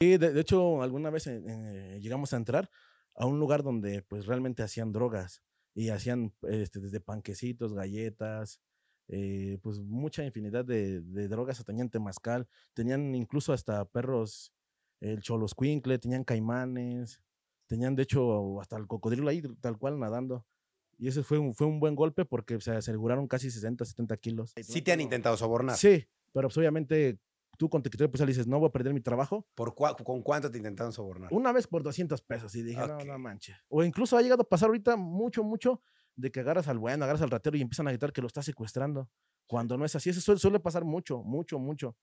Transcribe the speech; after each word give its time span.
Sí, 0.00 0.18
de, 0.18 0.32
de 0.32 0.40
hecho, 0.40 0.82
alguna 0.82 1.08
vez 1.08 1.26
eh, 1.26 1.42
eh, 1.46 1.98
llegamos 2.02 2.34
a 2.34 2.36
entrar 2.36 2.70
a 3.14 3.24
un 3.24 3.38
lugar 3.38 3.62
donde 3.62 4.02
pues 4.02 4.26
realmente 4.26 4.62
hacían 4.62 4.92
drogas 4.92 5.42
y 5.74 5.88
hacían 5.88 6.34
este, 6.42 6.80
desde 6.80 7.00
panquecitos, 7.00 7.72
galletas, 7.72 8.60
eh, 9.08 9.58
pues 9.62 9.80
mucha 9.80 10.22
infinidad 10.22 10.66
de, 10.66 11.00
de 11.00 11.28
drogas, 11.28 11.64
tenían 11.64 11.88
temazcal, 11.88 12.46
tenían 12.74 13.14
incluso 13.14 13.54
hasta 13.54 13.86
perros, 13.86 14.52
el 15.00 15.22
choloscuincle, 15.22 15.98
tenían 15.98 16.24
caimanes, 16.24 17.22
tenían 17.66 17.96
de 17.96 18.02
hecho 18.02 18.60
hasta 18.60 18.76
el 18.76 18.86
cocodrilo 18.86 19.30
ahí 19.30 19.42
tal 19.60 19.78
cual 19.78 19.98
nadando. 19.98 20.44
Y 20.98 21.08
ese 21.08 21.22
fue 21.22 21.38
un, 21.38 21.54
fue 21.54 21.66
un 21.66 21.80
buen 21.80 21.94
golpe 21.94 22.26
porque 22.26 22.60
se 22.60 22.72
aseguraron 22.72 23.28
casi 23.28 23.50
60, 23.50 23.84
70 23.84 24.16
kilos. 24.18 24.52
Sí 24.62 24.82
te 24.82 24.92
han 24.92 25.00
intentado 25.00 25.36
sobornar. 25.36 25.76
Sí, 25.76 26.06
pero 26.32 26.48
pues, 26.48 26.56
obviamente 26.58 27.18
tú 27.56 27.68
con 27.68 27.82
te 27.82 27.90
pues 28.08 28.26
dices, 28.26 28.46
no 28.46 28.58
voy 28.58 28.68
a 28.68 28.72
perder 28.72 28.92
mi 28.94 29.00
trabajo. 29.00 29.46
¿Por 29.54 29.74
cua- 29.74 29.96
¿Con 30.02 30.22
cuánto 30.22 30.50
te 30.50 30.58
intentaron 30.58 30.92
sobornar? 30.92 31.32
Una 31.32 31.52
vez 31.52 31.66
por 31.66 31.82
200 31.82 32.20
pesos 32.22 32.54
y 32.54 32.62
dije, 32.62 32.82
Ok. 32.82 32.88
no, 32.88 33.04
no 33.12 33.18
manches. 33.18 33.56
O 33.68 33.82
incluso 33.82 34.16
ha 34.16 34.22
llegado 34.22 34.42
a 34.42 34.48
pasar 34.48 34.68
ahorita 34.68 34.96
mucho, 34.96 35.42
mucho 35.42 35.82
de 36.14 36.30
que 36.30 36.40
agarras 36.40 36.68
al 36.68 36.78
bueno, 36.78 37.04
agarras 37.04 37.22
al 37.22 37.30
ratero 37.30 37.56
y 37.56 37.62
empiezan 37.62 37.88
a 37.88 37.90
gritar 37.90 38.12
que 38.12 38.20
lo 38.20 38.26
está 38.26 38.42
secuestrando. 38.42 39.10
Cuando 39.46 39.76
no 39.76 39.84
es 39.84 39.94
así, 39.94 40.10
eso 40.10 40.20
suele, 40.20 40.40
suele 40.40 40.60
pasar 40.60 40.84
mucho, 40.84 41.22
mucho, 41.22 41.58
mucho. 41.58 41.96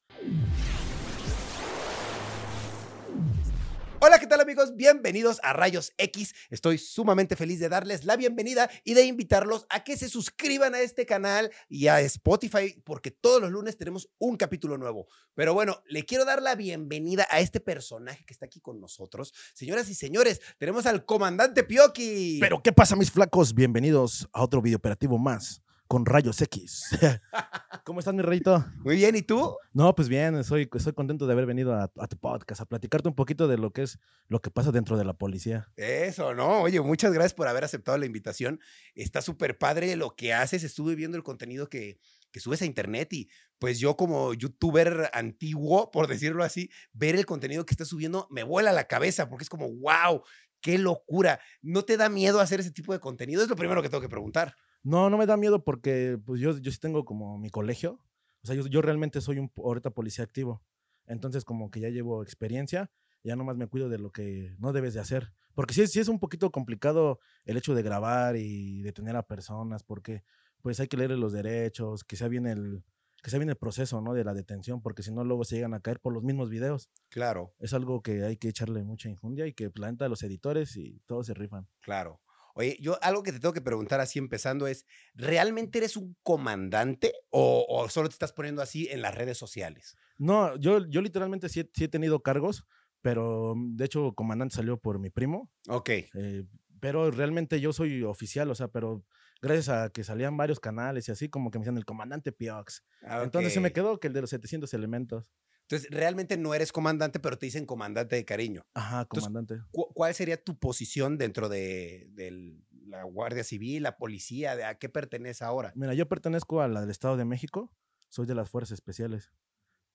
Hola, 4.05 4.19
¿qué 4.19 4.27
tal 4.27 4.41
amigos? 4.41 4.75
Bienvenidos 4.75 5.39
a 5.43 5.53
Rayos 5.53 5.93
X. 5.97 6.35
Estoy 6.49 6.77
sumamente 6.77 7.37
feliz 7.37 7.61
de 7.61 7.69
darles 7.69 8.03
la 8.03 8.17
bienvenida 8.17 8.69
y 8.83 8.95
de 8.95 9.05
invitarlos 9.05 9.65
a 9.69 9.85
que 9.85 9.95
se 9.95 10.09
suscriban 10.09 10.75
a 10.75 10.81
este 10.81 11.05
canal 11.05 11.49
y 11.69 11.87
a 11.87 12.01
Spotify 12.01 12.81
porque 12.83 13.11
todos 13.11 13.39
los 13.39 13.49
lunes 13.49 13.77
tenemos 13.77 14.09
un 14.17 14.35
capítulo 14.35 14.77
nuevo. 14.77 15.07
Pero 15.35 15.53
bueno, 15.53 15.81
le 15.87 16.03
quiero 16.03 16.25
dar 16.25 16.41
la 16.41 16.55
bienvenida 16.55 17.25
a 17.31 17.39
este 17.39 17.61
personaje 17.61 18.25
que 18.25 18.33
está 18.33 18.45
aquí 18.45 18.59
con 18.59 18.81
nosotros. 18.81 19.33
Señoras 19.53 19.87
y 19.87 19.95
señores, 19.95 20.41
tenemos 20.57 20.85
al 20.85 21.05
comandante 21.05 21.63
Pioki. 21.63 22.39
Pero, 22.41 22.61
¿qué 22.61 22.73
pasa, 22.73 22.97
mis 22.97 23.09
flacos? 23.09 23.53
Bienvenidos 23.53 24.27
a 24.33 24.43
otro 24.43 24.61
video 24.61 24.79
operativo 24.79 25.17
más 25.17 25.62
con 25.93 26.07
Rayos 26.07 26.41
X. 26.41 26.89
¿Cómo 27.85 27.99
estás, 27.99 28.15
mi 28.15 28.23
reyito? 28.23 28.65
Muy 28.77 28.95
bien, 28.95 29.15
¿y 29.15 29.21
tú? 29.21 29.55
No, 29.73 29.93
pues 29.93 30.09
bien, 30.09 30.43
soy, 30.43 30.67
estoy 30.73 30.93
contento 30.93 31.27
de 31.27 31.33
haber 31.33 31.45
venido 31.45 31.71
a, 31.75 31.83
a 31.83 32.07
tu 32.07 32.17
podcast, 32.17 32.61
a 32.61 32.65
platicarte 32.65 33.09
un 33.09 33.13
poquito 33.13 33.47
de 33.47 33.59
lo 33.59 33.73
que 33.73 33.83
es 33.83 33.99
lo 34.27 34.41
que 34.41 34.49
pasa 34.49 34.71
dentro 34.71 34.97
de 34.97 35.05
la 35.05 35.13
policía. 35.13 35.71
Eso, 35.75 36.33
¿no? 36.33 36.63
Oye, 36.63 36.81
muchas 36.81 37.13
gracias 37.13 37.35
por 37.35 37.47
haber 37.47 37.63
aceptado 37.63 37.95
la 37.99 38.07
invitación. 38.07 38.59
Está 38.95 39.21
súper 39.21 39.59
padre 39.59 39.95
lo 39.95 40.15
que 40.15 40.33
haces. 40.33 40.63
Estuve 40.63 40.95
viendo 40.95 41.15
el 41.15 41.21
contenido 41.21 41.69
que, 41.69 41.99
que 42.31 42.39
subes 42.39 42.63
a 42.63 42.65
internet 42.65 43.13
y 43.13 43.29
pues 43.59 43.77
yo 43.77 43.95
como 43.95 44.33
youtuber 44.33 45.11
antiguo, 45.13 45.91
por 45.91 46.07
decirlo 46.07 46.43
así, 46.43 46.71
ver 46.91 47.15
el 47.15 47.27
contenido 47.27 47.67
que 47.67 47.75
estás 47.75 47.89
subiendo 47.89 48.27
me 48.31 48.41
vuela 48.41 48.71
la 48.71 48.87
cabeza 48.87 49.29
porque 49.29 49.43
es 49.43 49.49
como, 49.49 49.71
wow, 49.71 50.23
qué 50.59 50.79
locura. 50.79 51.39
¿No 51.61 51.83
te 51.83 51.97
da 51.97 52.09
miedo 52.09 52.39
hacer 52.39 52.61
ese 52.61 52.71
tipo 52.71 52.93
de 52.93 52.99
contenido? 52.99 53.43
Es 53.43 53.49
lo 53.49 53.55
primero 53.55 53.83
que 53.83 53.89
tengo 53.89 54.01
que 54.01 54.09
preguntar. 54.09 54.55
No, 54.83 55.09
no 55.09 55.17
me 55.17 55.25
da 55.25 55.37
miedo 55.37 55.63
porque 55.63 56.19
pues 56.25 56.41
yo, 56.41 56.57
yo 56.57 56.71
sí 56.71 56.77
tengo 56.79 57.05
como 57.05 57.37
mi 57.37 57.49
colegio. 57.49 57.99
O 58.43 58.47
sea, 58.47 58.55
yo, 58.55 58.67
yo 58.67 58.81
realmente 58.81 59.21
soy 59.21 59.39
un 59.39 59.51
ahorita 59.57 59.91
policía 59.91 60.23
activo. 60.25 60.63
Entonces 61.05 61.45
como 61.45 61.71
que 61.71 61.79
ya 61.79 61.89
llevo 61.89 62.21
experiencia, 62.23 62.91
ya 63.23 63.35
nomás 63.35 63.55
me 63.57 63.67
cuido 63.67 63.89
de 63.89 63.99
lo 63.99 64.11
que 64.11 64.55
no 64.59 64.73
debes 64.73 64.93
de 64.93 64.99
hacer. 64.99 65.33
Porque 65.55 65.73
sí, 65.73 65.81
es- 65.83 65.91
sí 65.91 65.99
es 65.99 66.07
un 66.09 66.19
poquito 66.19 66.51
complicado 66.51 67.19
el 67.45 67.57
hecho 67.57 67.75
de 67.75 67.83
grabar 67.83 68.35
y 68.37 68.81
detener 68.81 69.15
a 69.15 69.23
personas 69.27 69.83
porque 69.83 70.23
pues 70.61 70.79
hay 70.79 70.87
que 70.87 70.97
leer 70.97 71.11
los 71.11 71.33
derechos, 71.33 72.03
que 72.03 72.15
sea 72.15 72.27
bien 72.29 72.47
el, 72.47 72.83
que 73.21 73.29
sea 73.29 73.39
bien 73.39 73.49
el 73.49 73.57
proceso, 73.57 74.01
¿no? 74.01 74.13
De 74.13 74.23
la 74.23 74.33
detención, 74.33 74.81
porque 74.81 75.03
si 75.03 75.11
no 75.13 75.23
luego 75.23 75.43
se 75.45 75.55
llegan 75.55 75.73
a 75.73 75.81
caer 75.81 75.99
por 75.99 76.13
los 76.13 76.23
mismos 76.23 76.49
videos. 76.49 76.89
Claro, 77.09 77.53
Es 77.59 77.73
algo 77.73 78.01
que 78.01 78.23
hay 78.23 78.37
que 78.37 78.49
echarle 78.49 78.83
mucha 78.83 79.09
injundia 79.09 79.47
y 79.47 79.53
que 79.53 79.69
pues, 79.69 79.81
la 79.81 79.91
neta 79.91 80.09
los 80.09 80.23
editores 80.23 80.75
y 80.77 81.01
todos 81.05 81.27
se 81.27 81.33
rifan. 81.33 81.67
claro. 81.81 82.19
Oye, 82.53 82.77
yo 82.81 82.97
algo 83.03 83.23
que 83.23 83.31
te 83.31 83.39
tengo 83.39 83.53
que 83.53 83.61
preguntar 83.61 83.99
así 83.99 84.19
empezando 84.19 84.67
es, 84.67 84.85
¿realmente 85.15 85.79
eres 85.79 85.97
un 85.97 86.15
comandante 86.23 87.13
o, 87.29 87.65
o 87.67 87.89
solo 87.89 88.09
te 88.09 88.13
estás 88.13 88.33
poniendo 88.33 88.61
así 88.61 88.87
en 88.91 89.01
las 89.01 89.15
redes 89.15 89.37
sociales? 89.37 89.97
No, 90.17 90.55
yo, 90.57 90.85
yo 90.87 91.01
literalmente 91.01 91.49
sí, 91.49 91.61
he- 91.61 91.69
sí 91.73 91.85
he 91.85 91.87
tenido 91.87 92.21
cargos, 92.21 92.65
pero 93.01 93.55
mm, 93.55 93.75
de 93.75 93.85
hecho 93.85 94.13
comandante 94.13 94.55
salió 94.55 94.77
por 94.79 94.99
mi 94.99 95.09
primo, 95.09 95.51
Ok, 95.69 95.89
eh, 96.15 96.45
pero 96.81 97.11
realmente 97.11 97.61
yo 97.61 97.73
soy 97.73 98.03
oficial, 98.03 98.51
o 98.51 98.55
sea, 98.55 98.67
pero 98.69 99.05
gracias 99.41 99.69
a 99.69 99.89
que 99.91 100.03
salían 100.03 100.37
varios 100.37 100.59
canales 100.59 101.07
y 101.09 101.11
así 101.11 101.29
como 101.29 101.51
que 101.51 101.59
me 101.59 101.63
decían 101.63 101.77
el 101.77 101.85
comandante 101.85 102.31
Piox. 102.31 102.85
Entonces 103.21 103.53
se 103.53 103.61
me 103.61 103.71
quedó 103.73 103.99
que 103.99 104.07
el 104.07 104.13
de 104.13 104.21
los 104.21 104.29
700 104.31 104.73
elementos. 104.73 105.31
Entonces, 105.63 105.89
realmente 105.91 106.37
no 106.37 106.53
eres 106.53 106.71
comandante, 106.71 107.19
pero 107.19 107.37
te 107.37 107.45
dicen 107.47 107.65
comandante 107.65 108.15
de 108.15 108.25
cariño. 108.25 108.63
Ajá, 108.75 109.05
Entonces, 109.09 109.31
comandante. 109.33 109.63
¿Cu- 109.71 109.91
¿Cuál 109.93 110.13
sería 110.15 110.43
tu 110.43 110.57
posición 110.59 111.17
dentro 111.17 111.49
de, 111.49 112.07
de 112.11 112.57
la 112.85 113.03
Guardia 113.03 113.43
Civil, 113.43 113.83
la 113.83 113.97
policía? 113.97 114.55
De, 114.55 114.65
¿A 114.65 114.77
qué 114.77 114.89
pertenece 114.89 115.43
ahora? 115.43 115.75
Mira, 115.75 115.93
yo 115.93 116.07
pertenezco 116.07 116.61
a 116.61 116.67
la 116.67 116.81
del 116.81 116.89
Estado 116.91 117.17
de 117.17 117.25
México, 117.25 117.71
soy 118.09 118.25
de 118.27 118.35
las 118.35 118.49
Fuerzas 118.49 118.73
Especiales. 118.73 119.31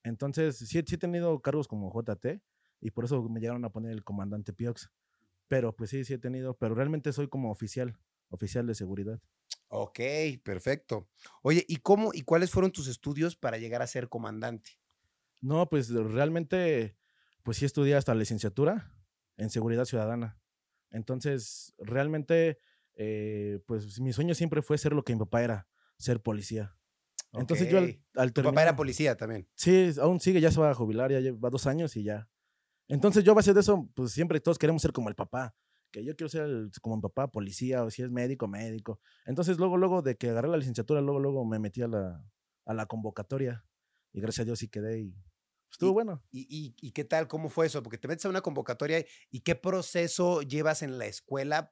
Entonces, 0.03 0.57
sí, 0.57 0.65
sí 0.87 0.95
he 0.95 0.99
tenido 0.99 1.41
cargos 1.41 1.67
como 1.67 1.91
JT 1.91 2.41
y 2.81 2.91
por 2.91 3.05
eso 3.05 3.23
me 3.29 3.39
llegaron 3.41 3.65
a 3.65 3.71
poner 3.71 3.91
el 3.93 4.03
comandante 4.05 4.53
Piox. 4.53 4.91
Pero 5.49 5.75
pues 5.75 5.91
sí, 5.91 6.05
sí 6.05 6.13
he 6.15 6.19
tenido, 6.19 6.57
pero 6.57 6.75
realmente 6.75 7.13
soy 7.13 7.29
como 7.29 7.51
oficial, 7.51 7.99
oficial 8.29 8.67
de 8.67 8.75
seguridad. 8.75 9.21
Ok, 9.67 9.99
perfecto. 10.43 11.09
Oye, 11.43 11.65
¿y 11.67 11.77
cómo 11.77 12.11
y 12.13 12.21
cuáles 12.21 12.51
fueron 12.51 12.71
tus 12.71 12.87
estudios 12.87 13.35
para 13.35 13.57
llegar 13.57 13.81
a 13.81 13.87
ser 13.87 14.09
comandante? 14.09 14.79
No, 15.41 15.69
pues 15.69 15.89
realmente, 15.89 16.97
pues 17.43 17.57
sí 17.57 17.65
estudié 17.65 17.95
hasta 17.95 18.13
la 18.13 18.19
licenciatura 18.19 18.93
en 19.37 19.49
seguridad 19.49 19.85
ciudadana. 19.85 20.39
Entonces, 20.91 21.73
realmente, 21.77 22.57
eh, 22.95 23.59
pues 23.65 23.99
mi 24.01 24.11
sueño 24.11 24.33
siempre 24.35 24.61
fue 24.61 24.77
ser 24.77 24.93
lo 24.93 25.03
que 25.03 25.13
mi 25.13 25.19
papá 25.19 25.43
era, 25.43 25.67
ser 25.97 26.21
policía. 26.21 26.75
Entonces 27.31 27.69
yo 27.69 27.77
al, 27.77 28.33
Tu 28.33 28.41
papá 28.41 28.61
era 28.61 28.71
terminar- 28.71 28.75
policía 28.75 29.15
también. 29.15 29.47
Sí, 29.55 29.91
aún 30.01 30.19
sigue, 30.19 30.41
ya 30.41 30.51
se 30.51 30.59
va 30.59 30.71
a 30.71 30.73
jubilar, 30.73 31.11
ya 31.11 31.19
lleva 31.19 31.49
dos 31.51 31.67
años 31.67 31.95
y 31.95 32.03
ya. 32.03 32.27
Entonces 32.87 33.23
yo 33.23 33.33
a 33.33 33.35
base 33.35 33.53
de 33.53 33.59
eso, 33.59 33.87
pues 33.93 34.11
siempre 34.11 34.39
todos 34.39 34.57
queremos 34.57 34.81
ser 34.81 34.91
como 34.91 35.09
el 35.09 35.15
papá, 35.15 35.53
que 35.91 36.03
yo 36.03 36.15
quiero 36.15 36.29
ser 36.29 36.41
el- 36.45 36.71
como 36.81 36.95
mi 36.95 37.01
papá, 37.03 37.27
policía, 37.31 37.83
o 37.83 37.91
si 37.91 38.01
es 38.01 38.09
médico, 38.09 38.47
médico. 38.47 38.99
Entonces 39.27 39.57
luego, 39.59 39.77
luego 39.77 40.01
de 40.01 40.15
que 40.17 40.29
agarré 40.31 40.47
la 40.47 40.57
licenciatura, 40.57 41.01
luego, 41.01 41.19
luego 41.19 41.45
me 41.45 41.59
metí 41.59 41.83
a 41.83 41.87
la, 41.87 42.25
a 42.65 42.73
la 42.73 42.87
convocatoria 42.87 43.63
y 44.13 44.21
gracias 44.21 44.43
a 44.43 44.45
Dios 44.45 44.59
sí 44.59 44.67
quedé 44.67 44.99
y 45.01 45.15
estuvo 45.71 45.91
Y- 45.91 45.93
bueno. 45.93 46.23
¿Y, 46.31 46.47
y, 46.49 46.75
y 46.81 46.91
qué 46.91 47.03
tal? 47.05 47.27
¿Cómo 47.27 47.49
fue 47.49 47.67
eso? 47.67 47.83
Porque 47.83 47.97
te 47.97 48.07
metes 48.07 48.25
a 48.25 48.29
una 48.29 48.41
convocatoria 48.41 49.05
y 49.29 49.41
qué 49.41 49.55
proceso 49.55 50.41
llevas 50.41 50.81
en 50.81 50.97
la 50.97 51.05
escuela, 51.05 51.71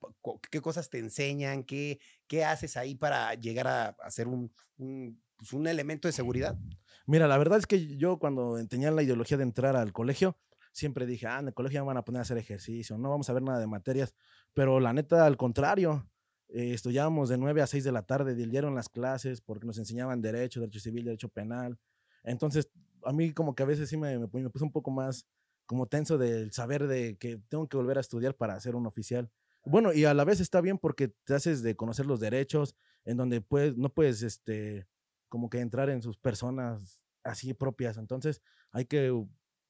qué 0.51 0.61
cosas 0.61 0.89
te 0.89 0.99
enseñan, 0.99 1.63
qué, 1.63 1.99
qué 2.27 2.45
haces 2.45 2.77
ahí 2.77 2.95
para 2.95 3.33
llegar 3.35 3.67
a, 3.67 3.87
a 3.89 4.11
ser 4.11 4.27
un, 4.27 4.51
un, 4.77 5.21
pues, 5.35 5.53
un 5.53 5.67
elemento 5.67 6.07
de 6.07 6.11
seguridad. 6.11 6.57
Mira, 7.05 7.27
la 7.27 7.37
verdad 7.37 7.57
es 7.59 7.65
que 7.67 7.97
yo 7.97 8.19
cuando 8.19 8.57
tenía 8.67 8.91
la 8.91 9.03
ideología 9.03 9.37
de 9.37 9.43
entrar 9.43 9.75
al 9.75 9.93
colegio, 9.93 10.37
siempre 10.73 11.05
dije, 11.07 11.25
ah, 11.25 11.39
en 11.39 11.47
el 11.47 11.53
colegio 11.53 11.81
me 11.81 11.87
van 11.87 11.97
a 11.97 12.05
poner 12.05 12.19
a 12.19 12.21
hacer 12.21 12.37
ejercicio, 12.37 12.97
no 12.97 13.09
vamos 13.09 13.29
a 13.29 13.33
ver 13.33 13.41
nada 13.43 13.59
de 13.59 13.67
materias. 13.67 14.13
Pero 14.53 14.79
la 14.79 14.93
neta, 14.93 15.25
al 15.25 15.37
contrario, 15.37 16.07
eh, 16.49 16.73
estudiábamos 16.73 17.29
de 17.29 17.37
9 17.37 17.61
a 17.61 17.67
6 17.67 17.83
de 17.83 17.91
la 17.91 18.03
tarde, 18.05 18.35
dieron 18.35 18.75
las 18.75 18.89
clases 18.89 19.41
porque 19.41 19.65
nos 19.65 19.77
enseñaban 19.79 20.21
derecho, 20.21 20.59
derecho 20.59 20.79
civil, 20.79 21.05
derecho 21.05 21.29
penal. 21.29 21.79
Entonces, 22.27 22.69
a 23.03 23.13
mí 23.13 23.33
como 23.33 23.55
que 23.55 23.63
a 23.63 23.65
veces 23.65 23.89
sí 23.89 23.97
me, 23.97 24.17
me, 24.19 24.27
me 24.27 24.49
puse 24.49 24.65
un 24.65 24.71
poco 24.71 24.91
más 24.91 25.25
como 25.65 25.88
tenso 25.88 26.17
del 26.17 26.51
saber 26.51 26.88
de 26.88 27.17
que 27.17 27.39
tengo 27.49 27.67
que 27.67 27.77
volver 27.77 27.97
a 27.97 28.01
estudiar 28.01 28.35
para 28.35 28.59
ser 28.59 28.75
un 28.75 28.85
oficial. 28.85 29.29
Bueno, 29.65 29.91
y 29.93 30.05
a 30.05 30.13
la 30.13 30.23
vez 30.23 30.39
está 30.39 30.61
bien 30.61 30.77
porque 30.77 31.09
te 31.25 31.33
haces 31.33 31.61
de 31.61 31.75
conocer 31.75 32.05
los 32.05 32.19
derechos, 32.19 32.75
en 33.03 33.17
donde 33.17 33.41
puedes, 33.41 33.75
no 33.75 33.89
puedes, 33.89 34.23
este, 34.23 34.88
como 35.29 35.49
que 35.49 35.59
entrar 35.59 35.89
en 35.89 36.01
sus 36.01 36.17
personas 36.17 37.01
así 37.23 37.53
propias. 37.53 37.97
Entonces 37.97 38.41
hay 38.71 38.85
que 38.85 39.13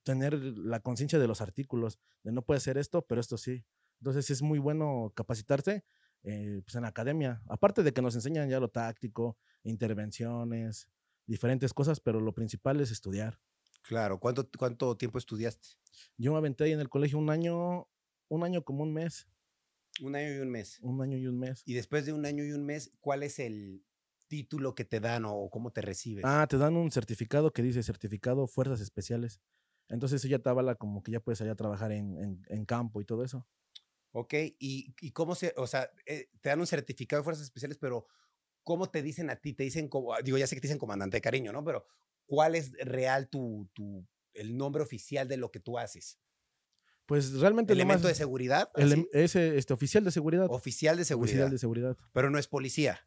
tener 0.04 0.36
la 0.36 0.80
conciencia 0.80 1.20
de 1.20 1.28
los 1.28 1.42
artículos, 1.42 2.00
de 2.24 2.32
no 2.32 2.44
puede 2.44 2.60
ser 2.60 2.78
esto, 2.78 3.02
pero 3.08 3.20
esto 3.20 3.38
sí. 3.38 3.66
Entonces 4.00 4.30
es 4.30 4.42
muy 4.42 4.60
bueno 4.60 5.12
capacitarse 5.16 5.84
eh, 6.24 6.62
pues 6.64 6.76
en 6.76 6.84
la 6.84 6.90
academia. 6.90 7.42
Aparte 7.48 7.82
de 7.82 7.92
que 7.92 8.02
nos 8.02 8.16
enseñan 8.16 8.50
ya 8.50 8.60
lo 8.60 8.70
táctico, 8.70 9.38
intervenciones, 9.64 10.88
diferentes 11.28 11.74
cosas, 11.74 12.00
pero 12.00 12.20
lo 12.22 12.34
principal 12.34 12.80
es 12.82 12.92
estudiar. 12.92 13.40
Claro, 13.82 14.20
¿cuánto, 14.20 14.48
cuánto 14.56 14.96
tiempo 14.98 15.18
estudiaste? 15.18 15.70
Yo 16.18 16.32
me 16.32 16.38
aventé 16.38 16.66
ahí 16.66 16.72
en 16.74 16.80
el 16.80 16.90
colegio 16.90 17.18
un 17.18 17.30
año, 17.32 17.88
un 18.30 18.44
año 18.44 18.64
como 18.64 18.84
un 18.84 18.94
mes, 18.94 19.28
Un 20.02 20.16
año 20.16 20.34
y 20.34 20.40
un 20.40 20.50
mes. 20.50 20.82
un 20.82 21.02
año 21.04 21.18
y 21.18 21.28
un 21.28 21.38
mes. 21.38 21.68
Y 21.68 21.74
después 21.76 22.06
de 22.06 22.14
un 22.14 22.26
año 22.26 22.44
y 22.46 22.52
un 22.52 22.66
mes, 22.66 22.94
¿cuál 23.00 23.24
es 23.24 23.40
el 23.40 23.86
título 24.28 24.76
que 24.76 24.86
te 24.86 25.00
dan 25.00 25.26
o 25.26 25.50
cómo 25.52 25.72
te 25.74 25.82
recibes? 25.82 26.26
Ah, 26.30 26.46
te 26.50 26.58
dan 26.58 26.76
un 26.78 26.92
certificado 26.92 27.52
que 27.54 27.62
dice 27.64 27.82
certificado 27.84 28.48
Fuerzas 28.48 28.82
Especiales. 28.82 29.42
Entonces 29.90 30.22
eso 30.22 30.28
ya 30.28 30.40
te 30.40 30.50
avala 30.50 30.76
como 30.76 31.02
que 31.04 31.12
ya 31.12 31.20
puedes 31.20 31.42
allá 31.42 31.56
trabajar 31.56 31.92
en, 31.92 32.18
en, 32.18 32.42
en 32.50 32.66
campo 32.66 33.02
y 33.02 33.06
todo 33.06 33.24
eso. 33.24 33.48
Ok, 34.12 34.34
¿Y, 34.60 34.96
y 35.02 35.12
cómo 35.12 35.36
se, 35.36 35.54
o 35.58 35.68
sea, 35.68 35.92
eh, 36.06 36.30
te 36.42 36.50
dan 36.50 36.60
un 36.60 36.68
certificado 36.68 37.22
de 37.22 37.24
fuerzas 37.26 37.44
especiales, 37.46 37.78
pero 37.78 38.08
¿cómo 38.68 38.90
te 38.90 39.02
dicen 39.02 39.30
a 39.30 39.38
ti? 39.38 39.54
Te 39.54 39.64
dicen, 39.64 39.88
como, 39.88 40.14
ah, 40.14 40.20
digo, 40.22 40.38
ya 40.38 40.46
sé 40.46 40.54
que 40.54 40.60
te 40.60 40.68
dicen 40.68 40.78
comandante 40.78 41.16
de 41.16 41.22
cariño, 41.22 41.54
¿no? 41.54 41.64
Pero 41.64 41.86
¿cuál 42.26 42.54
es 42.54 42.74
real 42.74 43.30
tu, 43.30 43.70
tu, 43.72 44.06
el 44.34 44.58
nombre 44.58 44.84
oficial 44.84 45.26
de 45.26 45.38
lo 45.38 45.52
que 45.52 45.62
tú 45.62 45.80
haces? 45.80 46.20
Pues 47.06 47.32
realmente 47.40 47.72
¿Elemento 47.72 48.10
de 48.10 48.14
seguridad? 48.14 48.70
el- 48.76 48.92
así? 48.92 49.10
es 49.14 49.38
eh, 49.38 49.58
este, 49.58 49.72
oficial 49.74 50.04
de 50.04 50.12
seguridad. 50.12 50.48
Oficial 50.52 50.98
de 50.98 51.06
seguridad. 51.06 51.36
Oficial 51.36 51.50
de 51.52 51.58
seguridad. 51.58 51.98
Pero 52.12 52.30
no 52.30 52.38
es 52.38 52.50
policía. 52.50 53.00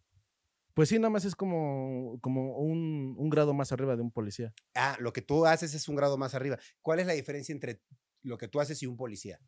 Pues 0.72 0.88
sí, 0.88 0.98
nada 0.98 1.10
más 1.10 1.26
es 1.26 1.36
como, 1.36 2.18
como 2.22 2.56
un, 2.56 3.14
un 3.18 3.28
grado 3.28 3.52
más 3.52 3.70
arriba 3.70 3.96
de 3.96 4.02
un 4.02 4.10
policía. 4.10 4.54
Ah, 4.74 4.96
lo 4.98 5.12
que 5.12 5.20
tú 5.20 5.44
haces 5.44 5.74
es 5.74 5.88
un 5.90 5.96
grado 5.96 6.16
más 6.16 6.34
arriba. 6.34 6.58
¿Cuál 6.80 7.00
es 7.00 7.06
la 7.06 7.12
diferencia 7.12 7.52
entre 7.52 7.82
lo 8.22 8.38
que 8.38 8.48
tú 8.48 8.60
haces 8.60 8.82
y 8.82 8.86
un 8.86 8.96
policía? 8.96 9.38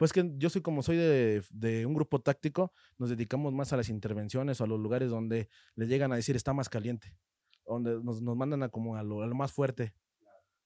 Pues 0.00 0.14
que 0.14 0.32
yo 0.38 0.48
soy 0.48 0.62
como 0.62 0.82
soy 0.82 0.96
de, 0.96 1.42
de 1.50 1.84
un 1.84 1.92
grupo 1.92 2.22
táctico, 2.22 2.72
nos 2.96 3.10
dedicamos 3.10 3.52
más 3.52 3.74
a 3.74 3.76
las 3.76 3.90
intervenciones 3.90 4.58
o 4.58 4.64
a 4.64 4.66
los 4.66 4.80
lugares 4.80 5.10
donde 5.10 5.50
le 5.74 5.86
llegan 5.88 6.10
a 6.10 6.16
decir 6.16 6.36
está 6.36 6.54
más 6.54 6.70
caliente, 6.70 7.18
donde 7.66 8.02
nos, 8.02 8.22
nos 8.22 8.34
mandan 8.34 8.62
a 8.62 8.70
como 8.70 8.96
a 8.96 9.02
lo, 9.02 9.22
a 9.22 9.26
más 9.26 9.52
fuerte. 9.52 9.92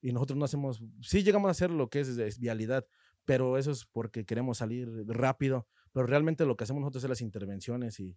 Y 0.01 0.13
nosotros 0.13 0.39
no 0.39 0.45
hacemos, 0.45 0.85
sí 1.03 1.25
llegamos 1.25 1.49
a 1.49 1.51
hacer 1.51 1.73
lo 1.73 1.91
que 1.91 1.99
es, 1.99 2.11
es 2.11 2.39
vialidad, 2.39 2.87
pero 3.25 3.59
eso 3.59 3.73
es 3.73 3.87
porque 3.87 4.25
queremos 4.25 4.59
salir 4.59 4.89
rápido, 5.09 5.67
pero 5.91 6.07
realmente 6.07 6.47
lo 6.47 6.57
que 6.57 6.63
hacemos 6.63 6.83
nosotros 6.83 7.03
es 7.03 7.11
las 7.11 7.21
intervenciones 7.21 7.99
y, 7.99 8.17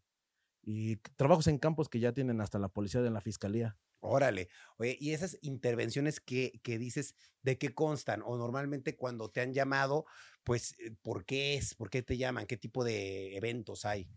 y 0.61 0.97
trabajos 1.15 1.47
en 1.47 1.57
campos 1.57 1.89
que 1.89 1.99
ya 1.99 2.13
tienen 2.13 2.41
hasta 2.41 2.59
la 2.59 2.69
policía 2.69 3.01
de 3.01 3.09
la 3.09 3.21
fiscalía. 3.21 3.75
Órale. 3.99 4.49
Oye, 4.77 4.95
y 4.99 5.11
esas 5.11 5.37
intervenciones 5.41 6.19
que, 6.19 6.59
que 6.63 6.77
dices, 6.77 7.15
¿de 7.41 7.57
qué 7.57 7.73
constan? 7.73 8.21
O 8.25 8.37
normalmente 8.37 8.95
cuando 8.95 9.29
te 9.29 9.41
han 9.41 9.53
llamado, 9.53 10.05
pues, 10.43 10.75
eh, 10.79 10.91
¿por 11.01 11.25
qué 11.25 11.55
es? 11.55 11.73
¿Por 11.75 11.89
qué 11.89 12.03
te 12.03 12.17
llaman? 12.17 12.45
¿Qué 12.45 12.57
tipo 12.57 12.83
de 12.83 13.35
eventos 13.35 13.85
hay? 13.85 14.07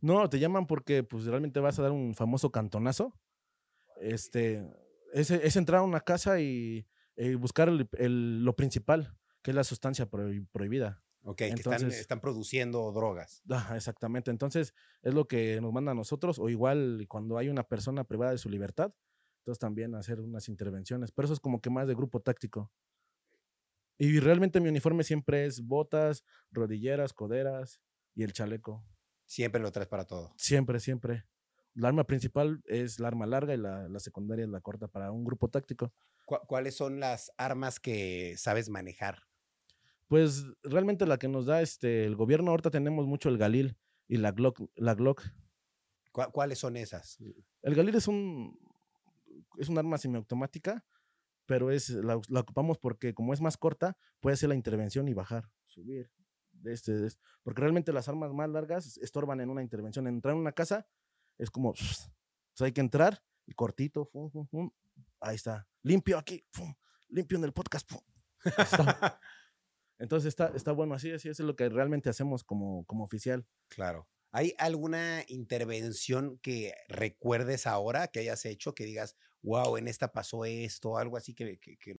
No, 0.00 0.28
te 0.30 0.38
llaman 0.38 0.66
porque 0.66 1.02
pues 1.02 1.24
realmente 1.24 1.60
vas 1.60 1.78
a 1.78 1.82
dar 1.82 1.92
un 1.92 2.14
famoso 2.14 2.50
cantonazo. 2.52 3.18
Este, 4.00 4.64
es, 5.12 5.30
es 5.30 5.56
entrar 5.56 5.80
a 5.80 5.84
una 5.84 6.00
casa 6.00 6.40
y 6.40 6.86
eh, 7.16 7.34
buscar 7.34 7.68
el- 7.68 7.88
el- 7.98 8.44
lo 8.44 8.54
principal, 8.54 9.16
que 9.42 9.50
es 9.50 9.54
la 9.54 9.64
sustancia 9.64 10.08
prohi- 10.08 10.46
prohibida. 10.52 11.02
Ok, 11.24 11.36
que 11.38 11.46
están, 11.48 11.74
Entonces- 11.74 11.98
están 12.00 12.20
produciendo 12.20 12.90
drogas. 12.92 13.42
Exactamente. 13.74 14.30
Entonces, 14.30 14.72
es 15.02 15.14
lo 15.14 15.26
que 15.26 15.60
nos 15.60 15.72
manda 15.72 15.92
a 15.92 15.94
nosotros, 15.96 16.38
o 16.38 16.48
igual 16.48 17.04
cuando 17.08 17.36
hay 17.38 17.48
una 17.48 17.64
persona 17.64 18.04
privada 18.04 18.30
de 18.32 18.38
su 18.38 18.48
libertad, 18.48 18.92
entonces 19.48 19.60
también 19.60 19.94
hacer 19.94 20.20
unas 20.20 20.46
intervenciones. 20.50 21.10
Pero 21.10 21.24
eso 21.24 21.32
es 21.32 21.40
como 21.40 21.60
que 21.62 21.70
más 21.70 21.88
de 21.88 21.94
grupo 21.94 22.20
táctico. 22.20 22.70
Y 23.96 24.20
realmente 24.20 24.60
mi 24.60 24.68
uniforme 24.68 25.02
siempre 25.04 25.46
es 25.46 25.62
botas, 25.66 26.22
rodilleras, 26.50 27.14
coderas 27.14 27.80
y 28.14 28.24
el 28.24 28.34
chaleco. 28.34 28.84
Siempre 29.24 29.60
lo 29.62 29.72
traes 29.72 29.88
para 29.88 30.04
todo. 30.06 30.34
Siempre, 30.36 30.80
siempre. 30.80 31.24
La 31.74 31.88
arma 31.88 32.04
principal 32.04 32.60
es 32.66 33.00
la 33.00 33.08
arma 33.08 33.24
larga 33.26 33.54
y 33.54 33.56
la, 33.56 33.88
la 33.88 33.98
secundaria 34.00 34.44
es 34.44 34.50
la 34.50 34.60
corta 34.60 34.86
para 34.86 35.10
un 35.12 35.24
grupo 35.24 35.48
táctico. 35.48 35.94
¿Cu- 36.26 36.40
¿Cuáles 36.46 36.76
son 36.76 37.00
las 37.00 37.32
armas 37.38 37.80
que 37.80 38.34
sabes 38.36 38.68
manejar? 38.68 39.22
Pues 40.08 40.44
realmente 40.62 41.06
la 41.06 41.18
que 41.18 41.28
nos 41.28 41.46
da 41.46 41.62
este 41.62 42.04
el 42.04 42.16
gobierno, 42.16 42.50
ahorita 42.50 42.70
tenemos 42.70 43.06
mucho 43.06 43.30
el 43.30 43.38
Galil 43.38 43.78
y 44.08 44.18
la 44.18 44.32
Glock. 44.32 44.60
La 44.76 44.94
Glock. 44.94 45.22
¿Cu- 46.12 46.30
¿Cuáles 46.32 46.58
son 46.58 46.76
esas? 46.76 47.18
El 47.62 47.74
Galil 47.74 47.94
es 47.94 48.08
un 48.08 48.58
es 49.58 49.68
un 49.68 49.78
arma 49.78 49.98
semiautomática, 49.98 50.84
pero 51.46 51.70
es 51.70 51.90
la, 51.90 52.20
la 52.28 52.40
ocupamos 52.40 52.78
porque 52.78 53.14
como 53.14 53.32
es 53.32 53.40
más 53.40 53.56
corta, 53.56 53.96
puede 54.20 54.34
hacer 54.34 54.48
la 54.48 54.54
intervención 54.54 55.08
y 55.08 55.14
bajar, 55.14 55.50
subir. 55.66 56.10
Este, 56.64 57.06
este. 57.06 57.20
Porque 57.42 57.60
realmente 57.60 57.92
las 57.92 58.08
armas 58.08 58.32
más 58.32 58.48
largas 58.48 58.98
estorban 58.98 59.40
en 59.40 59.50
una 59.50 59.62
intervención. 59.62 60.06
Entrar 60.06 60.34
en 60.34 60.40
una 60.40 60.52
casa 60.52 60.86
es 61.38 61.50
como, 61.50 61.72
pues 61.72 62.10
hay 62.60 62.72
que 62.72 62.80
entrar 62.80 63.22
y 63.46 63.54
cortito, 63.54 64.04
fum, 64.06 64.30
fum, 64.30 64.46
fum, 64.48 64.70
ahí 65.20 65.36
está, 65.36 65.66
limpio 65.82 66.18
aquí, 66.18 66.44
limpio 67.08 67.38
en 67.38 67.44
el 67.44 67.52
podcast. 67.52 67.90
está. 68.44 69.20
Entonces 69.98 70.28
está, 70.28 70.52
está 70.54 70.72
bueno 70.72 70.94
así, 70.94 71.10
así 71.10 71.28
es 71.28 71.40
lo 71.40 71.56
que 71.56 71.68
realmente 71.68 72.08
hacemos 72.08 72.44
como, 72.44 72.84
como 72.84 73.04
oficial. 73.04 73.46
Claro. 73.68 74.08
¿Hay 74.30 74.54
alguna 74.58 75.24
intervención 75.26 76.38
que 76.38 76.74
recuerdes 76.88 77.66
ahora 77.66 78.08
que 78.08 78.20
hayas 78.20 78.44
hecho 78.44 78.74
que 78.74 78.84
digas, 78.84 79.16
wow, 79.42 79.76
en 79.76 79.88
esta 79.88 80.12
pasó 80.12 80.44
esto, 80.44 80.96
algo 80.98 81.16
así 81.16 81.34
que, 81.34 81.58
que- 81.58 81.76
que- 81.76 81.96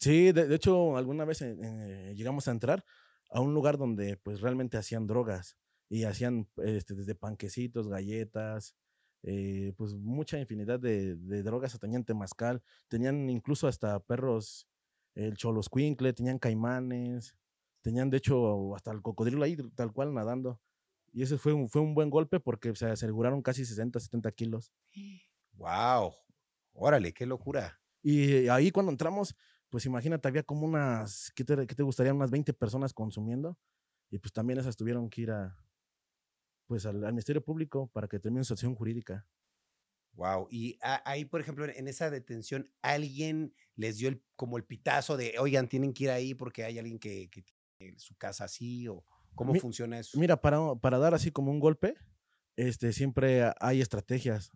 Sí, 0.00 0.32
de, 0.32 0.46
de 0.48 0.54
hecho, 0.56 0.96
alguna 0.96 1.24
vez 1.24 1.40
eh, 1.42 2.12
llegamos 2.16 2.48
a 2.48 2.50
entrar 2.50 2.84
a 3.30 3.40
un 3.40 3.54
lugar 3.54 3.78
donde 3.78 4.16
pues 4.16 4.40
realmente 4.40 4.76
hacían 4.76 5.06
drogas 5.06 5.56
y 5.88 6.04
hacían 6.04 6.48
este, 6.58 6.94
desde 6.94 7.14
panquecitos, 7.14 7.88
galletas, 7.88 8.76
eh, 9.22 9.72
pues 9.76 9.94
mucha 9.94 10.38
infinidad 10.38 10.78
de, 10.80 11.16
de 11.16 11.42
drogas, 11.42 11.78
tenían 11.78 12.04
temazcal, 12.04 12.62
tenían 12.88 13.30
incluso 13.30 13.66
hasta 13.68 13.98
perros, 14.00 14.68
el 15.14 15.36
choloscuincle, 15.36 16.12
tenían 16.12 16.38
caimanes, 16.38 17.34
tenían 17.80 18.10
de 18.10 18.18
hecho 18.18 18.74
hasta 18.74 18.90
el 18.92 19.00
cocodrilo 19.02 19.44
ahí 19.44 19.56
tal 19.74 19.92
cual 19.92 20.12
nadando. 20.14 20.60
Y 21.12 21.22
ese 21.22 21.38
fue 21.38 21.52
un, 21.52 21.68
fue 21.68 21.80
un 21.80 21.94
buen 21.94 22.10
golpe 22.10 22.40
porque 22.40 22.74
se 22.74 22.86
aseguraron 22.86 23.40
casi 23.42 23.64
60, 23.64 24.00
70 24.00 24.32
kilos. 24.32 24.72
Wow, 25.56 26.14
órale, 26.72 27.12
qué 27.12 27.26
locura. 27.26 27.80
Y 28.02 28.48
ahí 28.48 28.70
cuando 28.70 28.92
entramos, 28.92 29.34
pues 29.70 29.86
imagínate, 29.86 30.28
había 30.28 30.42
como 30.42 30.66
unas, 30.66 31.32
¿qué 31.34 31.44
te, 31.44 31.66
qué 31.66 31.74
te 31.74 31.82
gustaría? 31.82 32.12
Unas 32.14 32.30
20 32.30 32.52
personas 32.52 32.92
consumiendo. 32.92 33.58
Y 34.10 34.18
pues 34.18 34.32
también 34.32 34.58
esas 34.60 34.76
tuvieron 34.76 35.08
que 35.10 35.22
ir 35.22 35.30
a, 35.30 35.58
pues 36.66 36.84
al, 36.86 37.02
al 37.04 37.12
Ministerio 37.12 37.42
Público 37.42 37.86
para 37.88 38.06
que 38.08 38.18
termine 38.20 38.44
su 38.44 38.52
acción 38.52 38.74
jurídica. 38.74 39.26
Wow. 40.12 40.46
Y 40.50 40.78
ahí, 40.80 41.24
por 41.24 41.40
ejemplo, 41.40 41.64
en 41.66 41.88
esa 41.88 42.08
detención, 42.08 42.72
alguien 42.82 43.52
les 43.74 43.96
dio 43.98 44.08
el, 44.08 44.22
como 44.36 44.56
el 44.56 44.64
pitazo 44.64 45.16
de, 45.16 45.34
oigan, 45.40 45.68
tienen 45.68 45.92
que 45.92 46.04
ir 46.04 46.10
ahí 46.10 46.34
porque 46.34 46.64
hay 46.64 46.78
alguien 46.78 47.00
que, 47.00 47.28
que 47.30 47.42
tiene 47.76 47.98
su 47.98 48.14
casa 48.16 48.44
así 48.44 48.86
o 48.86 49.04
cómo 49.34 49.54
Mi- 49.54 49.56
funciona 49.56 49.98
eso. 49.98 50.20
Mira, 50.20 50.40
para, 50.40 50.74
para 50.76 50.98
dar 50.98 51.14
así 51.14 51.30
como 51.32 51.50
un 51.50 51.60
golpe, 51.60 51.96
este, 52.56 52.92
siempre 52.92 53.50
hay 53.60 53.80
estrategias, 53.80 54.50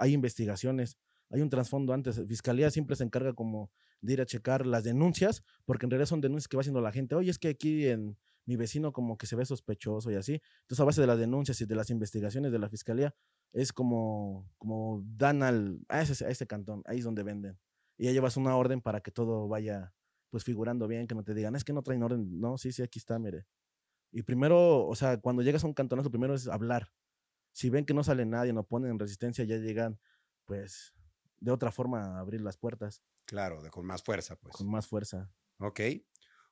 hay 0.00 0.12
investigaciones, 0.12 0.96
hay 1.30 1.40
un 1.40 1.50
trasfondo 1.50 1.92
antes. 1.92 2.20
Fiscalía 2.26 2.70
siempre 2.70 2.96
se 2.96 3.04
encarga 3.04 3.32
como 3.32 3.70
de 4.00 4.14
ir 4.14 4.20
a 4.20 4.26
checar 4.26 4.66
las 4.66 4.84
denuncias, 4.84 5.42
porque 5.64 5.86
en 5.86 5.90
realidad 5.90 6.08
son 6.08 6.20
denuncias 6.20 6.48
que 6.48 6.56
va 6.56 6.60
haciendo 6.60 6.80
la 6.80 6.92
gente. 6.92 7.14
Oye, 7.14 7.30
es 7.30 7.38
que 7.38 7.48
aquí 7.48 7.86
en 7.86 8.18
mi 8.44 8.56
vecino 8.56 8.92
como 8.92 9.16
que 9.16 9.26
se 9.26 9.36
ve 9.36 9.44
sospechoso 9.44 10.10
y 10.10 10.16
así. 10.16 10.40
Entonces, 10.62 10.80
a 10.80 10.84
base 10.84 11.00
de 11.00 11.06
las 11.06 11.18
denuncias 11.18 11.60
y 11.60 11.66
de 11.66 11.74
las 11.74 11.90
investigaciones 11.90 12.52
de 12.52 12.58
la 12.58 12.68
fiscalía, 12.68 13.14
es 13.52 13.72
como, 13.72 14.50
como 14.58 15.02
dan 15.04 15.42
al, 15.42 15.80
a, 15.88 16.02
ese, 16.02 16.24
a 16.24 16.28
ese 16.28 16.46
cantón, 16.46 16.82
ahí 16.86 16.98
es 16.98 17.04
donde 17.04 17.22
venden. 17.22 17.58
Y 17.98 18.06
ya 18.06 18.12
llevas 18.12 18.36
una 18.36 18.56
orden 18.56 18.80
para 18.80 19.00
que 19.00 19.10
todo 19.10 19.48
vaya 19.48 19.94
pues 20.30 20.44
figurando 20.44 20.88
bien, 20.88 21.06
que 21.06 21.14
no 21.14 21.22
te 21.22 21.34
digan, 21.34 21.54
es 21.54 21.64
que 21.64 21.74
no 21.74 21.82
traen 21.82 22.02
orden. 22.02 22.40
No, 22.40 22.56
sí, 22.56 22.72
sí, 22.72 22.82
aquí 22.82 22.98
está, 22.98 23.18
mire. 23.18 23.44
Y 24.10 24.22
primero, 24.22 24.86
o 24.86 24.94
sea, 24.94 25.18
cuando 25.20 25.42
llegas 25.42 25.64
a 25.64 25.66
un 25.66 25.74
cantonazo, 25.74 26.10
primero 26.10 26.34
es 26.34 26.48
hablar. 26.48 26.88
Si 27.52 27.70
ven 27.70 27.84
que 27.84 27.94
no 27.94 28.02
sale 28.04 28.24
nadie, 28.26 28.52
no 28.52 28.64
ponen 28.64 28.98
resistencia, 28.98 29.44
ya 29.44 29.56
llegan, 29.58 30.00
pues, 30.44 30.94
de 31.40 31.50
otra 31.50 31.70
forma 31.72 32.16
a 32.16 32.20
abrir 32.20 32.40
las 32.40 32.56
puertas 32.56 33.02
Claro, 33.26 33.62
de, 33.62 33.70
con 33.70 33.86
más 33.86 34.02
fuerza, 34.02 34.36
pues. 34.36 34.54
con 34.54 34.68
más 34.70 34.86
fuerza. 34.86 35.30
Ok. 35.58 35.80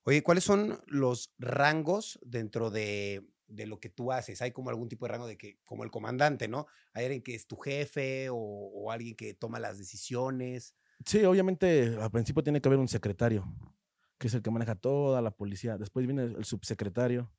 Oye, 0.05 0.23
¿cuáles 0.23 0.45
son 0.45 0.81
los 0.87 1.35
rangos 1.39 2.19
dentro 2.23 2.71
de, 2.71 3.29
de 3.49 3.67
lo 3.67 3.81
que 3.81 3.91
tú 3.91 4.13
haces? 4.13 4.41
¿Hay 4.41 4.53
como 4.53 4.71
algún 4.71 4.89
tipo 4.89 5.05
de 5.07 5.13
rango 5.13 5.27
de 5.27 5.37
que, 5.37 5.59
como 5.65 5.85
el 5.85 5.91
comandante, 5.91 6.49
¿no? 6.49 6.67
¿Hay 6.95 7.05
alguien 7.05 7.23
que 7.23 7.35
es 7.35 7.47
tu 7.47 7.57
jefe 7.57 8.31
o, 8.31 8.37
o 8.37 8.91
alguien 8.91 9.15
que 9.17 9.35
toma 9.35 9.59
las 9.61 9.79
decisiones? 9.79 10.75
Sí, 11.05 11.25
obviamente, 11.25 11.97
al 12.01 12.11
principio 12.11 12.43
tiene 12.43 12.61
que 12.61 12.69
haber 12.69 12.79
un 12.79 12.89
secretario, 12.89 13.45
que 14.19 14.29
es 14.29 14.35
el 14.35 14.43
que 14.43 14.51
maneja 14.51 14.75
toda 14.75 15.21
la 15.23 15.31
policía. 15.31 15.77
Después 15.79 16.07
viene 16.07 16.25
el 16.25 16.45
subsecretario. 16.45 17.33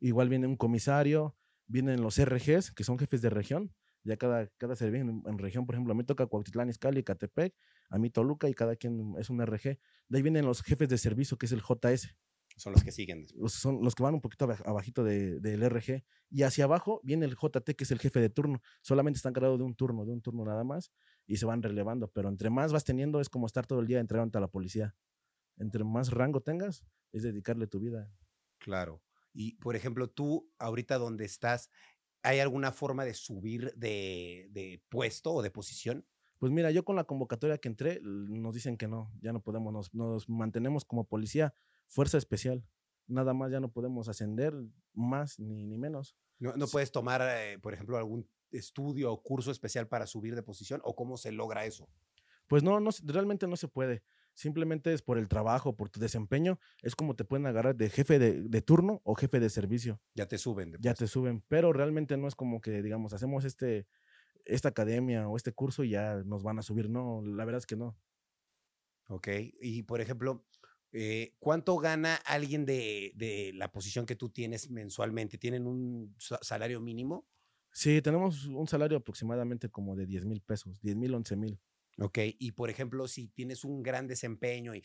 Igual 0.00 0.28
viene 0.28 0.46
un 0.46 0.56
comisario, 0.56 1.36
vienen 1.68 2.02
los 2.02 2.18
RGs, 2.18 2.72
que 2.72 2.82
son 2.84 2.98
jefes 2.98 3.22
de 3.22 3.30
región. 3.30 3.72
Ya 4.04 4.16
cada, 4.16 4.48
cada 4.56 4.74
servicio 4.74 5.08
en, 5.08 5.22
en 5.26 5.38
región, 5.38 5.66
por 5.66 5.74
ejemplo, 5.74 5.92
a 5.92 5.96
mí 5.96 6.02
toca 6.04 6.26
Cuautitlán, 6.26 6.68
Izcalli, 6.70 7.02
Catepec, 7.04 7.54
a 7.90 7.98
mí 7.98 8.10
Toluca 8.10 8.48
y 8.48 8.54
cada 8.54 8.74
quien 8.76 9.14
es 9.18 9.28
un 9.30 9.40
RG. 9.40 9.78
De 10.08 10.16
ahí 10.18 10.22
vienen 10.22 10.46
los 10.46 10.62
jefes 10.62 10.88
de 10.88 10.98
servicio, 10.98 11.36
que 11.36 11.46
es 11.46 11.52
el 11.52 11.60
JS. 11.62 12.16
Son 12.56 12.72
los 12.72 12.82
que 12.82 12.90
siguen 12.90 13.26
los, 13.36 13.52
son 13.52 13.84
los 13.84 13.94
que 13.94 14.02
van 14.02 14.14
un 14.14 14.20
poquito 14.20 14.44
aba- 14.46 14.58
abajito 14.64 15.04
de- 15.04 15.38
del 15.40 15.62
RG. 15.62 16.04
Y 16.30 16.42
hacia 16.42 16.64
abajo 16.64 17.00
viene 17.04 17.24
el 17.26 17.36
JT, 17.36 17.74
que 17.76 17.84
es 17.84 17.90
el 17.90 17.98
jefe 18.00 18.18
de 18.20 18.30
turno. 18.30 18.60
Solamente 18.82 19.16
está 19.18 19.28
encargado 19.28 19.58
de 19.58 19.64
un 19.64 19.74
turno, 19.76 20.04
de 20.04 20.12
un 20.12 20.22
turno 20.22 20.44
nada 20.44 20.64
más, 20.64 20.90
y 21.26 21.36
se 21.36 21.46
van 21.46 21.62
relevando. 21.62 22.08
Pero 22.10 22.28
entre 22.28 22.50
más 22.50 22.72
vas 22.72 22.84
teniendo, 22.84 23.20
es 23.20 23.28
como 23.28 23.46
estar 23.46 23.66
todo 23.66 23.80
el 23.80 23.86
día 23.86 24.00
entregando 24.00 24.38
a 24.38 24.40
la 24.40 24.48
policía. 24.48 24.96
Entre 25.56 25.84
más 25.84 26.10
rango 26.10 26.40
tengas, 26.40 26.84
es 27.12 27.22
dedicarle 27.22 27.66
tu 27.66 27.78
vida. 27.80 28.10
Claro. 28.58 29.02
Y, 29.40 29.54
por 29.58 29.76
ejemplo, 29.76 30.10
tú, 30.10 30.50
ahorita 30.58 30.98
donde 30.98 31.24
estás, 31.24 31.70
¿hay 32.24 32.40
alguna 32.40 32.72
forma 32.72 33.04
de 33.04 33.14
subir 33.14 33.72
de, 33.76 34.48
de 34.50 34.82
puesto 34.88 35.32
o 35.32 35.42
de 35.42 35.52
posición? 35.52 36.04
Pues 36.38 36.50
mira, 36.50 36.72
yo 36.72 36.84
con 36.84 36.96
la 36.96 37.04
convocatoria 37.04 37.58
que 37.58 37.68
entré, 37.68 38.00
nos 38.02 38.52
dicen 38.52 38.76
que 38.76 38.88
no, 38.88 39.12
ya 39.20 39.32
no 39.32 39.40
podemos, 39.40 39.72
nos, 39.72 39.94
nos 39.94 40.28
mantenemos 40.28 40.84
como 40.84 41.04
policía, 41.04 41.54
fuerza 41.86 42.18
especial. 42.18 42.66
Nada 43.06 43.32
más 43.32 43.52
ya 43.52 43.60
no 43.60 43.70
podemos 43.70 44.08
ascender 44.08 44.54
más 44.92 45.38
ni, 45.38 45.64
ni 45.64 45.78
menos. 45.78 46.16
¿No, 46.40 46.56
no 46.56 46.66
puedes 46.66 46.90
tomar, 46.90 47.22
eh, 47.22 47.60
por 47.60 47.74
ejemplo, 47.74 47.96
algún 47.96 48.28
estudio 48.50 49.12
o 49.12 49.22
curso 49.22 49.52
especial 49.52 49.86
para 49.86 50.08
subir 50.08 50.34
de 50.34 50.42
posición? 50.42 50.80
¿O 50.82 50.96
cómo 50.96 51.16
se 51.16 51.30
logra 51.30 51.64
eso? 51.64 51.88
Pues 52.48 52.64
no, 52.64 52.80
no, 52.80 52.90
realmente 53.04 53.46
no 53.46 53.56
se 53.56 53.68
puede. 53.68 54.02
Simplemente 54.38 54.92
es 54.94 55.02
por 55.02 55.18
el 55.18 55.28
trabajo, 55.28 55.76
por 55.76 55.90
tu 55.90 56.00
desempeño, 56.00 56.60
es 56.82 56.94
como 56.96 57.16
te 57.16 57.24
pueden 57.24 57.46
agarrar 57.46 57.76
de 57.76 57.90
jefe 57.90 58.18
de, 58.18 58.42
de 58.42 58.62
turno 58.62 59.00
o 59.04 59.14
jefe 59.16 59.40
de 59.40 59.50
servicio. 59.50 60.00
Ya 60.14 60.26
te 60.28 60.36
suben. 60.38 60.76
Ya 60.80 60.94
te 60.94 61.06
suben, 61.08 61.44
pero 61.48 61.72
realmente 61.72 62.16
no 62.16 62.28
es 62.28 62.34
como 62.36 62.60
que, 62.60 62.82
digamos, 62.82 63.12
hacemos 63.12 63.44
este, 63.44 63.88
esta 64.44 64.70
academia 64.70 65.28
o 65.28 65.36
este 65.36 65.52
curso 65.52 65.84
y 65.84 65.90
ya 65.90 66.22
nos 66.24 66.42
van 66.44 66.58
a 66.60 66.62
subir. 66.62 66.90
No, 66.90 67.22
la 67.24 67.44
verdad 67.46 67.60
es 67.60 67.66
que 67.66 67.76
no. 67.76 67.98
Ok. 69.08 69.28
Y 69.60 69.82
por 69.84 70.00
ejemplo, 70.00 70.46
eh, 70.92 71.34
¿cuánto 71.38 71.76
gana 71.78 72.16
alguien 72.16 72.66
de, 72.66 73.12
de 73.14 73.52
la 73.54 73.72
posición 73.72 74.06
que 74.06 74.16
tú 74.16 74.30
tienes 74.30 74.70
mensualmente? 74.70 75.38
¿Tienen 75.38 75.66
un 75.66 76.14
sa- 76.18 76.38
salario 76.42 76.80
mínimo? 76.80 77.26
Sí, 77.72 78.02
tenemos 78.02 78.44
un 78.46 78.66
salario 78.66 78.98
aproximadamente 78.98 79.68
como 79.70 79.94
de 79.96 80.06
10 80.06 80.24
mil 80.26 80.40
pesos, 80.42 80.80
10 80.82 80.96
mil, 80.96 81.14
11 81.14 81.36
mil. 81.36 81.60
Ok. 82.00 82.18
Y 82.38 82.52
por 82.52 82.70
ejemplo, 82.70 83.08
si 83.08 83.28
tienes 83.28 83.64
un 83.64 83.82
gran 83.82 84.06
desempeño 84.06 84.74
y 84.74 84.82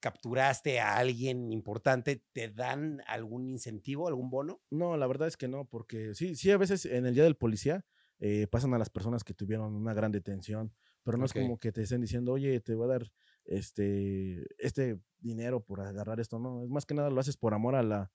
capturaste 0.00 0.80
a 0.80 0.96
alguien 0.96 1.52
importante, 1.52 2.24
¿te 2.32 2.48
dan 2.48 3.02
algún 3.06 3.48
incentivo, 3.48 4.08
algún 4.08 4.30
bono? 4.30 4.62
No, 4.70 4.96
la 4.96 5.06
verdad 5.06 5.28
es 5.28 5.36
que 5.36 5.46
no, 5.48 5.64
porque 5.68 6.14
sí, 6.14 6.34
sí, 6.34 6.50
a 6.50 6.56
veces 6.58 6.86
en 6.86 7.06
el 7.06 7.14
día 7.14 7.22
del 7.24 7.36
policía 7.36 7.84
eh, 8.18 8.46
pasan 8.48 8.74
a 8.74 8.78
las 8.78 8.90
personas 8.90 9.22
que 9.22 9.32
tuvieron 9.34 9.74
una 9.74 9.94
gran 9.94 10.10
detención, 10.10 10.74
pero 11.04 11.16
no 11.18 11.24
Ok. 11.24 11.26
es 11.26 11.34
como 11.34 11.58
que 11.58 11.70
te 11.72 11.82
estén 11.82 12.00
diciendo, 12.00 12.32
oye, 12.32 12.60
te 12.60 12.74
voy 12.74 12.86
a 12.86 12.94
dar 12.94 13.12
este, 13.44 14.44
este 14.58 14.98
dinero 15.18 15.62
por 15.62 15.80
agarrar 15.80 16.18
esto, 16.18 16.38
no, 16.40 16.64
es 16.64 16.68
más 16.68 16.84
que 16.84 16.94
nada 16.94 17.10
lo 17.10 17.20
haces 17.20 17.36
por 17.36 17.54
amor 17.54 17.76
a 17.76 17.82
la, 17.84 18.10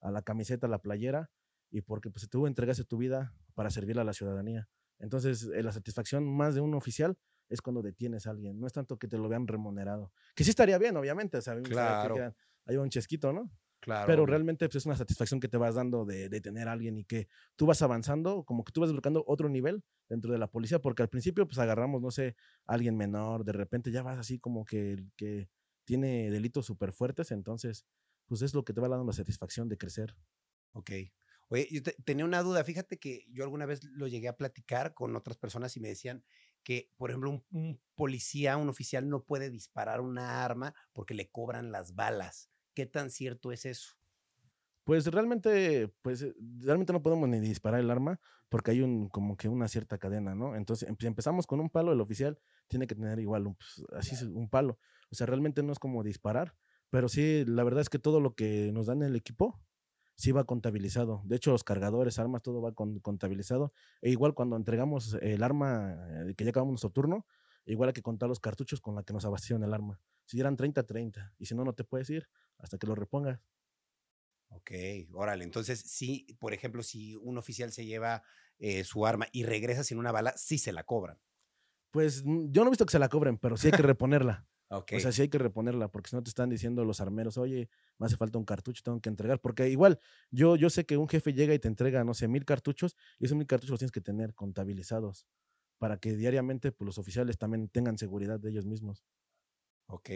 a 0.00 0.10
la 0.10 0.20
camiseta, 0.22 0.66
a 0.66 0.70
la 0.70 0.82
playera, 0.82 1.30
y 1.70 1.80
porque 1.80 2.10
pues 2.10 2.28
tú 2.28 2.46
entregaste 2.46 2.84
tu 2.84 2.98
vida 2.98 3.34
para 3.54 3.70
servirle 3.70 4.02
a 4.02 4.04
la 4.04 4.12
ciudadanía. 4.12 4.68
Entonces, 4.98 5.48
eh, 5.54 5.62
la 5.62 5.72
satisfacción 5.72 6.24
más 6.36 6.54
de 6.54 6.60
un 6.60 6.74
oficial 6.74 7.16
es 7.48 7.60
cuando 7.62 7.82
detienes 7.82 8.26
a 8.26 8.30
alguien, 8.30 8.58
no 8.60 8.66
es 8.66 8.72
tanto 8.72 8.98
que 8.98 9.08
te 9.08 9.18
lo 9.18 9.28
vean 9.28 9.46
remunerado, 9.46 10.12
que 10.34 10.44
sí 10.44 10.50
estaría 10.50 10.78
bien, 10.78 10.96
obviamente, 10.96 11.38
o 11.38 11.42
sea, 11.42 11.54
que 11.56 11.62
Claro. 11.62 12.14
quieran- 12.14 12.36
haya 12.66 12.80
un 12.80 12.90
chesquito, 12.90 13.32
¿no? 13.32 13.50
Claro. 13.80 14.06
pero 14.06 14.24
realmente 14.24 14.66
pues, 14.66 14.76
es 14.76 14.86
una 14.86 14.96
satisfacción 14.96 15.40
que 15.40 15.48
te 15.48 15.58
vas 15.58 15.74
dando 15.74 16.06
de, 16.06 16.30
de 16.30 16.40
tener 16.40 16.68
a 16.68 16.72
alguien 16.72 16.96
y 16.96 17.04
que 17.04 17.28
tú 17.54 17.66
vas 17.66 17.82
avanzando, 17.82 18.42
como 18.44 18.64
que 18.64 18.72
tú 18.72 18.80
vas 18.80 18.90
buscando 18.90 19.22
otro 19.26 19.50
nivel 19.50 19.84
dentro 20.08 20.32
de 20.32 20.38
la 20.38 20.46
policía, 20.50 20.78
porque 20.78 21.02
al 21.02 21.10
principio 21.10 21.46
pues 21.46 21.58
agarramos, 21.58 22.00
no 22.00 22.10
sé, 22.10 22.34
a 22.66 22.72
alguien 22.72 22.96
menor, 22.96 23.44
de 23.44 23.52
repente 23.52 23.90
ya 23.92 24.02
vas 24.02 24.18
así 24.18 24.38
como 24.38 24.64
que, 24.64 24.92
el 24.92 25.12
que 25.16 25.50
tiene 25.84 26.30
delitos 26.30 26.64
súper 26.64 26.92
fuertes, 26.92 27.30
entonces 27.30 27.84
pues 28.26 28.40
es 28.40 28.54
lo 28.54 28.64
que 28.64 28.72
te 28.72 28.80
va 28.80 28.88
dando 28.88 29.04
la 29.04 29.12
satisfacción 29.12 29.68
de 29.68 29.76
crecer. 29.76 30.16
Ok. 30.72 30.90
Oye, 31.50 31.68
yo 31.70 31.82
te- 31.82 31.94
tenía 32.04 32.24
una 32.24 32.42
duda. 32.42 32.64
Fíjate 32.64 32.98
que 32.98 33.26
yo 33.30 33.44
alguna 33.44 33.66
vez 33.66 33.84
lo 33.84 34.06
llegué 34.08 34.28
a 34.28 34.36
platicar 34.38 34.94
con 34.94 35.14
otras 35.14 35.36
personas 35.36 35.76
y 35.76 35.80
me 35.80 35.88
decían 35.88 36.24
que, 36.64 36.90
por 36.96 37.10
ejemplo, 37.10 37.30
un, 37.30 37.44
un 37.52 37.82
policía, 37.94 38.56
un 38.56 38.68
oficial 38.70 39.08
no 39.08 39.24
puede 39.24 39.50
disparar 39.50 40.00
una 40.00 40.44
arma 40.44 40.74
porque 40.92 41.14
le 41.14 41.30
cobran 41.30 41.72
las 41.72 41.94
balas. 41.94 42.50
¿Qué 42.74 42.86
tan 42.86 43.10
cierto 43.10 43.52
es 43.52 43.66
eso? 43.66 43.94
Pues 44.84 45.06
realmente, 45.06 45.88
pues 46.02 46.22
eh, 46.22 46.34
realmente 46.60 46.92
no 46.92 47.02
podemos 47.02 47.28
ni 47.28 47.40
disparar 47.40 47.80
el 47.80 47.90
arma 47.90 48.20
porque 48.50 48.70
hay 48.72 48.82
un 48.82 49.08
como 49.08 49.36
que 49.36 49.48
una 49.48 49.66
cierta 49.68 49.96
cadena, 49.98 50.34
¿no? 50.34 50.56
Entonces, 50.56 50.88
em- 50.88 50.96
si 51.00 51.06
empezamos 51.06 51.46
con 51.46 51.60
un 51.60 51.70
palo, 51.70 51.92
el 51.92 52.00
oficial 52.02 52.38
tiene 52.68 52.86
que 52.86 52.94
tener 52.94 53.18
igual 53.18 53.46
un, 53.46 53.54
pues, 53.56 53.82
así 53.92 54.14
un 54.26 54.48
palo. 54.50 54.78
O 55.10 55.14
sea, 55.14 55.26
realmente 55.26 55.62
no 55.62 55.72
es 55.72 55.78
como 55.78 56.02
disparar, 56.02 56.54
pero 56.90 57.08
sí, 57.08 57.44
la 57.46 57.64
verdad 57.64 57.80
es 57.80 57.88
que 57.88 57.98
todo 57.98 58.20
lo 58.20 58.34
que 58.34 58.72
nos 58.72 58.86
dan 58.86 59.02
el 59.02 59.16
equipo 59.16 59.62
sí 60.16 60.32
va 60.32 60.44
contabilizado. 60.44 61.22
De 61.24 61.36
hecho, 61.36 61.50
los 61.52 61.64
cargadores, 61.64 62.18
armas, 62.18 62.42
todo 62.42 62.62
va 62.62 62.72
con- 62.72 63.00
contabilizado. 63.00 63.72
E 64.02 64.10
igual 64.10 64.34
cuando 64.34 64.56
entregamos 64.56 65.14
el 65.22 65.42
arma, 65.42 65.96
eh, 66.30 66.34
que 66.36 66.44
ya 66.44 66.50
acabamos 66.50 66.72
nuestro 66.72 66.90
turno, 66.90 67.26
igual 67.66 67.88
hay 67.88 67.94
que 67.94 68.02
contar 68.02 68.28
los 68.28 68.40
cartuchos 68.40 68.80
con 68.80 68.94
la 68.94 69.02
que 69.04 69.12
nos 69.12 69.24
abastecieron 69.24 69.64
el 69.64 69.74
arma. 69.74 70.00
Si 70.26 70.38
eran 70.40 70.56
30, 70.56 70.84
30. 70.84 71.34
Y 71.38 71.46
si 71.46 71.54
no, 71.54 71.64
no 71.64 71.74
te 71.74 71.84
puedes 71.84 72.08
ir 72.10 72.28
hasta 72.58 72.78
que 72.78 72.86
lo 72.86 72.94
repongas. 72.94 73.40
Ok, 74.48 74.70
órale. 75.12 75.44
Entonces, 75.44 75.80
sí, 75.80 76.26
por 76.38 76.54
ejemplo, 76.54 76.82
si 76.82 77.16
un 77.16 77.38
oficial 77.38 77.72
se 77.72 77.86
lleva 77.86 78.22
eh, 78.58 78.84
su 78.84 79.04
arma 79.06 79.26
y 79.32 79.42
regresa 79.44 79.82
sin 79.84 79.98
una 79.98 80.12
bala, 80.12 80.34
sí 80.36 80.58
se 80.58 80.72
la 80.72 80.84
cobran. 80.84 81.18
Pues 81.90 82.24
mm, 82.24 82.50
yo 82.50 82.62
no 82.62 82.68
he 82.68 82.70
visto 82.72 82.84
que 82.86 82.92
se 82.92 82.98
la 82.98 83.08
cobren, 83.08 83.38
pero 83.38 83.56
sí 83.56 83.68
hay 83.68 83.72
que 83.72 83.82
reponerla. 83.82 84.46
O 84.90 85.00
sea, 85.00 85.12
sí 85.12 85.22
hay 85.22 85.28
que 85.28 85.38
reponerla, 85.38 85.90
porque 85.90 86.10
si 86.10 86.16
no 86.16 86.22
te 86.22 86.30
están 86.30 86.48
diciendo 86.50 86.84
los 86.84 87.00
armeros, 87.00 87.36
oye, 87.38 87.68
me 87.98 88.06
hace 88.06 88.16
falta 88.16 88.38
un 88.38 88.44
cartucho, 88.44 88.82
tengo 88.84 89.00
que 89.00 89.08
entregar. 89.08 89.40
Porque 89.40 89.68
igual, 89.68 90.00
yo, 90.30 90.56
yo 90.56 90.70
sé 90.70 90.86
que 90.86 90.96
un 90.96 91.08
jefe 91.08 91.32
llega 91.34 91.54
y 91.54 91.58
te 91.58 91.68
entrega, 91.68 92.04
no 92.04 92.14
sé, 92.14 92.28
mil 92.28 92.44
cartuchos, 92.44 92.96
y 93.18 93.26
esos 93.26 93.36
mil 93.36 93.46
cartuchos 93.46 93.70
los 93.72 93.78
tienes 93.80 93.92
que 93.92 94.00
tener 94.00 94.34
contabilizados 94.34 95.26
para 95.78 95.98
que 95.98 96.14
diariamente 96.16 96.72
pues, 96.72 96.86
los 96.86 96.98
oficiales 96.98 97.38
también 97.38 97.68
tengan 97.68 97.98
seguridad 97.98 98.40
de 98.40 98.50
ellos 98.50 98.66
mismos. 98.66 99.04
Ok. 99.86 100.10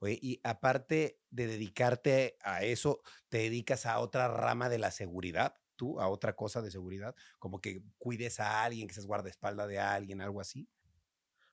Oye, 0.00 0.18
y 0.20 0.40
aparte 0.44 1.22
de 1.30 1.46
dedicarte 1.46 2.36
a 2.42 2.62
eso, 2.62 3.00
¿te 3.28 3.38
dedicas 3.38 3.86
a 3.86 3.98
otra 4.00 4.28
rama 4.28 4.68
de 4.68 4.78
la 4.78 4.90
seguridad? 4.90 5.54
¿Tú? 5.76 6.00
¿A 6.00 6.08
otra 6.08 6.36
cosa 6.36 6.60
de 6.62 6.70
seguridad? 6.70 7.14
Como 7.38 7.60
que 7.60 7.82
cuides 7.98 8.38
a 8.40 8.64
alguien, 8.64 8.86
que 8.86 8.94
seas 8.94 9.06
guardaespaldas 9.06 9.68
de 9.68 9.78
alguien, 9.80 10.20
algo 10.20 10.40
así. 10.40 10.68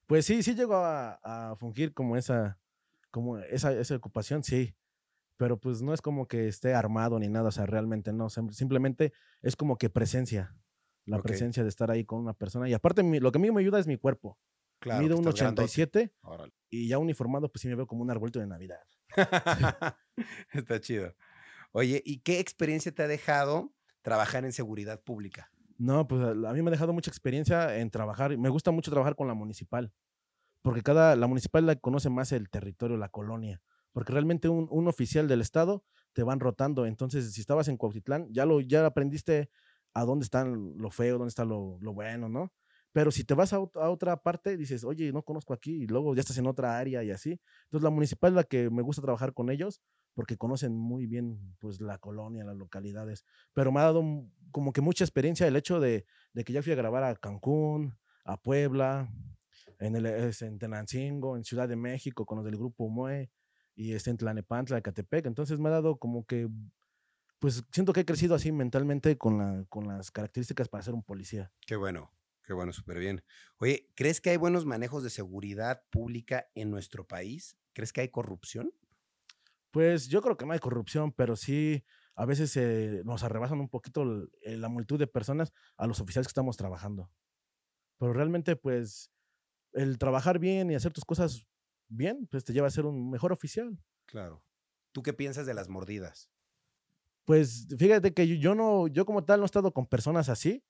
Pues 0.08 0.26
sí, 0.26 0.44
sí 0.44 0.56
llego 0.56 0.76
a, 0.76 1.20
a 1.24 1.56
fungir 1.56 1.94
como 1.94 2.18
esa, 2.18 2.60
como 3.12 3.38
esa, 3.38 3.72
esa 3.74 3.96
ocupación, 3.96 4.44
sí. 4.44 4.76
Pero 5.38 5.60
pues 5.60 5.82
no 5.82 5.94
es 5.94 6.02
como 6.02 6.28
que 6.28 6.48
esté 6.48 6.74
armado 6.76 7.18
ni 7.18 7.28
nada, 7.30 7.50
o 7.50 7.52
sea, 7.52 7.66
realmente 7.66 8.14
no. 8.14 8.30
sim- 8.30 8.52
Simplemente 8.52 9.14
es 9.42 9.56
como 9.56 9.78
que 9.78 9.90
presencia. 9.90 10.56
La 11.06 11.20
presencia 11.20 11.64
de 11.64 11.70
estar 11.70 11.90
ahí 11.90 12.06
con 12.06 12.20
una 12.20 12.34
persona. 12.34 12.70
Y 12.70 12.74
aparte, 12.74 13.02
lo 13.20 13.32
que 13.32 13.40
a 13.40 13.42
mí 13.42 13.50
me 13.50 13.62
ayuda 13.62 13.80
es 13.80 13.88
mi 13.88 13.98
cuerpo. 13.98 14.38
Claro. 14.80 15.02
Mido 15.02 15.16
un 15.18 15.22
estás 15.28 15.40
grandote. 15.42 15.64
87 15.64 16.14
Órale. 16.22 16.54
y 16.70 16.88
ya 16.88 16.98
uniformado, 17.00 17.52
pues 17.52 17.62
sí 17.62 17.68
me 17.68 17.76
veo 17.76 17.88
como 17.88 18.04
un 18.04 18.12
arbolito 18.12 18.40
de 18.40 18.48
Navidad. 18.48 18.80
Está 20.54 20.80
chido. 20.80 21.16
Oye, 21.72 22.02
¿y 22.06 22.20
qué 22.20 22.40
experiencia 22.40 22.92
te 22.92 23.04
ha 23.04 23.08
dejado 23.08 23.74
trabajar 24.02 24.46
en 24.46 24.52
seguridad 24.54 25.02
pública? 25.02 25.51
No, 25.82 26.08
pues 26.08 26.22
a 26.22 26.54
mí 26.54 26.62
me 26.62 26.70
ha 26.70 26.72
dejado 26.72 26.94
mucha 26.94 27.10
experiencia 27.10 27.78
en 27.80 27.90
trabajar. 27.90 28.38
Me 28.38 28.50
gusta 28.50 28.70
mucho 28.70 28.92
trabajar 28.92 29.16
con 29.16 29.28
la 29.28 29.34
municipal, 29.34 29.92
porque 30.62 30.84
cada, 30.84 31.16
la 31.16 31.28
municipal 31.28 31.66
la 31.66 31.76
conoce 31.78 32.10
más 32.10 32.32
el 32.34 32.50
territorio, 32.52 32.98
la 32.98 33.10
colonia, 33.10 33.62
porque 33.94 34.14
realmente 34.14 34.50
un, 34.50 34.68
un 34.72 34.88
oficial 34.88 35.28
del 35.28 35.42
estado 35.42 35.86
te 36.14 36.24
van 36.24 36.40
rotando. 36.40 36.86
Entonces, 36.86 37.34
si 37.34 37.42
estabas 37.42 37.68
en 37.68 37.78
Cuautitlán, 37.78 38.28
ya 38.32 38.46
lo, 38.46 38.62
ya 38.62 38.86
aprendiste 38.86 39.50
a 39.96 40.06
dónde 40.06 40.26
están 40.26 40.74
lo 40.78 40.92
feo, 40.92 41.18
dónde 41.18 41.30
está 41.30 41.46
lo, 41.46 41.80
lo 41.82 41.94
bueno, 41.94 42.30
¿no? 42.30 42.54
Pero 42.94 43.12
si 43.12 43.24
te 43.24 43.36
vas 43.36 43.54
a, 43.54 43.58
a 43.58 43.90
otra 43.90 44.18
parte, 44.24 44.58
dices, 44.58 44.84
oye, 44.84 45.12
no 45.14 45.24
conozco 45.24 45.54
aquí, 45.54 45.84
y 45.84 45.88
luego 45.88 46.16
ya 46.16 46.22
estás 46.22 46.38
en 46.38 46.48
otra 46.48 46.78
área 46.80 47.04
y 47.04 47.12
así. 47.12 47.40
Entonces, 47.66 47.84
la 47.84 47.90
municipal 47.92 48.32
es 48.34 48.36
la 48.36 48.44
que 48.46 48.70
me 48.70 48.84
gusta 48.84 49.02
trabajar 49.02 49.34
con 49.34 49.50
ellos, 49.50 49.82
porque 50.14 50.38
conocen 50.38 50.76
muy 50.76 51.08
bien, 51.08 51.56
pues, 51.60 51.80
la 51.82 51.98
colonia, 51.98 52.44
las 52.44 52.58
localidades 52.58 52.82
pero 53.54 53.72
me 53.72 53.80
ha 53.80 53.84
dado 53.84 54.04
como 54.52 54.74
que 54.74 54.82
mucha 54.82 55.04
experiencia 55.04 55.48
el 55.48 55.56
hecho 55.56 55.80
de, 55.80 56.06
que 56.46 56.54
ya 56.54 56.62
fui 56.62 56.74
a 56.74 56.76
grabar 56.76 57.04
a 57.04 57.16
Cancún, 57.16 57.98
a 58.26 58.38
Puebla, 58.38 59.10
en, 59.80 59.96
el, 59.96 60.06
en 60.06 60.60
Tenancingo, 60.60 61.38
en 61.38 61.44
Ciudad 61.44 61.68
de 61.68 61.76
México, 61.76 62.26
con 62.26 62.38
los 62.38 62.46
del 62.46 62.58
grupo 62.58 62.90
MUE, 62.90 63.32
y 63.76 63.94
este 63.94 64.10
en 64.10 64.18
Tlanepantla, 64.18 64.78
Ecatepec. 64.78 65.26
Entonces 65.26 65.60
me 65.60 65.70
ha 65.70 65.72
dado 65.72 65.98
como 65.98 66.26
que, 66.26 66.50
pues 67.40 67.64
siento 67.72 67.94
que 67.94 68.02
he 68.02 68.06
crecido 68.06 68.36
así 68.36 68.52
mentalmente 68.52 69.18
con, 69.18 69.38
la, 69.38 69.66
con 69.70 69.88
las 69.88 70.12
características 70.12 70.68
para 70.68 70.84
ser 70.84 70.94
un 70.94 71.04
policía. 71.04 71.52
Qué 71.66 71.76
bueno, 71.78 72.12
qué 72.44 72.54
bueno, 72.54 72.74
súper 72.74 73.00
bien. 73.00 73.24
Oye, 73.58 73.90
¿crees 73.96 74.20
que 74.22 74.32
hay 74.32 74.38
buenos 74.38 74.66
manejos 74.66 75.04
de 75.04 75.10
seguridad 75.10 75.84
pública 75.90 76.50
en 76.56 76.70
nuestro 76.70 77.08
país? 77.08 77.58
¿Crees 77.74 77.94
que 77.94 78.02
hay 78.02 78.10
corrupción? 78.10 78.74
Pues 79.72 80.08
yo 80.08 80.22
creo 80.22 80.38
que 80.38 80.46
no 80.46 80.54
hay 80.54 80.60
corrupción, 80.60 81.12
pero 81.12 81.36
sí 81.36 81.84
a 82.16 82.26
veces 82.26 82.56
eh, 82.58 83.02
nos 83.06 83.24
arrebasan 83.24 83.60
un 83.60 83.70
poquito 83.70 84.28
eh, 84.42 84.58
la 84.58 84.70
multitud 84.70 85.00
de 85.00 85.08
personas 85.08 85.54
a 85.78 85.88
los 85.88 86.02
oficiales 86.02 86.28
que 86.28 86.32
estamos 86.32 86.58
trabajando. 86.58 87.10
Pero 87.98 88.14
realmente, 88.14 88.56
pues, 88.56 89.12
el 89.74 89.98
trabajar 89.98 90.40
bien 90.40 90.70
y 90.70 90.76
hacer 90.76 90.92
tus 90.92 91.06
cosas 91.06 91.46
bien, 91.88 92.28
pues 92.30 92.44
te 92.44 92.54
lleva 92.54 92.68
a 92.68 92.72
ser 92.72 92.86
un 92.86 93.10
mejor 93.10 93.32
oficial. 93.32 93.78
Claro. 94.06 94.44
¿Tú 94.92 95.04
qué 95.04 95.14
piensas 95.14 95.46
de 95.46 95.54
las 95.54 95.70
mordidas? 95.70 96.30
Pues 97.26 97.68
fíjate 97.78 98.14
que 98.14 98.28
yo, 98.28 98.36
yo 98.36 98.56
no, 98.56 98.88
yo 98.88 99.06
como 99.06 99.24
tal 99.24 99.40
no 99.40 99.46
he 99.46 99.48
estado 99.48 99.74
con 99.74 99.88
personas 99.88 100.28
así, 100.28 100.66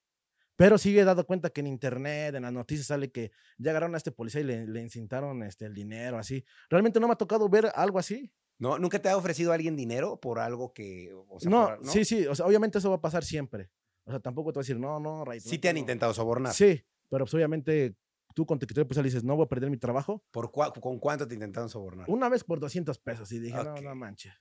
pero 0.56 0.78
sí 0.78 0.98
he 0.98 1.04
dado 1.04 1.26
cuenta 1.26 1.50
que 1.50 1.62
en 1.62 1.68
internet, 1.68 2.36
en 2.36 2.44
las 2.44 2.54
noticias 2.54 2.88
sale 2.88 3.12
que 3.12 3.32
ya 3.58 3.72
agarraron 3.72 3.96
a 3.96 3.98
este 3.98 4.12
policía 4.12 4.42
y 4.42 4.44
le, 4.44 4.68
le 4.68 4.82
encintaron 4.82 5.42
este, 5.42 5.66
el 5.66 5.74
dinero, 5.74 6.20
así. 6.20 6.46
Realmente 6.70 7.00
no 7.00 7.08
me 7.08 7.14
ha 7.14 7.18
tocado 7.18 7.50
ver 7.50 7.72
algo 7.74 7.98
así. 7.98 8.32
¿No? 8.62 8.78
¿Nunca 8.78 9.02
te 9.02 9.10
ha 9.10 9.18
ofrecido 9.18 9.52
alguien 9.54 9.76
dinero 9.76 10.20
por 10.20 10.38
algo 10.40 10.72
que... 10.72 11.12
o 11.28 11.40
sea, 11.40 11.50
no, 11.50 11.66
por- 11.78 11.88
sí, 11.88 12.06
sí, 12.06 12.28
o 12.28 12.36
sea, 12.36 12.46
obviamente 12.46 12.78
eso 12.78 12.90
va 12.92 12.98
a 12.98 13.02
pasar 13.02 13.24
siempre. 13.26 13.72
O 14.06 14.12
sea, 14.12 14.20
tampoco 14.20 14.54
te 14.54 14.58
voy 14.58 14.62
a 14.62 14.66
decir, 14.66 14.80
no, 14.80 15.00
no, 15.00 15.26
Ray, 15.26 15.40
Sí 15.40 15.56
no 15.56 15.62
te 15.62 15.70
han 15.70 15.74
tengo". 15.76 15.80
intentado 15.84 16.14
sobornar. 16.14 16.54
Sí, 16.54 16.80
pero 17.10 17.26
pues 17.26 17.34
obviamente 17.34 17.96
tú 18.36 18.46
con 18.46 18.60
tu 18.60 18.68
criterio 18.68 18.88
pues 18.88 19.04
dices, 19.04 19.24
no 19.24 19.36
voy 19.36 19.46
a 19.46 19.50
perder 19.50 19.70
mi 19.72 19.78
trabajo. 19.78 20.24
¿Por 20.32 20.52
cua- 20.52 20.72
¿Con 20.80 21.00
cuánto 21.00 21.28
te 21.28 21.34
intentaron 21.34 21.70
sobornar? 21.70 22.08
Una 22.08 22.30
vez 22.30 22.44
por 22.44 22.60
200 22.60 23.00
pesos 23.00 23.32
y 23.32 23.40
dije, 23.40 23.64
no, 23.64 23.76
no 23.76 23.96
manches. 23.96 24.34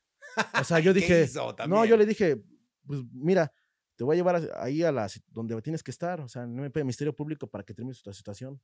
O 0.61 0.65
sea, 0.65 0.79
yo 0.81 0.93
¿Qué 0.93 1.01
dije, 1.01 1.27
no, 1.67 1.85
yo 1.87 1.97
le 1.97 2.05
dije, 2.05 2.43
pues 2.87 3.01
mira, 3.13 3.51
te 3.97 4.05
voy 4.05 4.15
a 4.15 4.19
llevar 4.19 4.51
ahí 4.57 4.83
a 4.83 4.93
la 4.93 5.09
si- 5.09 5.23
donde 5.29 5.61
tienes 5.63 5.83
que 5.83 5.91
estar, 5.91 6.21
o 6.21 6.29
sea, 6.29 6.47
no 6.47 6.61
me 6.63 6.71
pide 6.71 6.85
Ministerio 6.85 7.17
Público 7.17 7.47
para 7.47 7.65
que 7.65 7.73
termine 7.75 7.97
tu 8.03 8.13
situación. 8.13 8.61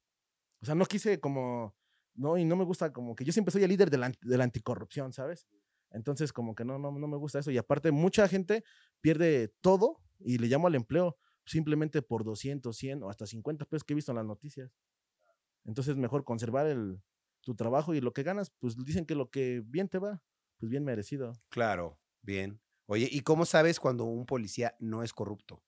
O 0.61 0.67
sea, 0.67 0.75
no 0.75 0.85
quise 0.87 1.19
como 1.19 1.75
no, 2.17 2.37
y 2.39 2.45
no 2.45 2.57
me 2.57 2.65
gusta 2.65 2.93
como 2.93 3.15
que 3.15 3.25
yo 3.25 3.33
siempre 3.33 3.53
soy 3.53 3.63
el 3.63 3.71
líder 3.71 3.91
de 3.91 3.99
la, 3.99 4.13
de 4.21 4.39
la 4.39 4.45
anticorrupción, 4.45 5.13
¿sabes? 5.13 5.47
Entonces, 5.91 6.33
como 6.33 6.55
que 6.55 6.65
no, 6.65 6.79
no, 6.79 6.91
no 6.91 7.09
me 7.09 7.17
gusta 7.17 7.39
eso. 7.39 7.51
Y 7.51 7.59
aparte, 7.59 7.91
mucha 7.91 8.29
gente 8.29 8.65
pierde 9.01 9.55
todo 9.61 10.03
y 10.19 10.39
le 10.39 10.49
llamo 10.49 10.67
al 10.67 10.75
empleo 10.75 11.17
simplemente 11.45 12.03
por 12.03 12.25
200, 12.25 12.77
100 12.77 13.03
o 13.03 13.11
hasta 13.11 13.27
50 13.27 13.65
pesos 13.67 13.85
que 13.85 13.93
he 13.93 13.97
visto 13.97 14.13
en 14.13 14.17
las 14.17 14.27
noticias. 14.27 14.73
Entonces, 15.65 15.97
mejor 15.97 16.25
conservar 16.25 16.67
el, 16.67 17.01
tu 17.47 17.55
trabajo 17.55 17.95
y 17.95 18.01
lo 18.01 18.13
que 18.13 18.25
ganas, 18.25 18.51
pues 18.59 18.77
dicen 18.85 19.07
que 19.07 19.15
lo 19.15 19.31
que 19.31 19.63
bien 19.65 19.89
te 19.89 19.99
va, 19.99 20.21
pues 20.59 20.69
bien 20.69 20.85
merecido. 20.85 21.33
Claro, 21.49 21.99
bien. 22.23 22.61
Oye, 22.87 23.09
¿y 23.11 23.21
cómo 23.21 23.47
sabes 23.47 23.81
cuando 23.81 24.05
un 24.05 24.27
policía 24.27 24.77
no 24.81 25.03
es 25.03 25.13
corrupto? 25.13 25.63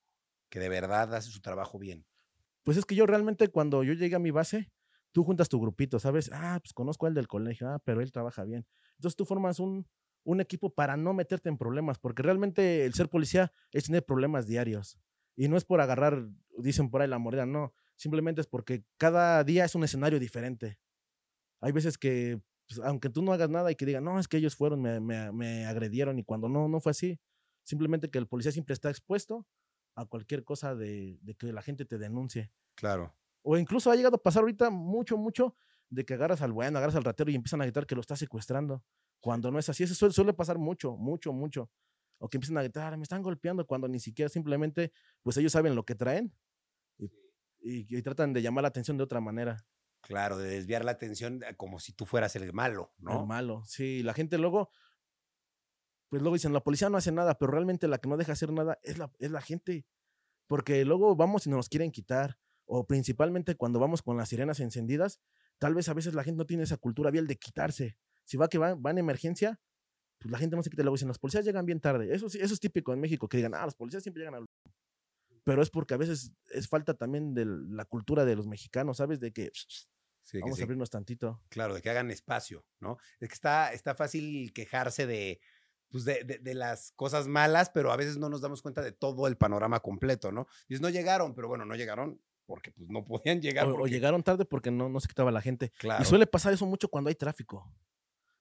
Que 0.50 0.59
de 0.59 0.69
verdad 0.69 1.14
hace 1.14 1.31
su 1.31 1.40
trabajo 1.40 1.78
bien. 1.78 2.07
Pues 2.64 2.76
es 2.76 2.85
que 2.85 2.95
yo 2.95 3.07
realmente 3.07 3.49
cuando 3.49 3.83
yo 3.83 3.93
llegué 3.93 4.17
a 4.17 4.21
mi 4.21 4.31
base, 4.31 4.71
tú 5.12 5.25
juntas 5.25 5.49
tu 5.49 5.61
grupito, 5.61 5.99
¿sabes? 5.99 6.31
Ah, 6.33 6.59
pues 6.62 6.73
conozco 6.73 7.07
al 7.07 7.15
del 7.15 7.29
colegio, 7.29 7.69
ah, 7.69 7.81
pero 7.85 8.00
él 8.00 8.12
trabaja 8.12 8.45
bien. 8.45 8.67
Entonces 8.97 9.17
tú 9.17 9.25
formas 9.25 9.61
un, 9.61 9.87
un 10.25 10.41
equipo 10.41 10.75
para 10.75 10.97
no 10.97 11.15
meterte 11.15 11.49
en 11.49 11.59
problemas, 11.59 11.99
porque 11.99 12.23
realmente 12.23 12.85
el 12.85 12.95
ser 12.95 13.09
policía 13.09 13.53
es 13.73 13.85
tener 13.85 14.05
problemas 14.05 14.47
diarios. 14.47 14.99
Y 15.37 15.49
no 15.49 15.57
es 15.57 15.65
por 15.65 15.81
agarrar, 15.81 16.29
dicen 16.59 16.91
por 16.91 17.00
ahí 17.00 17.09
la 17.09 17.19
mordida, 17.19 17.47
no. 17.47 17.73
Simplemente 17.97 18.41
es 18.41 18.47
porque 18.47 18.85
cada 18.97 19.43
día 19.45 19.65
es 19.65 19.75
un 19.75 19.85
escenario 19.85 20.19
diferente. 20.19 20.79
Hay 21.61 21.73
veces 21.73 21.99
que, 21.99 22.41
pues, 22.69 22.81
aunque 22.81 23.09
tú 23.09 23.23
no 23.23 23.33
hagas 23.33 23.50
nada 23.50 23.71
y 23.71 23.75
que 23.77 23.87
digan, 23.87 24.05
no, 24.05 24.19
es 24.19 24.29
que 24.29 24.37
ellos 24.37 24.57
fueron, 24.57 24.83
me, 24.83 25.00
me, 25.00 25.33
me 25.33 25.67
agredieron, 25.67 26.19
y 26.19 26.25
cuando 26.25 26.49
no, 26.49 26.69
no 26.69 26.81
fue 26.81 26.91
así. 26.91 27.21
Simplemente 27.65 28.11
que 28.11 28.19
el 28.19 28.27
policía 28.27 28.53
siempre 28.53 28.75
está 28.75 28.91
expuesto 28.91 29.47
a 29.95 30.07
cualquier 30.07 30.45
cosa 30.45 30.75
de, 30.75 31.19
de 31.23 31.35
que 31.35 31.53
la 31.53 31.62
gente 31.62 31.85
te 31.85 31.99
denuncie. 31.99 32.53
Claro. 32.75 33.15
O 33.50 33.57
incluso 33.57 33.90
ha 33.90 33.97
llegado 33.97 34.17
a 34.17 34.23
pasar 34.23 34.40
ahorita 34.43 34.71
mucho, 34.71 35.17
mucho 35.17 35.57
de 35.90 36.05
que 36.05 36.14
agarras 36.14 36.43
al 36.43 36.52
bueno, 36.52 36.78
agarras 36.78 36.97
al 36.97 37.05
ratero 37.05 37.31
y 37.31 37.35
empiezan 37.35 37.61
a 37.62 37.64
gritar 37.64 37.87
que 37.87 37.95
lo 37.95 38.02
está 38.02 38.17
secuestrando. 38.17 38.85
Cuando 39.21 39.50
no 39.50 39.59
es 39.59 39.69
así, 39.69 39.85
eso 39.85 39.95
suele, 39.95 40.12
suele 40.14 40.33
pasar 40.35 40.59
mucho, 40.59 40.97
mucho, 40.97 41.33
mucho. 41.33 41.71
O 42.19 42.28
que 42.28 42.37
empiezan 42.37 42.59
a 42.59 42.62
gritar, 42.62 42.97
me 42.97 43.05
están 43.05 43.23
golpeando, 43.23 43.67
cuando 43.67 43.88
ni 43.88 44.00
siquiera 44.00 44.28
simplemente, 44.28 44.93
pues 45.23 45.37
ellos 45.38 45.52
saben 45.52 45.75
lo 45.75 45.85
que 45.85 45.95
traen 45.95 46.33
y, 46.99 47.07
y- 47.61 47.97
y 47.99 48.02
tratan 48.02 48.33
de 48.33 48.43
llamar 48.43 48.62
la 48.62 48.69
atención 48.69 48.97
de 48.99 49.05
otra 49.05 49.21
manera. 49.21 49.67
Claro, 50.02 50.38
de 50.38 50.49
desviar 50.50 50.85
la 50.85 50.93
atención 50.93 51.43
eh, 51.43 51.57
como 51.57 51.81
si 51.81 51.93
tú 51.93 52.07
fueras 52.07 52.37
el 52.37 52.52
malo, 52.52 52.93
El 52.99 53.05
¿no? 53.05 53.26
malo. 53.26 53.62
Sí, 53.67 54.02
la 54.02 54.14
gente 54.14 54.38
luego, 54.38 54.71
pues 56.09 56.23
luego 56.23 56.35
dicen, 56.37 56.52
la 56.52 56.61
policía 56.64 56.88
no 56.88 56.97
hace 56.97 57.12
nada, 57.12 57.38
pero 57.38 57.52
realmente 57.52 57.88
la 57.88 57.99
que 57.99 58.09
no 58.09 58.17
deja 58.17 58.33
hacer 58.33 58.52
nada 58.52 58.78
es 58.83 58.99
la, 58.99 59.12
es 59.19 59.31
la 59.31 59.40
gente. 59.43 59.87
Porque 60.47 60.85
luego 60.85 61.17
vamos 61.17 61.47
y 61.47 61.50
nos 61.50 61.69
quieren 61.69 61.93
quitar. 61.93 62.38
O 62.71 62.87
principalmente 62.87 63.57
cuando 63.57 63.79
vamos 63.81 64.03
con 64.03 64.17
las 64.17 64.29
sirenas 64.29 64.61
encendidas, 64.61 65.21
tal 65.59 65.75
vez 65.75 65.89
a 65.89 65.95
veces 65.95 66.13
la 66.15 66.23
gente 66.23 66.37
no 66.39 66.47
tiene 66.47 66.63
esa 66.65 66.77
cultura 66.77 67.11
vial 67.11 67.27
de 67.27 67.37
quitarse. 67.37 67.97
Si 68.25 68.37
va 68.37 68.49
que 68.49 68.59
va, 68.59 68.75
va 68.75 68.91
en 68.91 68.99
emergencia, 68.99 69.59
pues 70.19 70.31
la 70.31 70.39
gente 70.39 70.55
no 70.55 70.63
se 70.63 70.69
quita. 70.71 70.83
Luego 70.83 70.97
dicen, 70.97 71.09
los 71.09 71.19
policías 71.19 71.45
llegan 71.45 71.65
bien 71.65 71.81
tarde. 71.81 72.15
Eso, 72.15 72.27
eso 72.27 72.55
es 72.55 72.61
típico 72.61 72.93
en 72.93 73.01
México, 73.01 73.29
que 73.29 73.39
digan, 73.39 73.55
ah, 73.55 73.65
los 73.65 73.75
policías 73.75 74.03
siempre 74.03 74.21
llegan 74.21 74.35
al... 74.35 74.47
Pero 75.45 75.63
es 75.63 75.71
porque 75.71 75.95
a 75.95 75.97
veces 75.97 76.33
es 76.51 76.69
falta 76.69 76.93
también 76.95 77.33
de 77.35 77.47
la 77.47 77.87
cultura 77.87 78.25
de 78.27 78.37
los 78.37 78.47
mexicanos, 78.47 78.99
¿sabes? 78.99 79.19
De 79.19 79.33
que 79.33 79.51
Sí, 79.55 80.37
que 80.37 80.41
vamos 80.41 80.57
sí. 80.57 80.63
a 80.63 80.65
abrirnos 80.65 80.91
tantito. 80.91 81.43
Claro, 81.49 81.73
de 81.75 81.81
que 81.81 81.89
hagan 81.89 82.11
espacio, 82.11 82.67
¿no? 82.81 82.99
Es 83.19 83.29
que 83.29 83.35
está, 83.35 83.73
está 83.73 83.95
fácil 83.95 84.53
quejarse 84.53 85.07
de, 85.07 85.41
pues 85.89 86.05
de, 86.05 86.23
de- 86.25 86.39
de 86.39 86.53
las 86.55 86.93
cosas 86.93 87.29
malas, 87.29 87.71
pero 87.71 87.93
a 87.93 87.97
veces 87.97 88.19
no 88.19 88.29
nos 88.29 88.43
damos 88.43 88.61
cuenta 88.61 88.83
de 88.83 88.93
todo 88.93 89.27
el 89.27 89.39
panorama 89.39 89.81
completo, 89.81 90.31
¿no? 90.33 90.47
Y 90.69 90.75
no 90.81 90.91
llegaron, 90.91 91.35
pero 91.35 91.49
bueno, 91.49 91.65
no 91.65 91.77
llegaron 91.77 92.21
porque 92.49 92.73
pues 92.73 92.88
no 92.88 93.05
podían 93.05 93.43
llegar. 93.43 93.69
O, 93.69 93.87
llegaron 93.87 94.23
tarde 94.23 94.47
porque 94.47 94.71
no, 94.71 94.88
no 94.88 95.00
se 95.00 95.07
quitaba 95.07 95.31
la 95.31 95.43
gente. 95.43 95.71
Claro. 95.78 96.02
Y 96.02 96.07
suele 96.07 96.26
pasar 96.26 96.55
eso 96.55 96.64
mucho 96.64 96.88
cuando 96.88 97.09
hay 97.09 97.14
tráfico. 97.14 97.71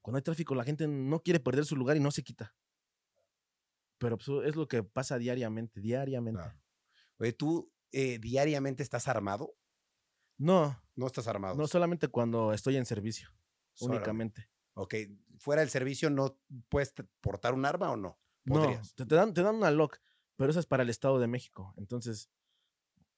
Cuando 0.01 0.15
hay 0.15 0.23
tráfico, 0.23 0.55
la 0.55 0.63
gente 0.63 0.87
no 0.87 1.19
quiere 1.21 1.41
perder 1.41 1.65
su 1.65 1.75
lugar 1.75 1.97
y 1.97 1.99
no 1.99 2.09
se 2.09 2.23
quita. 2.23 2.55
Pero 3.97 4.17
pues, 4.17 4.29
es 4.47 4.55
lo 4.55 4.65
que 4.65 4.81
pasa 4.81 5.17
diariamente, 5.17 5.81
diariamente. 5.81 6.41
Claro. 6.41 6.57
Oye, 7.17 7.33
¿tú 7.33 7.69
eh, 7.91 8.17
diariamente 8.17 8.81
estás 8.81 9.09
armado? 9.09 9.53
No, 10.37 10.81
No 10.95 11.07
estás 11.07 11.27
armado. 11.27 11.55
no 11.55 11.67
solamente 11.67 12.07
cuando 12.07 12.53
estoy 12.53 12.77
en 12.77 12.85
servicio, 12.85 13.29
Solamente. 13.73 14.03
únicamente. 14.03 14.49
Ok, 14.75 14.95
fuera 15.37 15.61
del 15.61 15.69
servicio, 15.69 16.09
¿no 16.09 16.39
puedes 16.69 16.93
portar 17.19 17.53
un 17.53 17.65
arma 17.65 17.91
o 17.91 17.97
no? 17.97 18.17
No, 18.45 18.61
Podrías. 18.61 18.95
te, 18.95 19.05
te 19.05 19.15
dan, 19.15 19.33
te 19.33 19.41
dan 19.41 19.55
una 19.55 19.71
lock, 19.71 19.97
pero 20.37 20.51
esa 20.51 20.61
es 20.61 20.65
para 20.65 20.83
el 20.83 20.89
Estado 20.89 21.19
de 21.19 21.27
México. 21.27 21.73
Entonces, 21.75 22.29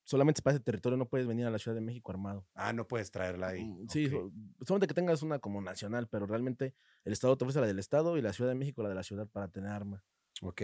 solamente 0.09 0.41
para 0.41 0.55
ese 0.55 0.63
territorio 0.63 0.97
no 0.97 1.07
puedes 1.07 1.27
venir 1.27 1.45
a 1.45 1.51
la 1.51 1.59
Ciudad 1.59 1.75
de 1.75 1.81
México 1.81 2.11
armado. 2.11 2.47
Ah, 2.55 2.73
no 2.73 2.87
puedes 2.87 3.11
traerla 3.11 3.49
ahí. 3.49 3.63
Mm, 3.63 3.87
Sí, 3.89 4.05
ok. 4.05 4.11
so- 4.11 4.31
solamente 4.65 4.87
que 4.87 4.93
tengas 4.93 5.21
una 5.21 5.39
como 5.39 5.61
nacional, 5.61 6.07
pero 6.09 6.25
realmente 6.25 6.75
el 7.05 7.13
Estado 7.13 7.37
te 7.37 7.43
ofrece 7.45 7.61
la 7.61 7.67
del 7.67 7.79
Estado 7.79 8.17
y 8.17 8.21
la 8.21 8.33
Ciudad 8.33 8.49
de 8.49 8.55
México 8.55 8.81
la 8.83 8.89
de 8.89 8.95
la 8.95 9.03
ciudad 9.03 9.27
para 9.27 9.49
tener 9.49 9.69
arma. 9.71 10.03
Ok. 10.41 10.61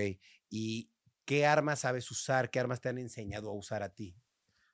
¿Y 0.49 0.89
qué 1.25 1.45
armas 1.45 1.79
sabes 1.79 2.09
usar? 2.11 2.49
¿Qué 2.49 2.59
armas 2.59 2.81
te 2.81 2.89
han 2.89 2.97
enseñado 2.97 3.49
a 3.49 3.53
usar 3.53 3.83
a 3.83 3.89
ti? 3.89 4.17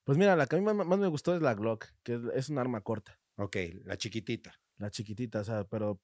Pues 0.04 0.18
mira, 0.18 0.36
la 0.36 0.46
que 0.48 0.56
a 0.56 0.60
mí 0.60 0.66
más, 0.66 0.76
más 0.88 1.00
me 1.00 1.08
gustó 1.08 1.36
es 1.36 1.42
la 1.42 1.54
Glock, 1.54 1.86
que 2.04 2.16
es, 2.16 2.22
es 2.34 2.50
un 2.50 2.58
arma 2.58 2.82
corta, 2.82 3.20
Ok, 3.38 3.58
la 3.86 3.98
chiquitita. 3.98 4.54
la 4.78 4.90
chiquitita, 4.90 5.42
o 5.42 5.44
sea, 5.44 5.64
pero... 5.66 6.02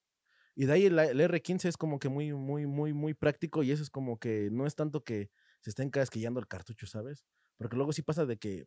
Y 0.54 0.66
de 0.66 0.72
ahí 0.72 0.90
la- 0.90 1.04
el 1.06 1.20
R15 1.20 1.68
es 1.68 1.76
como 1.76 1.98
que 1.98 2.08
muy, 2.08 2.32
muy, 2.32 2.66
muy, 2.66 2.92
muy 2.92 3.14
práctico 3.14 3.62
y 3.62 3.70
eso 3.72 3.82
es 3.82 3.90
como 3.90 4.18
que 4.18 4.50
no 4.52 4.66
es 4.66 4.74
tanto 4.76 5.04
que 5.04 5.30
se 5.60 5.70
estén 5.70 5.90
casquillando 5.90 6.40
el 6.40 6.48
cartucho, 6.48 6.86
¿sabes? 6.86 7.26
Porque 7.58 7.76
luego 7.76 7.92
sí 7.92 8.02
pasa 8.02 8.24
de 8.24 8.38
que 8.38 8.66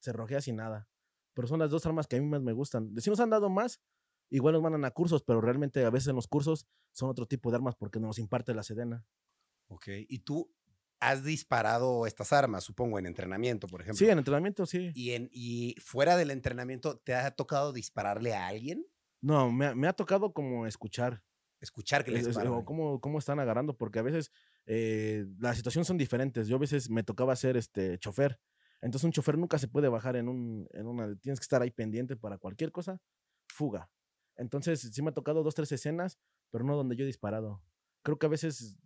se 0.00 0.12
rojea 0.12 0.40
sin 0.40 0.56
nada. 0.56 0.88
Pero 1.34 1.46
son 1.48 1.60
las 1.60 1.70
dos 1.70 1.86
armas 1.86 2.06
que 2.06 2.16
a 2.16 2.20
mí 2.20 2.26
más 2.26 2.42
me 2.42 2.52
gustan. 2.52 2.90
Si 3.00 3.08
nos 3.08 3.20
han 3.20 3.30
dado 3.30 3.48
más, 3.48 3.80
igual 4.30 4.54
nos 4.54 4.62
mandan 4.62 4.84
a 4.84 4.90
cursos, 4.90 5.22
pero 5.22 5.40
realmente 5.40 5.84
a 5.84 5.90
veces 5.90 6.08
en 6.08 6.16
los 6.16 6.26
cursos 6.26 6.66
son 6.92 7.08
otro 7.08 7.26
tipo 7.26 7.50
de 7.50 7.56
armas 7.56 7.74
porque 7.76 8.00
nos 8.00 8.18
imparte 8.18 8.54
la 8.54 8.62
Sedena. 8.62 9.06
Ok. 9.68 9.88
¿Y 10.08 10.18
tú 10.20 10.52
has 11.00 11.24
disparado 11.24 12.06
estas 12.06 12.32
armas, 12.32 12.64
supongo, 12.64 12.98
en 12.98 13.06
entrenamiento, 13.06 13.66
por 13.66 13.80
ejemplo? 13.80 13.98
Sí, 13.98 14.08
en 14.08 14.18
entrenamiento 14.18 14.66
sí. 14.66 14.92
¿Y, 14.94 15.12
en, 15.12 15.28
y 15.32 15.74
fuera 15.80 16.16
del 16.16 16.30
entrenamiento, 16.30 16.98
¿te 16.98 17.14
ha 17.14 17.30
tocado 17.32 17.72
dispararle 17.72 18.34
a 18.34 18.46
alguien? 18.48 18.86
No, 19.20 19.50
me, 19.50 19.66
ha- 19.66 19.74
me 19.74 19.88
ha 19.88 19.92
tocado 19.94 20.32
como 20.32 20.66
escuchar. 20.66 21.22
Escuchar 21.60 22.04
que 22.04 22.10
le 22.10 22.18
Es- 22.18 22.22
es- 22.26 22.28
disparan. 22.28 22.52
o 22.52 22.64
cómo, 22.64 23.00
cómo 23.00 23.18
están 23.18 23.40
agarrando, 23.40 23.76
porque 23.76 23.98
a 23.98 24.02
veces 24.02 24.30
eh, 24.66 25.26
las 25.38 25.56
situaciones 25.56 25.86
son 25.86 25.98
diferentes. 25.98 26.48
Yo 26.48 26.56
a 26.56 26.60
veces 26.60 26.90
me 26.90 27.02
tocaba 27.02 27.34
ser 27.36 27.56
este 27.56 27.98
chofer. 27.98 28.40
Entonces 28.80 29.04
un 29.04 29.12
chofer 29.12 29.38
nunca 29.38 29.58
se 29.58 29.68
puede 29.68 29.88
bajar 29.88 30.16
en, 30.16 30.28
un, 30.28 30.68
en 30.72 30.86
una... 30.86 31.14
Tienes 31.16 31.38
que 31.38 31.44
estar 31.44 31.62
ahí 31.62 31.70
pendiente 31.70 32.16
para 32.16 32.38
cualquier 32.38 32.72
cosa. 32.72 33.00
Fuga. 33.48 33.90
Entonces 34.36 34.80
sí 34.80 35.02
me 35.02 35.10
ha 35.10 35.14
tocado 35.14 35.42
dos, 35.42 35.54
tres 35.54 35.70
escenas, 35.72 36.18
pero 36.50 36.64
no 36.64 36.76
donde 36.76 36.96
yo 36.96 37.04
he 37.04 37.06
disparado. 37.06 37.62
Creo 38.02 38.18
que 38.18 38.26
a 38.26 38.30
veces 38.30 38.78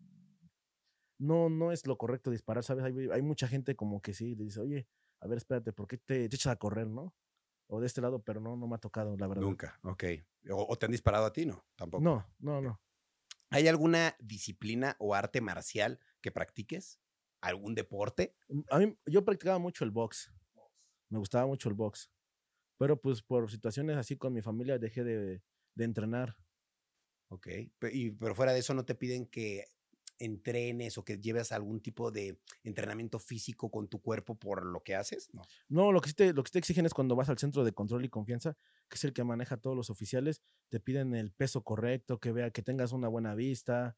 no, 1.18 1.48
no 1.48 1.72
es 1.72 1.86
lo 1.86 1.96
correcto 1.96 2.30
disparar, 2.30 2.62
¿sabes? 2.64 2.84
Hay, 2.84 3.08
hay 3.10 3.22
mucha 3.22 3.48
gente 3.48 3.74
como 3.74 4.02
que 4.02 4.12
sí, 4.12 4.34
le 4.34 4.44
dice, 4.44 4.60
oye, 4.60 4.86
a 5.20 5.26
ver, 5.28 5.38
espérate, 5.38 5.72
¿por 5.72 5.86
qué 5.86 5.96
te, 5.96 6.28
te 6.28 6.36
echas 6.36 6.52
a 6.52 6.56
correr, 6.56 6.88
no? 6.88 7.14
O 7.68 7.80
de 7.80 7.86
este 7.86 8.00
lado, 8.00 8.22
pero 8.22 8.40
no, 8.40 8.56
no 8.56 8.66
me 8.68 8.74
ha 8.74 8.78
tocado, 8.78 9.16
la 9.16 9.26
verdad. 9.26 9.42
Nunca, 9.42 9.80
ok. 9.82 10.04
O, 10.50 10.66
o 10.68 10.76
te 10.76 10.86
han 10.86 10.92
disparado 10.92 11.26
a 11.26 11.32
ti, 11.32 11.46
¿no? 11.46 11.64
Tampoco. 11.74 12.04
No, 12.04 12.26
no, 12.38 12.60
no. 12.60 12.80
¿Hay 13.56 13.68
alguna 13.68 14.14
disciplina 14.20 14.96
o 14.98 15.14
arte 15.14 15.40
marcial 15.40 15.98
que 16.20 16.30
practiques? 16.30 17.00
¿Algún 17.40 17.74
deporte? 17.74 18.36
Mm, 18.48 18.60
A 18.70 18.78
mí, 18.78 18.98
yo 19.06 19.24
practicaba 19.24 19.58
mucho 19.58 19.84
el 19.84 19.90
box. 19.90 20.30
Me 21.08 21.18
gustaba 21.18 21.46
mucho 21.46 21.70
el 21.70 21.74
box. 21.74 22.10
Pero 22.78 23.00
pues 23.00 23.22
por 23.22 23.50
situaciones 23.50 23.96
así 23.96 24.18
con 24.18 24.34
mi 24.34 24.42
familia 24.42 24.78
dejé 24.78 25.04
de, 25.04 25.42
de 25.74 25.84
entrenar. 25.84 26.36
Ok. 27.28 27.48
Y- 27.92 28.10
pero 28.10 28.34
fuera 28.34 28.52
de 28.52 28.58
eso, 28.58 28.74
¿no 28.74 28.84
te 28.84 28.94
piden 28.94 29.24
que 29.26 29.64
entrenes 30.18 30.98
o 30.98 31.04
que 31.04 31.18
lleves 31.18 31.52
algún 31.52 31.80
tipo 31.80 32.10
de 32.10 32.38
entrenamiento 32.64 33.18
físico 33.18 33.70
con 33.70 33.88
tu 33.88 34.00
cuerpo 34.00 34.34
por 34.38 34.64
lo 34.64 34.82
que 34.82 34.94
haces? 34.94 35.32
No. 35.32 35.42
No, 35.68 35.92
lo 35.92 36.00
que, 36.00 36.12
te, 36.12 36.32
lo 36.32 36.42
que 36.42 36.50
te 36.50 36.58
exigen 36.58 36.86
es 36.86 36.94
cuando 36.94 37.16
vas 37.16 37.28
al 37.28 37.38
centro 37.38 37.64
de 37.64 37.72
control 37.72 38.04
y 38.04 38.08
confianza, 38.08 38.56
que 38.88 38.96
es 38.96 39.04
el 39.04 39.12
que 39.12 39.24
maneja 39.24 39.56
a 39.56 39.60
todos 39.60 39.76
los 39.76 39.90
oficiales, 39.90 40.42
te 40.68 40.80
piden 40.80 41.14
el 41.14 41.32
peso 41.32 41.62
correcto, 41.62 42.18
que 42.18 42.32
vea 42.32 42.50
que 42.50 42.62
tengas 42.62 42.92
una 42.92 43.08
buena 43.08 43.34
vista, 43.34 43.96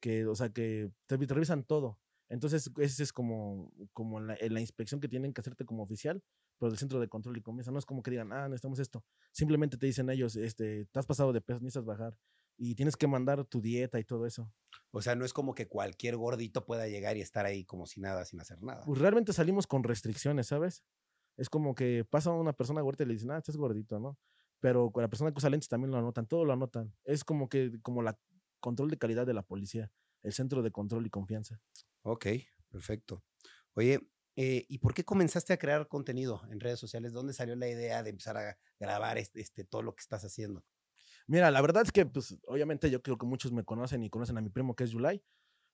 que, 0.00 0.26
o 0.26 0.34
sea, 0.34 0.50
que 0.50 0.90
te, 1.06 1.16
revisan 1.16 1.64
todo. 1.64 1.98
Entonces, 2.28 2.70
ese 2.78 3.02
es 3.02 3.12
como, 3.12 3.72
como 3.92 4.20
la, 4.20 4.36
la 4.40 4.60
inspección 4.60 5.00
que 5.00 5.08
tienen 5.08 5.32
que 5.32 5.40
hacerte 5.40 5.64
como 5.64 5.82
oficial, 5.82 6.22
pero 6.60 6.70
del 6.70 6.78
centro 6.78 7.00
de 7.00 7.08
control 7.08 7.38
y 7.38 7.40
confianza. 7.40 7.72
No 7.72 7.78
es 7.78 7.86
como 7.86 8.02
que 8.02 8.10
digan, 8.10 8.32
ah, 8.32 8.46
necesitamos 8.48 8.78
esto. 8.78 9.02
Simplemente 9.32 9.78
te 9.78 9.86
dicen 9.86 10.10
ellos, 10.10 10.36
este, 10.36 10.84
te 10.86 10.98
has 10.98 11.06
pasado 11.06 11.32
de 11.32 11.40
peso, 11.40 11.58
necesitas 11.60 11.86
bajar. 11.86 12.16
Y 12.56 12.74
tienes 12.74 12.96
que 12.96 13.06
mandar 13.06 13.44
tu 13.46 13.62
dieta 13.62 13.98
y 13.98 14.04
todo 14.04 14.26
eso. 14.26 14.52
O 14.92 15.02
sea, 15.02 15.14
no 15.14 15.24
es 15.24 15.32
como 15.32 15.54
que 15.54 15.68
cualquier 15.68 16.16
gordito 16.16 16.64
pueda 16.64 16.88
llegar 16.88 17.16
y 17.16 17.20
estar 17.20 17.46
ahí 17.46 17.64
como 17.64 17.86
si 17.86 18.00
nada, 18.00 18.24
sin 18.24 18.40
hacer 18.40 18.62
nada. 18.62 18.82
Pues 18.84 18.98
realmente 18.98 19.32
salimos 19.32 19.66
con 19.66 19.84
restricciones, 19.84 20.48
¿sabes? 20.48 20.82
Es 21.36 21.48
como 21.48 21.74
que 21.74 22.04
pasa 22.08 22.30
una 22.30 22.52
persona 22.52 22.80
gordita 22.80 23.04
y 23.04 23.06
le 23.06 23.14
dicen, 23.14 23.30
ah, 23.30 23.38
estás 23.38 23.56
gordito, 23.56 24.00
¿no? 24.00 24.18
Pero 24.58 24.90
con 24.90 25.02
la 25.02 25.08
persona 25.08 25.30
que 25.30 25.38
usa 25.38 25.48
lentes 25.48 25.68
también 25.68 25.90
lo 25.90 25.98
anotan, 25.98 26.26
todo 26.26 26.44
lo 26.44 26.52
anotan. 26.52 26.94
Es 27.04 27.24
como 27.24 27.48
que, 27.48 27.78
como 27.82 28.02
la 28.02 28.18
control 28.58 28.90
de 28.90 28.98
calidad 28.98 29.26
de 29.26 29.32
la 29.34 29.42
policía, 29.42 29.90
el 30.22 30.32
centro 30.32 30.62
de 30.62 30.70
control 30.70 31.06
y 31.06 31.10
confianza. 31.10 31.60
Ok, 32.02 32.26
perfecto. 32.68 33.22
Oye, 33.74 34.00
Eh, 34.36 34.64
¿Y 34.68 34.78
por 34.78 34.94
qué 34.94 35.04
comenzaste 35.04 35.52
a 35.52 35.58
crear 35.58 35.88
contenido 35.88 36.40
en 36.50 36.60
redes 36.60 36.78
sociales? 36.78 37.12
¿Dónde 37.12 37.34
salió 37.34 37.56
la 37.56 37.68
idea 37.68 38.02
de 38.02 38.10
empezar 38.10 38.36
a 38.36 38.56
grabar 38.78 39.18
este, 39.18 39.40
este, 39.40 39.64
todo 39.64 39.82
lo 39.82 39.94
que 39.94 40.00
estás 40.00 40.24
haciendo? 40.24 40.64
Mira, 41.30 41.52
la 41.52 41.60
verdad 41.60 41.84
es 41.84 41.92
que, 41.92 42.04
pues, 42.06 42.36
obviamente 42.48 42.90
yo 42.90 43.02
creo 43.02 43.16
que 43.16 43.24
muchos 43.24 43.52
me 43.52 43.62
conocen 43.62 44.02
y 44.02 44.10
conocen 44.10 44.36
a 44.36 44.40
mi 44.40 44.48
primo 44.48 44.74
que 44.74 44.82
es 44.82 44.90
Yulai, 44.90 45.22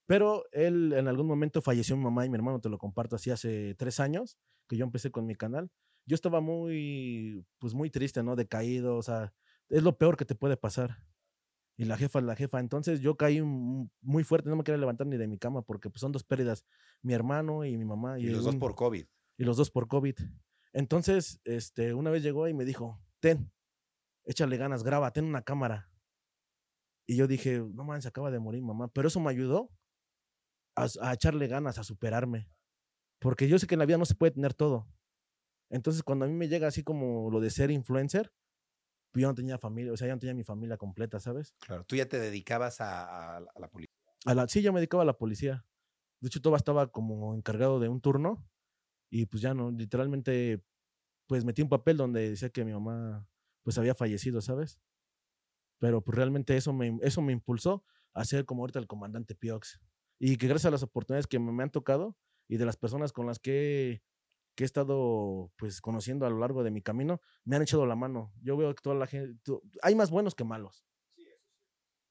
pero 0.05 0.45
él 0.53 0.93
en 0.93 1.09
algún 1.09 1.27
momento 1.27 1.63
falleció 1.63 1.97
mi 1.97 2.05
mamá 2.05 2.27
y 2.27 2.29
mi 2.29 2.35
hermano, 2.35 2.61
te 2.61 2.69
lo 2.69 2.77
comparto 2.77 3.17
así 3.17 3.31
hace 3.31 3.75
tres 3.75 3.99
años 3.99 4.37
que 4.69 4.77
yo 4.77 4.85
empecé 4.85 5.11
con 5.11 5.25
mi 5.25 5.35
canal. 5.35 5.71
Yo 6.05 6.15
estaba 6.15 6.43
muy, 6.43 7.43
pues 7.59 7.73
muy 7.73 7.89
triste, 7.89 8.23
¿no? 8.23 8.37
Decaído, 8.37 8.99
o 8.99 9.03
sea, 9.03 9.33
es 9.71 9.83
lo 9.83 9.97
peor 9.97 10.19
que 10.19 10.27
te 10.27 10.35
puede 10.35 10.59
pasar. 10.59 10.99
Y 11.79 11.87
la 11.87 11.97
jefa 11.97 12.19
es 12.19 12.27
la 12.27 12.37
jefa. 12.37 12.61
Entonces 12.61 13.01
yo 13.01 13.17
caí 13.17 13.41
muy 13.41 14.25
fuerte, 14.25 14.51
no 14.51 14.57
me 14.57 14.63
quería 14.63 14.79
levantar 14.79 15.07
ni 15.07 15.17
de 15.17 15.27
mi 15.27 15.39
cama 15.39 15.63
porque 15.63 15.89
pues, 15.89 16.03
son 16.03 16.13
dos 16.13 16.23
pérdidas, 16.23 16.67
mi 17.01 17.15
hermano 17.15 17.65
y 17.65 17.79
mi 17.79 17.87
mamá. 17.87 18.19
Y, 18.19 18.27
los 18.27 18.45
dos 18.45 18.57
por 18.57 18.75
COVID. 18.75 19.07
Y 19.39 19.45
los 19.45 19.57
dos 19.57 19.71
por 19.71 19.89
COVID. 19.89 20.17
Entonces, 20.75 21.41
este, 21.45 21.95
una 21.95 22.11
vez 22.11 22.23
llegó 22.23 22.47
y 22.47 22.53
me 22.53 22.67
dijo, 22.67 23.01
ten, 23.21 23.51
échale 24.27 24.57
ganas, 24.57 24.83
graba, 24.83 25.13
ten 25.13 25.25
una 25.25 25.43
cámara. 25.43 25.89
Y 27.07 27.17
yo 27.17 27.27
dije, 27.27 27.61
no 27.61 27.85
man, 27.85 28.03
se 28.03 28.09
acaba 28.09 28.31
de 28.31 28.41
morir 28.41 28.63
mamá. 28.63 28.89
Pero 28.89 29.09
eso 29.09 29.21
me 29.21 29.31
ayudó 29.31 29.71
a, 30.75 31.13
echarle 31.15 31.47
ganas, 31.47 31.79
a 31.79 31.85
superarme. 31.85 32.51
Porque 33.21 33.49
yo 33.49 33.59
sé 33.59 33.67
que 33.67 33.77
en 33.77 33.79
la 33.79 33.87
vida 33.87 33.97
no 33.97 34.05
se 34.05 34.17
puede 34.17 34.33
tener 34.33 34.53
todo. 34.53 34.89
Entonces, 35.71 36.03
cuando 36.03 36.25
a 36.25 36.29
mí 36.29 36.35
me 36.35 36.49
llega 36.49 36.69
así 36.69 36.83
como 36.83 37.31
lo 37.31 37.41
de 37.41 37.51
ser 37.51 37.71
influencer, 37.71 38.33
pues 39.13 39.23
yo 39.23 39.29
no 39.29 39.35
tenía 39.35 39.59
familia, 39.59 39.93
o 39.93 39.97
sea, 39.97 40.09
yo 40.09 40.15
no 40.15 40.21
tenía 40.21 40.35
mi 40.35 40.45
familia 40.45 40.77
completa, 40.77 41.19
¿sabes? 41.19 41.55
Claro, 41.61 41.85
tú 41.85 41.97
ya 41.97 42.07
te 42.07 42.21
dedicabas 42.21 42.81
a, 42.81 43.41
la 43.41 43.69
policía. 43.69 43.95
A 44.27 44.35
la, 44.35 44.49
sí, 44.49 44.61
yo 44.61 44.73
me 44.73 44.81
dedicaba 44.81 45.05
a 45.05 45.07
la 45.07 45.17
policía. 45.17 45.65
De 46.21 46.29
hecho, 46.29 46.43
todo 46.43 46.57
estaba 46.57 46.89
como 46.89 47.35
encargado 47.35 47.81
de 47.81 47.89
un 47.89 48.01
turno 48.01 48.45
y 49.11 49.27
pues 49.27 49.43
ya 49.43 49.55
no, 49.55 49.71
literalmente, 49.71 50.63
pues 51.27 51.45
metí 51.45 51.63
un 51.63 51.69
papel 51.69 51.97
donde 51.97 52.31
decía 52.31 52.51
que 52.51 52.65
mi 52.65 52.73
mamá 52.73 53.27
pues 53.67 53.79
había 53.79 53.97
fallecido, 53.97 54.41
¿sabes? 54.41 54.79
Pero 55.81 56.01
pues 56.01 56.15
realmente 56.15 56.57
eso 56.57 56.73
me, 56.73 57.01
eso 57.03 57.21
me 57.21 57.33
impulsó 57.33 57.85
a 58.15 58.25
ser 58.25 58.45
como 58.45 58.63
ahorita 58.63 58.79
el 58.79 58.87
comandante 58.87 59.35
Piox. 59.35 59.81
Y 60.21 60.37
que 60.37 60.47
gracias 60.47 60.67
a 60.67 60.71
las 60.71 60.85
oportunidades 60.85 61.27
que 61.27 61.41
me, 61.41 61.61
han 61.61 61.73
tocado 61.73 62.17
y 62.47 62.59
de 62.59 62.65
las 62.65 62.77
personas 62.77 63.13
con 63.13 63.27
las 63.27 63.41
que, 63.41 64.05
que, 64.55 64.63
he 64.63 64.67
estado 64.67 65.51
pues 65.57 65.81
conociendo 65.81 66.27
a 66.27 66.31
lo 66.31 66.39
largo 66.39 66.63
de 66.63 66.71
mi 66.71 66.81
camino, 66.81 67.21
me 67.43 67.57
han 67.57 67.63
echado 67.63 67.87
la 67.87 67.97
mano. 67.97 68.33
Yo 68.41 68.57
veo 68.57 68.73
que 68.73 68.81
toda 68.81 68.95
la 68.95 69.09
gente, 69.09 69.37
hay 69.83 69.97
más 69.97 70.11
buenos 70.11 70.37
que 70.37 70.45
malos. 70.45 70.87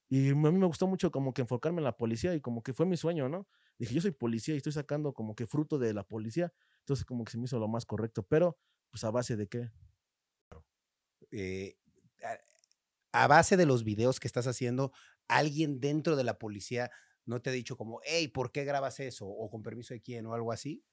Y 0.10 0.32
a 0.32 0.36
mí 0.36 0.60
me 0.60 0.66
gustó 0.66 0.88
mucho 0.88 1.10
como 1.10 1.34
que 1.34 1.44
enfocarme 1.44 1.78
en 1.78 1.86
la 1.86 1.96
policía 1.96 2.36
y 2.36 2.42
como 2.42 2.64
que 2.64 2.74
fue 2.74 2.86
mi 2.86 2.98
sueño, 2.98 3.30
¿no? 3.30 3.48
Dije, 3.80 3.96
yo 3.96 4.02
soy 4.02 4.12
policía 4.12 4.56
y 4.56 4.58
estoy 4.58 4.74
sacando 4.74 5.14
como 5.14 5.36
que 5.38 5.48
fruto 5.48 5.80
de 5.80 5.94
la 5.94 6.04
policía, 6.04 6.52
entonces 6.80 7.06
como 7.06 7.24
que 7.24 7.32
se 7.32 7.38
me 7.38 7.46
hizo 7.46 7.60
lo 7.60 7.70
más 7.70 7.86
correcto, 7.86 8.24
pero 8.24 8.58
pues 8.90 9.06
a 9.06 9.10
base 9.10 9.38
de 9.38 9.48
qué. 9.48 9.72
Eh, 11.32 11.78
a 13.12 13.28
base 13.28 13.56
de 13.56 13.66
los 13.66 13.84
videos 13.84 14.20
que 14.20 14.28
estás 14.28 14.46
haciendo, 14.46 14.92
alguien 15.28 15.80
dentro 15.80 16.16
de 16.16 16.26
la 16.26 16.38
policía 16.38 16.92
no 17.26 17.42
te 17.42 17.50
ha 17.50 17.54
dicho 17.54 17.78
como, 17.78 18.02
hey, 18.04 18.28
¿por 18.28 18.52
qué 18.52 18.66
grabas 18.66 19.00
eso? 19.00 19.26
O 19.28 19.50
con 19.50 19.64
permiso 19.64 19.94
de 19.94 20.02
quién 20.02 20.26
o 20.26 20.34
algo 20.34 20.52
así. 20.52 20.84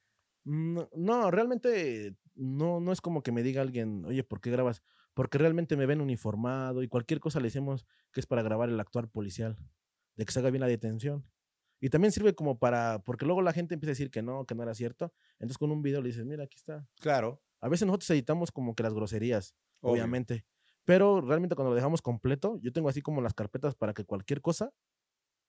No, 0.44 0.88
no, 0.94 1.30
realmente 1.30 2.16
no, 2.34 2.80
no 2.80 2.92
es 2.92 3.00
como 3.00 3.22
que 3.22 3.32
me 3.32 3.42
diga 3.42 3.62
alguien, 3.62 4.04
oye, 4.04 4.24
¿por 4.24 4.40
qué 4.40 4.50
grabas? 4.50 4.82
Porque 5.14 5.38
realmente 5.38 5.76
me 5.76 5.86
ven 5.86 6.00
uniformado 6.00 6.82
y 6.82 6.88
cualquier 6.88 7.20
cosa 7.20 7.38
le 7.40 7.46
decimos 7.48 7.86
que 8.12 8.20
es 8.20 8.26
para 8.26 8.42
grabar 8.42 8.68
el 8.68 8.80
actuar 8.80 9.08
policial, 9.08 9.58
de 10.16 10.24
que 10.24 10.32
se 10.32 10.38
haga 10.38 10.50
bien 10.50 10.62
la 10.62 10.66
detención. 10.68 11.26
Y 11.80 11.90
también 11.90 12.12
sirve 12.12 12.34
como 12.34 12.58
para, 12.58 13.02
porque 13.04 13.26
luego 13.26 13.42
la 13.42 13.52
gente 13.52 13.74
empieza 13.74 13.90
a 13.90 13.94
decir 13.94 14.10
que 14.10 14.22
no, 14.22 14.46
que 14.46 14.54
no 14.54 14.62
era 14.62 14.74
cierto. 14.74 15.12
Entonces 15.34 15.58
con 15.58 15.72
un 15.72 15.82
video 15.82 16.00
le 16.00 16.08
dices, 16.08 16.24
mira, 16.24 16.44
aquí 16.44 16.56
está. 16.56 16.86
Claro. 17.00 17.42
A 17.60 17.68
veces 17.68 17.86
nosotros 17.86 18.08
editamos 18.10 18.50
como 18.52 18.74
que 18.74 18.84
las 18.84 18.94
groserías, 18.94 19.54
obviamente. 19.82 20.46
Pero 20.84 21.20
realmente 21.20 21.54
cuando 21.54 21.70
lo 21.70 21.76
dejamos 21.76 22.02
completo, 22.02 22.58
yo 22.60 22.72
tengo 22.72 22.88
así 22.88 23.02
como 23.02 23.20
las 23.20 23.34
carpetas 23.34 23.74
para 23.74 23.94
que 23.94 24.04
cualquier 24.04 24.40
cosa, 24.40 24.72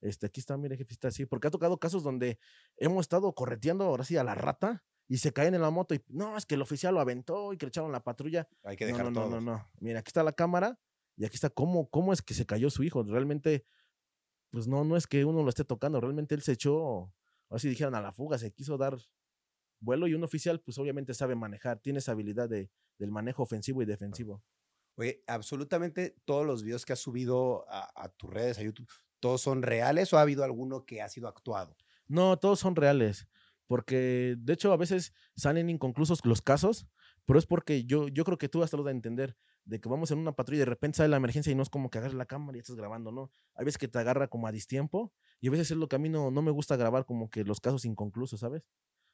este, 0.01 0.27
aquí 0.27 0.41
está, 0.41 0.57
mire, 0.57 0.77
jefe, 0.77 0.93
está 0.93 1.07
así, 1.07 1.25
porque 1.25 1.47
ha 1.47 1.51
tocado 1.51 1.79
casos 1.79 2.03
donde 2.03 2.37
hemos 2.77 3.01
estado 3.01 3.33
correteando 3.33 3.85
ahora 3.85 4.03
sí 4.03 4.17
a 4.17 4.23
la 4.23 4.35
rata 4.35 4.83
y 5.07 5.17
se 5.17 5.31
caen 5.31 5.55
en 5.55 5.61
la 5.61 5.69
moto 5.69 5.95
y 5.95 6.03
no, 6.07 6.37
es 6.37 6.45
que 6.45 6.55
el 6.55 6.61
oficial 6.61 6.93
lo 6.93 6.99
aventó 6.99 7.53
y 7.53 7.57
que 7.57 7.65
le 7.65 7.69
echaron 7.69 7.91
la 7.91 8.03
patrulla. 8.03 8.47
Hay 8.63 8.75
que 8.75 8.85
dejar 8.85 9.05
no, 9.05 9.11
no, 9.11 9.29
no, 9.29 9.41
no, 9.41 9.53
no. 9.53 9.71
Mira, 9.79 9.99
aquí 9.99 10.09
está 10.09 10.23
la 10.23 10.33
cámara 10.33 10.77
y 11.15 11.25
aquí 11.25 11.35
está 11.35 11.49
cómo, 11.49 11.89
cómo 11.89 12.13
es 12.13 12.21
que 12.21 12.33
se 12.33 12.45
cayó 12.45 12.69
su 12.69 12.83
hijo. 12.83 13.03
Realmente, 13.03 13.65
pues 14.49 14.67
no, 14.67 14.83
no 14.83 14.97
es 14.97 15.07
que 15.07 15.25
uno 15.25 15.41
lo 15.41 15.49
esté 15.49 15.63
tocando, 15.63 15.99
realmente 15.99 16.35
él 16.35 16.41
se 16.41 16.53
echó, 16.53 17.13
así 17.49 17.69
dijeron, 17.69 17.95
a 17.95 18.01
la 18.01 18.11
fuga, 18.11 18.37
se 18.37 18.51
quiso 18.51 18.77
dar 18.77 18.97
vuelo 19.83 20.07
y 20.07 20.13
un 20.13 20.23
oficial, 20.23 20.59
pues 20.61 20.77
obviamente 20.77 21.13
sabe 21.13 21.35
manejar, 21.35 21.79
tiene 21.79 21.99
esa 21.99 22.13
habilidad 22.13 22.49
de, 22.49 22.71
del 22.97 23.11
manejo 23.11 23.43
ofensivo 23.43 23.81
y 23.81 23.85
defensivo. 23.85 24.43
Oye, 24.95 25.23
absolutamente 25.27 26.15
todos 26.25 26.45
los 26.45 26.63
videos 26.63 26.85
que 26.85 26.93
has 26.93 26.99
subido 26.99 27.65
a, 27.67 28.09
tus 28.17 28.29
redes, 28.29 28.59
a 28.59 28.63
YouTube, 28.63 28.87
¿todos 29.19 29.41
son 29.41 29.63
reales 29.63 30.13
o 30.13 30.17
ha 30.17 30.21
habido 30.21 30.43
alguno 30.43 30.85
que 30.85 31.01
ha 31.01 31.09
sido 31.09 31.27
actuado? 31.27 31.75
No, 32.07 32.37
todos 32.37 32.59
son 32.59 32.75
reales, 32.75 33.27
porque 33.65 34.35
de 34.37 34.53
hecho 34.53 34.71
a 34.71 34.77
veces 34.77 35.13
salen 35.35 35.69
inconclusos 35.69 36.23
los 36.25 36.41
casos, 36.41 36.87
pero 37.25 37.39
es 37.39 37.47
porque 37.47 37.85
yo, 37.85 38.07
yo 38.07 38.23
creo 38.23 38.37
que 38.37 38.49
tú 38.49 38.61
has 38.61 38.69
tratado 38.69 38.85
de 38.85 38.91
entender 38.91 39.35
de 39.65 39.79
que 39.79 39.89
vamos 39.89 40.11
en 40.11 40.19
una 40.19 40.35
patrulla 40.35 40.57
y 40.57 40.59
de 40.59 40.65
repente 40.65 40.97
sale 40.97 41.09
la 41.09 41.17
emergencia 41.17 41.51
y 41.51 41.55
no 41.55 41.63
es 41.63 41.69
como 41.69 41.89
que 41.89 41.97
agarres 41.97 42.15
la 42.15 42.25
cámara 42.25 42.57
y 42.57 42.59
estás 42.59 42.75
grabando, 42.75 43.11
¿no? 43.11 43.31
Hay 43.55 43.65
veces 43.65 43.77
que 43.77 43.87
te 43.87 43.97
agarra 43.97 44.27
como 44.27 44.47
a 44.47 44.51
distiempo 44.51 45.13
y 45.39 45.47
a 45.47 45.51
veces 45.51 45.71
es 45.71 45.77
lo 45.77 45.87
que 45.87 45.95
a 45.95 45.99
mí 45.99 46.09
no, 46.09 46.31
no 46.31 46.41
me 46.41 46.51
gusta 46.51 46.75
grabar 46.75 47.05
como 47.05 47.29
que 47.29 47.43
los 47.45 47.61
casos 47.61 47.85
inconclusos, 47.85 48.41
¿sabes? 48.41 48.63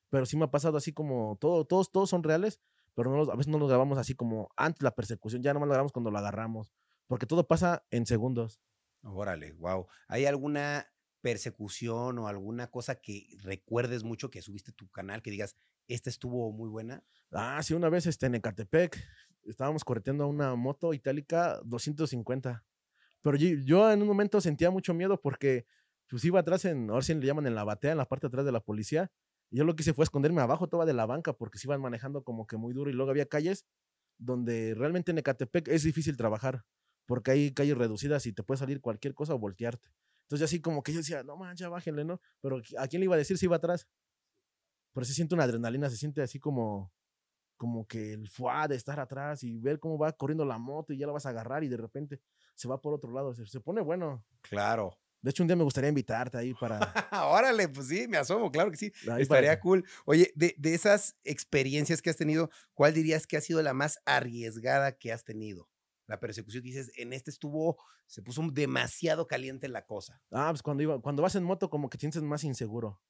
Pero 0.10 0.26
sí 0.26 0.38
me 0.38 0.45
ha 0.45 0.52
pasado 0.52 0.78
así 0.78 0.93
como 0.93 1.38
todo, 1.39 1.65
todos, 1.65 1.91
todos 1.91 2.10
son 2.10 2.24
reales, 2.24 2.60
pero 2.95 3.12
no 3.12 3.32
a 3.32 3.36
veces 3.36 3.52
no 3.52 3.60
lo 3.60 3.67
grabamos 3.67 3.98
así 3.98 4.15
como 4.15 4.50
antes 4.56 4.82
la 4.82 4.95
persecución, 4.95 5.41
ya 5.41 5.54
nomás 5.54 5.67
lo 5.67 5.74
grabamos 5.74 5.91
cuando 5.91 6.12
lo 6.12 6.17
agarramos, 6.17 6.74
porque 7.08 7.26
todo 7.26 7.48
pasa 7.48 7.86
en 7.91 8.06
segundos. 8.06 8.60
Órale, 9.04 9.54
wow. 9.54 9.88
¿Hay 10.08 10.26
alguna 10.26 10.88
persecución 11.22 12.17
o 12.19 12.28
alguna 12.28 12.67
cosa 12.67 12.95
que 12.95 13.28
recuerdes 13.43 14.04
mucho 14.04 14.30
que 14.30 14.41
subiste 14.41 14.72
tu 14.72 14.89
canal, 14.89 15.22
que 15.22 15.32
digas, 15.32 15.56
esta 15.88 16.10
estuvo 16.10 16.52
muy 16.52 16.69
buena? 16.69 17.04
Ah, 17.32 17.62
sí, 17.63 17.74
una 17.74 17.89
vez 17.89 18.06
este, 18.06 18.26
en 18.26 18.36
Ecatepec 18.36 18.98
estábamos 19.45 19.84
correteando 19.84 20.28
una 20.28 20.56
moto 20.56 20.93
itálica 20.93 21.60
250. 21.63 22.63
Pero 23.22 23.38
yo, 23.38 23.91
en 23.91 24.02
un 24.02 24.08
momento 24.08 24.39
sentía 24.39 24.72
mucho 24.72 24.93
miedo 24.93 25.19
porque 25.19 25.65
pues 26.08 26.24
iba 26.26 26.39
atrás 26.39 26.65
en, 26.65 26.89
ahora 26.89 27.04
sí 27.04 27.13
le 27.13 27.26
llaman 27.26 27.48
en 27.48 27.56
la 27.56 27.63
batea, 27.63 27.91
en 27.91 27.98
la 27.98 28.08
parte 28.08 28.26
de 28.26 28.30
atrás 28.30 28.45
de 28.45 28.52
la 28.52 28.62
policía, 28.62 29.12
y 29.49 29.57
yo 29.57 29.63
lo 29.63 29.75
que 29.75 29.81
hice 29.81 29.93
fue 29.93 30.03
esconderme 30.03 30.41
abajo 30.41 30.67
toda 30.67 30.85
de 30.85 30.93
la 30.93 31.05
banca 31.05 31.33
porque 31.33 31.57
se 31.57 31.67
iban 31.67 31.81
manejando 31.81 32.23
como 32.23 32.45
que 32.45 32.57
muy 32.57 32.73
duro 32.73 32.89
y 32.89 32.93
luego 32.93 33.12
había 33.12 33.25
calles 33.25 33.65
donde 34.17 34.75
realmente 34.75 35.12
en 35.12 35.17
Ecatepec 35.17 35.67
es 35.69 35.83
difícil 35.83 36.17
trabajar 36.17 36.65
porque 37.05 37.31
hay 37.31 37.53
calles 37.53 37.77
reducidas 37.77 38.25
y 38.27 38.33
te 38.33 38.43
puede 38.43 38.59
salir 38.59 38.81
cualquier 38.81 39.15
cosa 39.15 39.33
o 39.33 39.39
voltearte. 39.39 39.89
Entonces 40.23 40.45
así 40.45 40.62
como 40.62 40.83
que 40.83 40.91
yo 40.93 40.99
decía, 40.99 41.23
no 41.23 41.38
mancha, 41.38 41.69
bájenle, 41.69 42.05
¿no? 42.05 42.21
Pero 42.41 42.62
¿a 42.77 42.88
quién 42.88 42.99
le 42.99 43.05
iba 43.05 43.15
a 43.15 43.17
decir 43.17 43.38
si 43.38 43.45
iba 43.45 43.55
atrás? 43.55 43.88
Pero 44.93 45.05
se 45.05 45.13
siente 45.13 45.33
una 45.33 45.45
adrenalina, 45.45 45.89
se 45.89 45.97
siente 45.97 46.21
así 46.21 46.39
como, 46.39 46.91
como 47.57 47.88
que 47.88 48.13
el 48.13 48.29
fuá 48.29 48.67
de 48.67 48.75
estar 48.75 48.99
atrás 48.99 49.43
y 49.43 49.57
ver 49.57 49.79
cómo 49.79 49.97
va 49.97 50.12
corriendo 50.12 50.45
la 50.45 50.59
moto 50.59 50.93
y 50.93 50.99
ya 50.99 51.07
la 51.07 51.13
vas 51.13 51.25
a 51.25 51.29
agarrar 51.29 51.63
y 51.63 51.67
de 51.67 51.77
repente 51.77 52.21
se 52.53 52.67
va 52.67 52.79
por 52.79 52.93
otro 52.93 53.12
lado. 53.12 53.33
Se, 53.33 53.47
se 53.47 53.59
pone 53.59 53.81
bueno. 53.81 54.23
Claro. 54.41 54.99
De 55.21 55.32
hecho, 55.32 55.43
un 55.43 55.47
día 55.47 55.55
me 55.55 55.63
gustaría 55.63 55.89
invitarte 55.89 56.38
ahí 56.38 56.53
para. 56.53 56.79
Órale, 57.29 57.67
pues 57.67 57.88
sí, 57.88 58.08
me 58.08 58.17
asomo, 58.17 58.51
claro 58.51 58.71
que 58.71 58.77
sí. 58.77 58.91
Estaría 59.17 59.60
cool. 59.60 59.86
Oye, 60.05 60.32
de, 60.36 60.55
de, 60.58 60.73
esas 60.73 61.17
experiencias 61.23 62.01
que 62.01 62.10
has 62.10 62.15
tenido, 62.15 62.49
¿cuál 62.73 62.93
dirías 62.93 63.27
que 63.27 63.36
ha 63.36 63.41
sido 63.41 63.62
la 63.62 63.73
más 63.73 63.99
arriesgada 64.05 64.97
que 64.97 65.12
has 65.12 65.25
tenido? 65.25 65.69
La 66.08 66.19
persecución 66.19 66.63
que 66.63 66.69
dices, 66.69 66.91
en 66.95 67.13
este 67.13 67.32
estuvo, 67.32 67.77
se 68.08 68.21
puso 68.21 68.41
demasiado 68.51 69.27
caliente 69.27 69.67
la 69.67 69.86
cosa. 69.86 70.21
Ah, 70.32 70.47
pues 70.51 70.63
cuando, 70.63 70.84
iba, 70.84 70.99
cuando 71.01 71.21
vas 71.21 71.36
en 71.36 71.43
moto, 71.43 71.69
como 71.69 71.89
que 71.89 71.97
te 71.97 72.01
sientes 72.01 72.23
más 72.23 72.43
inseguro. 72.43 73.01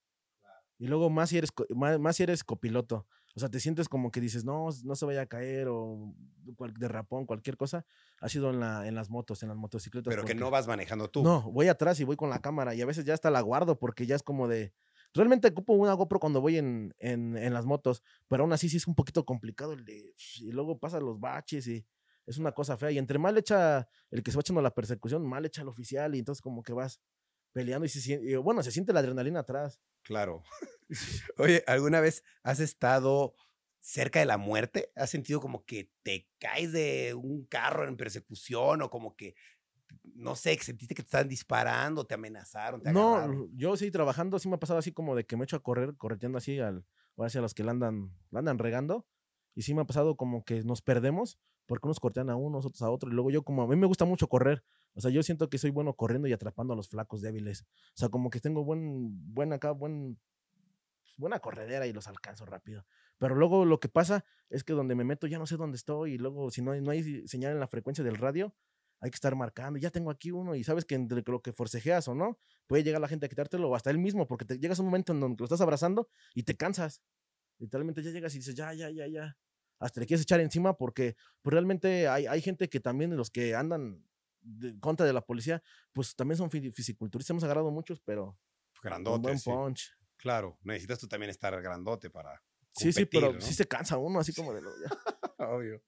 Y 0.78 0.88
luego 0.88 1.10
más 1.10 1.30
si 1.30 1.38
eres, 1.38 1.52
más, 1.69 2.00
más 2.00 2.15
si 2.15 2.24
eres 2.24 2.43
copiloto. 2.43 3.08
O 3.36 3.39
sea, 3.39 3.50
te 3.50 3.60
sientes 3.60 3.88
como 3.88 4.12
que 4.12 4.20
dices, 4.20 4.44
no, 4.44 4.70
no 4.84 4.96
se 4.96 5.06
vaya 5.06 5.22
a 5.22 5.26
caer 5.26 5.68
o 5.70 6.13
derrapón, 6.78 7.26
cualquier 7.26 7.58
cosa. 7.58 7.86
Ha 8.20 8.30
sido 8.30 8.50
en, 8.50 8.60
la, 8.60 8.88
en 8.88 8.96
las 8.96 9.10
motos, 9.10 9.44
en 9.44 9.50
las 9.50 9.58
motocicletas. 9.58 10.12
Pero 10.12 10.26
que 10.26 10.36
no 10.36 10.50
vas 10.50 10.68
manejando 10.68 11.10
tú. 11.10 11.24
No, 11.24 11.52
voy 11.52 11.68
atrás 11.68 12.00
y 12.00 12.04
voy 12.04 12.15
con 12.15 12.30
la 12.30 12.39
cámara 12.39 12.74
y 12.74 12.82
a 12.82 12.86
veces 12.86 13.06
ya 13.06 13.13
hasta 13.13 13.30
la 13.30 13.42
guardo 13.42 13.78
porque 13.78 14.06
ya 14.06 14.15
es 14.15 14.24
como 14.24 14.48
de... 14.48 14.74
Realmente 15.13 15.48
ocupo 15.48 15.74
una 15.74 15.94
GoPro 15.94 16.20
cuando 16.20 16.39
voy 16.39 16.58
en, 16.58 16.94
en, 17.00 17.36
en 17.36 17.54
las 17.54 17.65
motos, 17.65 18.04
pero 18.28 18.44
aún 18.44 18.54
así 18.54 18.70
sí 18.70 18.78
es 18.78 18.88
un 18.88 18.96
poquito 18.96 19.26
complicado 19.26 19.74
el 19.74 19.86
de... 19.86 20.13
Y 20.39 20.52
luego 20.52 20.78
pasan 20.78 21.04
los 21.04 21.20
baches 21.20 21.68
y 21.68 21.86
es 22.26 22.38
una 22.38 22.52
cosa 22.52 22.78
fea. 22.78 22.92
Y 22.92 22.98
entre 22.98 23.18
mal 23.18 23.38
echa 23.38 23.88
el 24.12 24.22
que 24.22 24.32
se 24.32 24.38
va 24.38 24.42
echando 24.42 24.62
la 24.62 24.74
persecución, 24.74 25.26
mal 25.28 25.46
echa 25.46 25.62
el 25.62 25.68
oficial 25.68 26.15
y 26.15 26.20
entonces 26.20 26.42
como 26.42 26.62
que 26.62 26.74
vas 26.74 27.00
peleando 27.52 27.86
y, 27.86 27.90
se, 27.90 28.14
y 28.14 28.36
bueno, 28.36 28.64
se 28.64 28.72
siente 28.72 28.94
la 28.94 29.00
adrenalina 29.02 29.42
atrás. 29.42 29.82
Claro. 30.04 30.44
Oye, 31.38 31.64
¿alguna 31.68 32.00
vez 32.02 32.24
has 32.44 32.60
estado 32.60 33.36
cerca 33.80 34.20
de 34.20 34.26
la 34.26 34.38
muerte? 34.38 34.92
¿Has 34.96 35.10
sentido 35.10 35.40
como 35.40 35.66
que 35.66 35.92
te 36.04 36.30
caes 36.40 36.72
de 36.72 37.14
un 37.14 37.46
carro 37.46 37.88
en 37.88 37.98
persecución 37.98 38.82
o 38.82 38.90
como 38.90 39.16
que 39.16 39.36
no 40.04 40.36
sé, 40.36 40.56
que 40.58 40.64
sentiste 40.64 40.94
que 40.94 41.02
te 41.02 41.08
estaban 41.08 41.28
disparando, 41.28 42.06
te 42.06 42.14
amenazaron, 42.14 42.82
te 42.82 42.90
No, 42.90 42.92
agarraron? 42.92 43.50
yo 43.56 43.76
sí 43.78 43.92
trabajando, 43.92 44.40
sí 44.40 44.48
me 44.50 44.56
ha 44.56 44.60
pasado 44.60 44.80
así 44.80 44.92
como 44.92 45.16
de 45.16 45.26
que 45.26 45.36
me 45.38 45.44
echo 45.44 45.56
a 45.58 45.64
correr, 45.64 45.96
correteando 45.98 46.38
así 46.38 46.60
al, 46.60 46.86
o 47.16 47.24
hacia 47.24 47.42
los 47.42 47.54
que 47.54 47.64
la 47.64 47.72
andan, 47.72 48.16
la 48.32 48.40
andan 48.40 48.58
regando. 48.60 49.06
Y 49.56 49.64
sí 49.64 49.74
me 49.74 49.82
ha 49.82 49.86
pasado 49.86 50.16
como 50.16 50.44
que 50.46 50.64
nos 50.64 50.82
perdemos 50.82 51.40
porque 51.66 51.88
unos 51.88 52.00
cortean 52.00 52.30
a 52.30 52.36
unos, 52.36 52.66
otros 52.66 52.82
a 52.82 52.90
otros. 52.90 53.12
Y 53.12 53.16
luego 53.16 53.30
yo 53.32 53.44
como, 53.44 53.64
a 53.64 53.68
mí 53.68 53.76
me 53.76 53.88
gusta 53.88 54.06
mucho 54.06 54.28
correr. 54.28 54.64
O 54.93 55.02
sea, 55.02 55.12
yo 55.12 55.23
siento 55.23 55.49
que 55.49 55.58
soy 55.58 55.71
bueno 55.71 55.93
corriendo 55.93 56.28
y 56.28 56.34
atrapando 56.34 56.73
a 56.73 56.75
los 56.75 56.89
flacos 56.89 57.21
débiles. 57.21 57.62
O 57.62 57.97
sea, 57.97 58.10
como 58.10 58.30
que 58.30 58.39
tengo 58.39 58.63
buen, 58.63 59.34
buen 59.34 59.54
acá, 59.54 59.71
buen, 59.71 60.19
pues, 61.02 61.13
buena 61.17 61.39
corredera 61.39 61.88
y 61.88 61.93
los 61.93 62.08
alcanzo 62.08 62.45
rápido. 62.45 62.86
Pero 63.17 63.36
luego 63.36 63.65
lo 63.65 63.80
que 63.80 63.89
pasa 63.89 64.25
es 64.49 64.63
que 64.63 64.73
donde 64.73 64.95
me 64.95 65.04
meto 65.04 65.28
ya 65.28 65.39
no 65.39 65.45
sé 65.45 65.58
dónde 65.58 65.78
estoy 65.78 66.13
y 66.13 66.17
luego 66.17 66.49
si 66.52 66.62
no 66.62 66.75
no 66.80 66.91
hay 66.91 67.28
señal 67.28 67.54
en 67.54 67.60
la 67.60 67.67
frecuencia 67.67 68.04
del 68.04 68.17
radio, 68.17 68.56
hay 69.02 69.12
que 69.12 69.15
estar 69.15 69.36
marcando. 69.36 69.80
Ya 69.80 69.91
tengo 69.91 70.12
aquí 70.12 70.32
uno 70.32 70.56
y 70.56 70.63
sabes 70.63 70.86
que 70.86 70.95
entre 70.95 71.23
lo 71.25 71.41
que 71.41 71.54
forcejeas 71.54 72.08
o 72.08 72.15
no, 72.15 72.39
puede 72.67 72.84
llegar 72.84 73.02
la 73.02 73.08
gente 73.08 73.25
a 73.25 73.30
quitártelo 73.30 73.69
o 73.69 73.75
hasta 73.75 73.89
él 73.89 73.97
mismo, 73.97 74.28
porque 74.28 74.45
te 74.45 74.60
llegas 74.60 74.80
a 74.80 74.82
un 74.82 74.88
momento 74.88 75.13
en 75.13 75.19
donde 75.19 75.38
lo 75.39 75.45
estás 75.45 75.62
abrazando 75.62 76.10
y 76.34 76.43
te 76.43 76.56
cansas. 76.56 77.02
Literalmente 77.60 78.04
ya 78.04 78.12
llegas 78.12 78.34
y 78.36 78.39
dices, 78.39 78.56
ya, 78.56 78.73
ya, 78.73 78.89
ya, 78.89 79.08
ya. 79.08 79.38
Hasta 79.80 80.02
le 80.02 80.06
quieres 80.06 80.23
echar 80.23 80.41
encima 80.41 80.78
porque 80.78 81.15
pues, 81.41 81.54
realmente 81.54 82.08
hay, 82.08 82.25
hay 82.25 82.41
gente 82.41 82.69
que 82.69 82.80
también, 82.80 83.15
los 83.15 83.30
que 83.30 83.56
andan 83.56 84.04
de, 84.41 84.80
contra 84.80 85.06
de 85.06 85.13
la 85.13 85.21
policía, 85.21 85.62
pues 85.93 86.15
también 86.15 86.38
son 86.38 86.49
fi- 86.52 86.71
fisiculturistas. 86.71 87.32
Hemos 87.32 87.43
agarrado 87.43 87.71
muchos, 87.71 87.99
pero 88.02 88.38
un 88.82 88.82
Grandote, 88.82 89.21
buen 89.21 89.39
sí. 89.39 89.52
punch. 89.52 89.91
Claro, 90.17 90.58
necesitas 90.63 90.99
tú 90.99 91.08
también 91.08 91.30
estar 91.30 91.60
grandote 91.62 92.10
para 92.10 92.41
Sí, 92.73 92.93
sí, 92.93 93.06
pero 93.06 93.28
competir, 93.28 93.41
¿no? 93.41 93.47
sí 93.47 93.54
se 93.54 93.67
cansa 93.67 93.97
uno, 93.97 94.19
así 94.19 94.34
como 94.34 94.54
de 94.54 94.62
lo. 94.62 94.71
Obvio. 95.38 95.82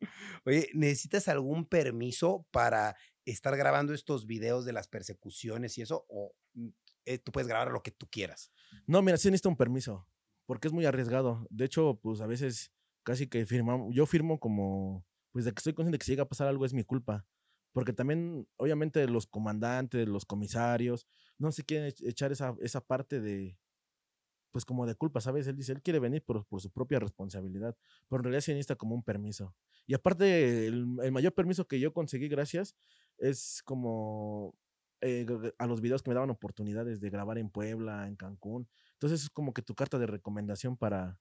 Oye, 0.46 0.70
¿necesitas 0.74 1.28
algún 1.28 1.66
permiso 1.66 2.46
para 2.52 2.96
estar 3.26 3.56
grabando 3.58 3.94
estos 3.94 4.26
videos 4.26 4.66
de 4.66 4.74
las 4.74 4.88
persecuciones 4.88 5.78
y 5.78 5.82
eso? 5.82 6.06
¿O 6.10 6.34
mm, 6.54 6.70
eh, 7.06 7.18
tú 7.20 7.32
puedes 7.32 7.48
grabar 7.48 7.72
lo 7.72 7.82
que 7.84 7.92
tú 7.92 8.08
quieras? 8.10 8.52
No, 8.88 9.02
mira, 9.02 9.18
sí 9.18 9.30
necesito 9.30 9.50
un 9.50 9.58
permiso, 9.58 10.08
porque 10.46 10.68
es 10.68 10.74
muy 10.74 10.86
arriesgado. 10.86 11.46
De 11.50 11.66
hecho, 11.66 12.00
pues 12.02 12.22
a 12.22 12.28
veces 12.28 12.72
casi 13.04 13.28
que 13.28 13.46
firmamos, 13.46 13.94
yo 13.94 14.06
firmo 14.06 14.40
como, 14.40 15.06
pues 15.32 15.46
de 15.46 15.52
que 15.52 15.60
estoy 15.60 15.74
consciente 15.74 15.96
de 15.96 16.00
que 16.00 16.06
si 16.06 16.12
llega 16.14 16.24
a 16.24 16.30
pasar 16.30 16.48
algo 16.48 16.66
es 16.66 16.74
mi 16.74 16.84
culpa. 16.84 17.26
Porque 17.74 17.94
también, 17.94 18.48
obviamente, 18.58 19.08
los 19.08 19.28
comandantes, 19.28 20.08
los 20.08 20.26
comisarios, 20.26 21.08
no 21.38 21.52
se 21.52 21.64
quieren 21.64 21.90
ech- 21.90 22.08
echar 22.08 22.32
esa, 22.32 22.56
esa 22.62 22.82
parte 22.82 23.22
de, 23.22 23.58
pues 24.52 24.66
como 24.66 24.86
de 24.86 24.96
culpa, 24.96 25.22
¿sabes? 25.22 25.48
Él 25.48 25.56
dice, 25.56 25.72
él 25.72 25.82
quiere 25.82 26.00
venir 26.00 26.24
por, 26.26 26.46
por 26.46 26.60
su 26.62 26.70
propia 26.72 27.00
responsabilidad, 27.00 27.76
pero 28.10 28.20
en 28.20 28.24
realidad 28.26 28.42
sí 28.42 28.52
necesita 28.52 28.76
como 28.76 28.96
un 28.96 29.04
permiso. 29.04 29.56
Y 29.88 29.94
aparte, 29.94 30.68
el, 30.68 30.98
el 31.02 31.12
mayor 31.12 31.34
permiso 31.34 31.68
que 31.68 31.80
yo 31.80 31.94
conseguí, 31.94 32.28
gracias, 32.28 32.76
es 33.18 33.62
como 33.64 34.56
eh, 35.02 35.26
a 35.58 35.68
los 35.68 35.80
videos 35.82 36.04
que 36.04 36.10
me 36.10 36.16
daban 36.16 36.30
oportunidades 36.32 37.00
de 37.00 37.10
grabar 37.10 37.38
en 37.38 37.50
Puebla, 37.50 38.08
en 38.08 38.16
Cancún. 38.18 38.68
Entonces 38.94 39.24
es 39.24 39.30
como 39.30 39.54
que 39.54 39.62
tu 39.62 39.74
carta 39.74 39.98
de 40.00 40.08
recomendación 40.08 40.76
para, 40.76 41.18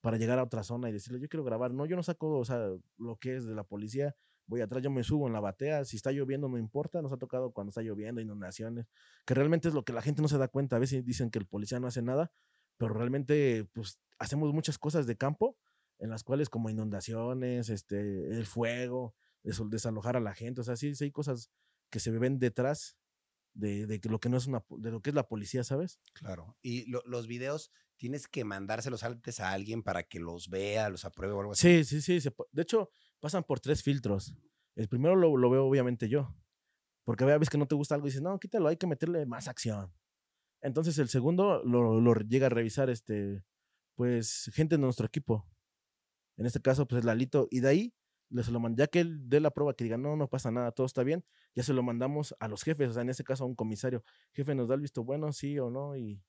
para 0.00 0.16
llegar 0.18 0.38
a 0.38 0.44
otra 0.44 0.62
zona 0.62 0.88
y 0.88 0.92
decirle, 0.92 1.20
yo 1.20 1.28
quiero 1.28 1.44
grabar. 1.44 1.72
No, 1.72 1.86
yo 1.86 1.96
no 1.96 2.02
saco, 2.02 2.38
o 2.38 2.44
sea, 2.44 2.68
lo 2.98 3.16
que 3.18 3.36
es 3.36 3.44
de 3.46 3.54
la 3.54 3.64
policía, 3.64 4.14
voy 4.50 4.60
atrás, 4.60 4.82
yo 4.82 4.90
me 4.90 5.02
subo 5.04 5.26
en 5.28 5.32
la 5.32 5.40
batea, 5.40 5.84
si 5.84 5.96
está 5.96 6.10
lloviendo 6.12 6.48
no 6.48 6.58
importa, 6.58 7.00
nos 7.00 7.12
ha 7.12 7.16
tocado 7.16 7.52
cuando 7.52 7.70
está 7.70 7.82
lloviendo, 7.82 8.20
inundaciones, 8.20 8.86
que 9.24 9.34
realmente 9.34 9.68
es 9.68 9.74
lo 9.74 9.84
que 9.84 9.92
la 9.92 10.02
gente 10.02 10.20
no 10.20 10.28
se 10.28 10.36
da 10.38 10.48
cuenta. 10.48 10.76
A 10.76 10.78
veces 10.80 11.04
dicen 11.04 11.30
que 11.30 11.38
el 11.38 11.46
policía 11.46 11.78
no 11.80 11.86
hace 11.86 12.02
nada, 12.02 12.32
pero 12.76 12.92
realmente 12.92 13.64
pues 13.72 13.98
hacemos 14.18 14.52
muchas 14.52 14.76
cosas 14.78 15.06
de 15.06 15.16
campo 15.16 15.56
en 15.98 16.10
las 16.10 16.24
cuales 16.24 16.48
como 16.50 16.68
inundaciones, 16.68 17.68
este, 17.68 18.00
el 18.28 18.44
fuego, 18.46 19.14
desal- 19.44 19.68
desalojar 19.70 20.16
a 20.16 20.20
la 20.20 20.34
gente, 20.34 20.60
o 20.62 20.64
sea, 20.64 20.76
sí, 20.76 20.94
sí 20.94 21.04
hay 21.04 21.12
cosas 21.12 21.50
que 21.90 22.00
se 22.00 22.10
ven 22.10 22.38
detrás 22.38 22.96
de, 23.54 24.00
lo 24.08 24.20
que 24.20 24.28
no 24.28 24.36
es 24.36 24.46
una, 24.46 24.64
de 24.78 24.90
lo 24.90 25.00
que 25.02 25.10
es 25.10 25.14
la 25.14 25.28
policía, 25.28 25.64
¿sabes? 25.64 26.00
Claro. 26.14 26.56
Y 26.62 26.90
lo- 26.90 27.02
los 27.06 27.26
videos 27.26 27.70
tienes 27.96 28.28
que 28.28 28.44
mandárselos 28.44 29.02
antes 29.02 29.40
a 29.40 29.52
alguien 29.52 29.82
para 29.82 30.04
que 30.04 30.20
los 30.20 30.48
vea, 30.48 30.88
los 30.88 31.04
apruebe 31.04 31.34
o 31.34 31.40
algo 31.40 31.52
así. 31.52 31.84
Sí, 31.84 32.00
sí, 32.00 32.00
sí. 32.00 32.20
se 32.20 32.34
de 32.52 32.62
hecho, 32.62 32.90
pasan 33.20 33.44
por 33.44 33.60
tres 33.60 33.82
filtros. 33.82 34.34
El 34.74 34.88
primero 34.88 35.16
lo, 35.16 35.36
lo 35.36 35.50
veo 35.50 35.66
obviamente 35.66 36.08
yo. 36.08 36.34
Porque 37.04 37.24
a 37.24 37.26
veces 37.26 37.50
que 37.50 37.58
no 37.58 37.66
te 37.66 37.74
gusta 37.74 37.94
algo 37.94 38.06
y 38.06 38.10
dices, 38.10 38.22
no, 38.22 38.38
quítalo, 38.38 38.68
hay 38.68 38.76
que 38.76 38.86
meterle 38.86 39.26
más 39.26 39.48
acción. 39.48 39.92
Entonces 40.62 40.98
el 40.98 41.08
segundo 41.08 41.62
lo, 41.64 42.00
lo 42.00 42.14
llega 42.14 42.46
a 42.46 42.50
revisar 42.50 42.90
este, 42.90 43.42
pues, 43.94 44.50
gente 44.54 44.76
de 44.76 44.82
nuestro 44.82 45.06
equipo. 45.06 45.46
En 46.36 46.46
este 46.46 46.60
caso, 46.60 46.86
pues, 46.86 47.04
Lalito. 47.04 47.48
Y 47.50 47.60
de 47.60 47.68
ahí, 47.68 47.94
le 48.30 48.42
se 48.44 48.52
lo 48.52 48.60
ya 48.76 48.86
que 48.86 49.00
él 49.00 49.28
dé 49.28 49.40
la 49.40 49.50
prueba 49.50 49.74
que 49.74 49.84
diga, 49.84 49.98
no, 49.98 50.16
no 50.16 50.28
pasa 50.28 50.50
nada, 50.50 50.72
todo 50.72 50.86
está 50.86 51.02
bien, 51.02 51.24
ya 51.54 51.62
se 51.62 51.72
lo 51.72 51.82
mandamos 51.82 52.34
a 52.38 52.48
los 52.48 52.62
jefes, 52.62 52.90
o 52.90 52.92
sea, 52.92 53.02
en 53.02 53.10
este 53.10 53.24
caso 53.24 53.44
a 53.44 53.46
un 53.46 53.56
comisario. 53.56 54.04
Jefe, 54.32 54.54
¿nos 54.54 54.68
da 54.68 54.76
el 54.76 54.80
visto 54.80 55.02
bueno, 55.02 55.32
sí 55.32 55.58
o 55.58 55.70
no? 55.70 55.96
Y, 55.96 56.22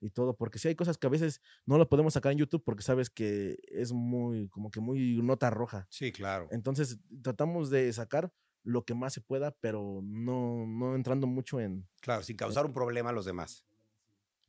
y 0.00 0.10
todo, 0.10 0.36
porque 0.36 0.58
sí 0.58 0.68
hay 0.68 0.74
cosas 0.74 0.98
que 0.98 1.06
a 1.06 1.10
veces 1.10 1.40
no 1.66 1.78
lo 1.78 1.88
podemos 1.88 2.14
sacar 2.14 2.32
en 2.32 2.38
YouTube 2.38 2.62
porque 2.64 2.82
sabes 2.82 3.10
que 3.10 3.58
es 3.68 3.92
muy, 3.92 4.48
como 4.48 4.70
que 4.70 4.80
muy 4.80 5.20
nota 5.22 5.50
roja. 5.50 5.86
Sí, 5.90 6.12
claro. 6.12 6.48
Entonces 6.50 6.98
tratamos 7.22 7.70
de 7.70 7.92
sacar 7.92 8.32
lo 8.62 8.84
que 8.84 8.94
más 8.94 9.12
se 9.12 9.20
pueda, 9.20 9.52
pero 9.60 10.00
no, 10.02 10.66
no 10.66 10.94
entrando 10.94 11.26
mucho 11.26 11.60
en... 11.60 11.88
Claro, 12.00 12.22
sin 12.22 12.36
causar 12.36 12.66
un 12.66 12.72
problema 12.72 13.10
a 13.10 13.12
los 13.12 13.24
demás. 13.24 13.64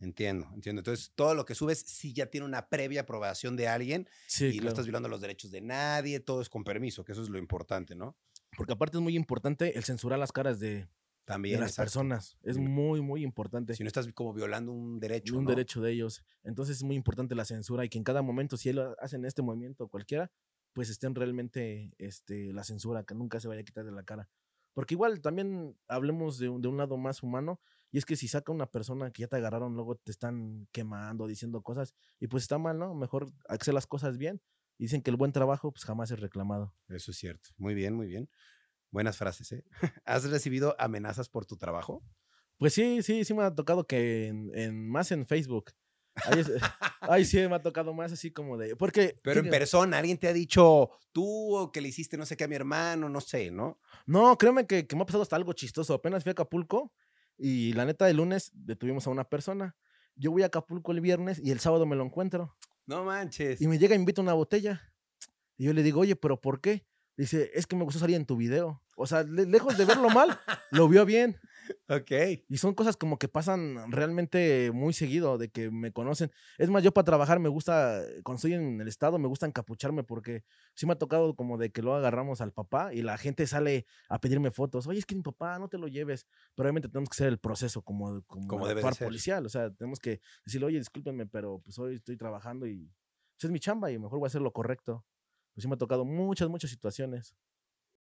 Entiendo, 0.02 0.50
entiendo. 0.54 0.80
Entonces, 0.80 1.12
todo 1.14 1.36
lo 1.36 1.46
que 1.46 1.56
subes 1.56 1.80
sí 1.80 2.14
ya 2.14 2.28
tiene 2.28 2.46
una 2.46 2.70
previa 2.70 3.02
aprobación 3.02 3.58
de 3.58 3.68
alguien 3.68 4.08
Sí, 4.28 4.46
y 4.54 4.60
no 4.62 4.70
estás 4.70 4.86
violando 4.86 5.10
los 5.10 5.20
derechos 5.20 5.52
de 5.52 5.62
nadie, 5.62 6.22
todo 6.22 6.42
es 6.42 6.50
con 6.50 6.64
permiso, 6.64 7.04
que 7.04 7.12
eso 7.12 7.22
es 7.22 7.30
lo 7.30 7.38
importante, 7.38 7.96
¿no? 7.96 8.16
Porque 8.56 8.74
aparte 8.74 8.98
es 8.98 9.04
muy 9.04 9.16
importante 9.16 9.78
el 9.78 9.84
censurar 9.84 10.18
las 10.18 10.32
caras 10.32 10.60
de, 10.60 10.88
de 11.30 11.34
También. 11.34 11.60
las 11.60 11.72
exacto. 11.72 11.86
personas. 11.88 12.38
Es 12.44 12.58
muy, 12.58 13.02
muy 13.02 13.24
importante. 13.24 13.76
Si 13.76 13.84
no 13.84 13.88
estás 13.88 14.08
como 14.14 14.34
violando 14.34 14.72
un 14.72 15.00
derecho. 15.00 15.38
un 15.38 15.44
¿no? 15.44 15.50
derecho 15.50 15.82
de 15.82 15.92
ellos. 15.92 16.24
Entonces 16.44 16.78
es 16.78 16.84
muy 16.84 16.96
importante 16.96 17.36
la 17.36 17.46
censura 17.46 17.86
y 17.86 17.90
que 17.90 17.98
en 17.98 18.04
cada 18.04 18.22
momento, 18.22 18.58
si 18.58 18.70
él 18.70 18.82
hacen 19.00 19.26
este 19.26 19.42
movimiento 19.42 19.88
cualquiera, 19.88 20.32
pues 20.74 20.90
estén 20.90 21.16
realmente 21.16 21.94
este, 21.98 22.52
la 22.54 22.64
censura, 22.64 23.04
que 23.04 23.16
nunca 23.16 23.40
se 23.40 23.48
vaya 23.48 23.62
a 23.62 23.64
quitar 23.64 23.86
de 23.86 23.92
la 23.92 24.04
cara. 24.04 24.30
Porque 24.74 24.94
igual 24.94 25.22
también 25.22 25.78
hablemos 25.88 26.38
de 26.38 26.50
un, 26.50 26.62
de 26.62 26.68
un 26.68 26.78
lado 26.78 26.98
más 26.98 27.22
humano, 27.24 27.60
y 27.92 27.98
es 27.98 28.06
que 28.06 28.16
si 28.16 28.28
saca 28.28 28.52
una 28.52 28.68
persona 28.70 29.12
que 29.12 29.22
ya 29.22 29.28
te 29.28 29.36
agarraron, 29.36 29.74
luego 29.76 29.96
te 29.96 30.12
están 30.12 30.68
quemando, 30.72 31.28
diciendo 31.28 31.62
cosas, 31.62 31.96
y 32.20 32.28
pues 32.28 32.44
está 32.44 32.58
mal, 32.58 32.78
¿no? 32.78 32.94
Mejor 32.94 33.32
hacer 33.48 33.74
las 33.74 33.88
cosas 33.88 34.18
bien. 34.18 34.42
Y 34.78 34.86
dicen 34.86 35.02
que 35.02 35.10
el 35.10 35.18
buen 35.18 35.34
trabajo, 35.34 35.72
pues 35.72 35.84
jamás 35.84 36.12
es 36.12 36.20
reclamado. 36.22 36.74
Eso 36.88 37.12
es 37.12 37.18
cierto. 37.18 37.50
Muy 37.58 37.74
bien, 37.74 37.94
muy 37.94 38.08
bien. 38.08 38.30
Buenas 38.92 39.18
frases, 39.18 39.52
¿eh? 39.52 39.64
¿Has 40.06 40.30
recibido 40.30 40.76
amenazas 40.80 41.30
por 41.30 41.46
tu 41.46 41.58
trabajo? 41.58 42.04
Pues 42.58 42.74
sí, 42.74 43.02
sí, 43.04 43.24
sí 43.24 43.34
me 43.34 43.44
ha 43.44 43.54
tocado 43.56 43.86
que 43.88 44.28
en, 44.28 44.52
en- 44.54 44.90
más 44.90 45.12
en 45.12 45.26
Facebook. 45.26 45.72
Ahí, 46.26 46.40
es- 46.40 46.52
ahí 47.02 47.24
sí 47.26 47.38
me 47.48 47.56
ha 47.56 47.62
tocado 47.62 47.94
más 47.94 48.12
así 48.12 48.32
como 48.32 48.58
de. 48.58 48.76
Porque. 48.76 49.20
Pero 49.24 49.40
en 49.40 49.50
persona, 49.50 49.98
alguien 50.00 50.18
te 50.18 50.28
ha 50.28 50.34
dicho, 50.34 50.90
tú 51.12 51.70
que 51.72 51.82
le 51.82 51.88
hiciste 51.90 52.18
no 52.18 52.26
sé 52.26 52.36
qué 52.36 52.44
a 52.44 52.48
mi 52.48 52.56
hermano, 52.56 53.08
no 53.10 53.22
sé, 53.22 53.52
¿no? 53.52 53.80
No, 54.06 54.38
créeme 54.38 54.66
que, 54.68 54.88
que 54.88 54.96
me 54.96 55.04
ha 55.04 55.06
pasado 55.06 55.24
hasta 55.24 55.36
algo 55.36 55.54
chistoso. 55.54 55.94
Apenas 55.94 56.24
fui 56.24 56.32
a 56.32 56.34
Acapulco 56.34 56.92
y 57.38 57.72
la 57.74 57.86
neta, 57.86 58.10
el 58.10 58.18
lunes 58.18 58.52
detuvimos 58.54 59.08
a 59.08 59.12
una 59.12 59.24
persona. 59.30 59.78
Yo 60.16 60.32
voy 60.32 60.44
a 60.44 60.48
Acapulco 60.48 60.92
el 60.92 61.00
viernes 61.00 61.40
y 61.42 61.52
el 61.52 61.62
sábado 61.62 61.86
me 61.86 61.96
lo 61.96 62.04
encuentro. 62.04 62.58
No 62.86 63.06
manches. 63.06 63.62
Y 63.62 63.68
me 63.68 63.78
llega 63.78 63.96
y 63.96 64.00
me 64.00 64.02
invita 64.02 64.22
una 64.22 64.34
botella. 64.34 64.82
Y 65.56 65.66
yo 65.66 65.74
le 65.74 65.84
digo, 65.84 66.02
oye, 66.02 66.16
¿pero 66.18 66.42
por 66.42 66.60
qué? 66.60 66.86
Dice, 67.20 67.52
es 67.54 67.68
que 67.68 67.76
me 67.76 67.84
gustó 67.84 68.00
salir 68.00 68.16
en 68.16 68.26
tu 68.26 68.38
video. 68.38 68.82
O 68.96 69.06
sea, 69.06 69.24
le- 69.24 69.46
lejos 69.46 69.78
de 69.78 69.84
verlo 69.84 70.10
mal, 70.10 70.30
lo 70.72 70.88
vio 70.88 71.06
bien. 71.06 71.38
Ok. 71.90 72.12
Y 72.48 72.58
son 72.58 72.74
cosas 72.74 72.96
como 72.96 73.20
que 73.20 73.28
pasan 73.28 73.92
realmente 73.92 74.72
muy 74.74 74.94
seguido, 74.94 75.38
de 75.38 75.50
que 75.50 75.70
me 75.70 75.92
conocen. 75.92 76.32
Es 76.58 76.70
más, 76.70 76.82
yo 76.82 76.94
para 76.94 77.04
trabajar 77.04 77.40
me 77.40 77.50
gusta, 77.50 78.02
cuando 78.24 78.38
estoy 78.38 78.54
en 78.54 78.80
el 78.80 78.88
estado, 78.88 79.20
me 79.20 79.28
gusta 79.28 79.46
encapucharme 79.46 80.04
porque 80.04 80.46
sí 80.76 80.86
me 80.86 80.94
ha 80.94 80.98
tocado 80.98 81.36
como 81.36 81.58
de 81.58 81.72
que 81.74 81.82
lo 81.82 81.94
agarramos 81.94 82.40
al 82.40 82.54
papá 82.54 82.94
y 82.94 83.02
la 83.02 83.18
gente 83.18 83.46
sale 83.48 83.86
a 84.08 84.22
pedirme 84.22 84.50
fotos. 84.52 84.88
Oye, 84.88 85.00
es 85.00 85.06
que 85.06 85.16
mi 85.16 85.22
papá, 85.22 85.60
no 85.60 85.68
te 85.68 85.78
lo 85.78 85.88
lleves. 85.90 86.26
Pero 86.56 86.68
obviamente 86.68 86.88
tenemos 86.88 87.10
que 87.10 87.16
hacer 87.16 87.28
el 87.28 87.38
proceso 87.38 87.82
como, 87.82 88.22
como, 88.28 88.48
Como 88.48 88.66
debe 88.68 88.82
de 88.82 88.92
ser. 88.94 89.06
policial. 89.06 89.46
O 89.46 89.50
sea, 89.50 89.70
tenemos 89.72 90.00
que 90.00 90.22
decirle, 90.46 90.68
oye, 90.68 90.78
discúlpenme, 90.80 91.26
pero 91.26 91.60
pues 91.60 91.78
hoy 91.80 91.96
estoy 91.96 92.16
trabajando 92.16 92.66
y 92.66 92.86
pues, 93.36 93.44
es 93.44 93.52
mi 93.52 93.60
chamba 93.60 93.92
y 93.92 94.00
mejor 94.00 94.20
voy 94.20 94.26
a 94.26 94.30
hacer 94.30 94.42
lo 94.42 94.54
correcto. 94.54 95.06
Pues 95.60 95.64
sí 95.64 95.68
me 95.68 95.76
ha 95.76 95.78
tocado 95.78 96.06
muchas, 96.06 96.48
muchas 96.48 96.70
situaciones. 96.70 97.36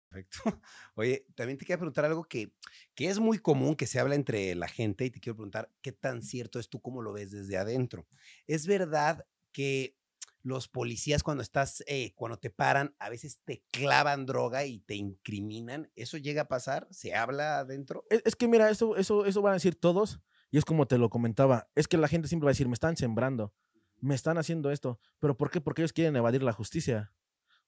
Perfecto. 0.09 0.39
Oye, 0.95 1.27
también 1.35 1.59
te 1.59 1.65
quiero 1.65 1.77
preguntar 1.77 2.05
algo 2.05 2.23
que, 2.23 2.51
que 2.95 3.07
es 3.07 3.19
muy 3.19 3.37
común 3.37 3.75
que 3.75 3.85
se 3.85 3.99
habla 3.99 4.15
entre 4.15 4.55
la 4.55 4.67
gente 4.67 5.05
y 5.05 5.11
te 5.11 5.19
quiero 5.19 5.35
preguntar 5.35 5.71
qué 5.83 5.91
tan 5.91 6.23
cierto 6.23 6.57
es 6.59 6.69
tú 6.69 6.81
cómo 6.81 7.03
lo 7.03 7.13
ves 7.13 7.29
desde 7.29 7.55
adentro. 7.57 8.07
¿Es 8.47 8.65
verdad 8.65 9.27
que 9.51 9.95
los 10.41 10.67
policías 10.67 11.21
cuando 11.21 11.43
estás, 11.43 11.83
eh, 11.85 12.13
cuando 12.15 12.39
te 12.39 12.49
paran, 12.49 12.95
a 12.97 13.09
veces 13.09 13.39
te 13.45 13.63
clavan 13.69 14.25
droga 14.25 14.65
y 14.65 14.79
te 14.79 14.95
incriminan? 14.95 15.91
¿Eso 15.95 16.17
llega 16.17 16.41
a 16.41 16.47
pasar? 16.47 16.87
¿Se 16.89 17.13
habla 17.13 17.59
adentro? 17.59 18.07
Es, 18.09 18.23
es 18.25 18.35
que 18.35 18.47
mira, 18.47 18.71
eso, 18.71 18.95
eso, 18.95 19.27
eso 19.27 19.43
van 19.43 19.51
a 19.51 19.57
decir 19.57 19.75
todos, 19.75 20.19
y 20.49 20.57
es 20.57 20.65
como 20.65 20.87
te 20.87 20.97
lo 20.97 21.11
comentaba, 21.11 21.69
es 21.75 21.87
que 21.87 21.97
la 21.97 22.07
gente 22.07 22.27
siempre 22.27 22.45
va 22.45 22.49
a 22.49 22.53
decir, 22.53 22.67
me 22.67 22.73
están 22.73 22.97
sembrando, 22.97 23.53
me 24.01 24.15
están 24.15 24.39
haciendo 24.39 24.71
esto, 24.71 24.99
pero 25.19 25.37
¿por 25.37 25.49
qué? 25.49 25.61
Porque 25.61 25.81
ellos 25.81 25.93
quieren 25.93 26.15
evadir 26.15 26.43
la 26.43 26.53
justicia. 26.53 27.13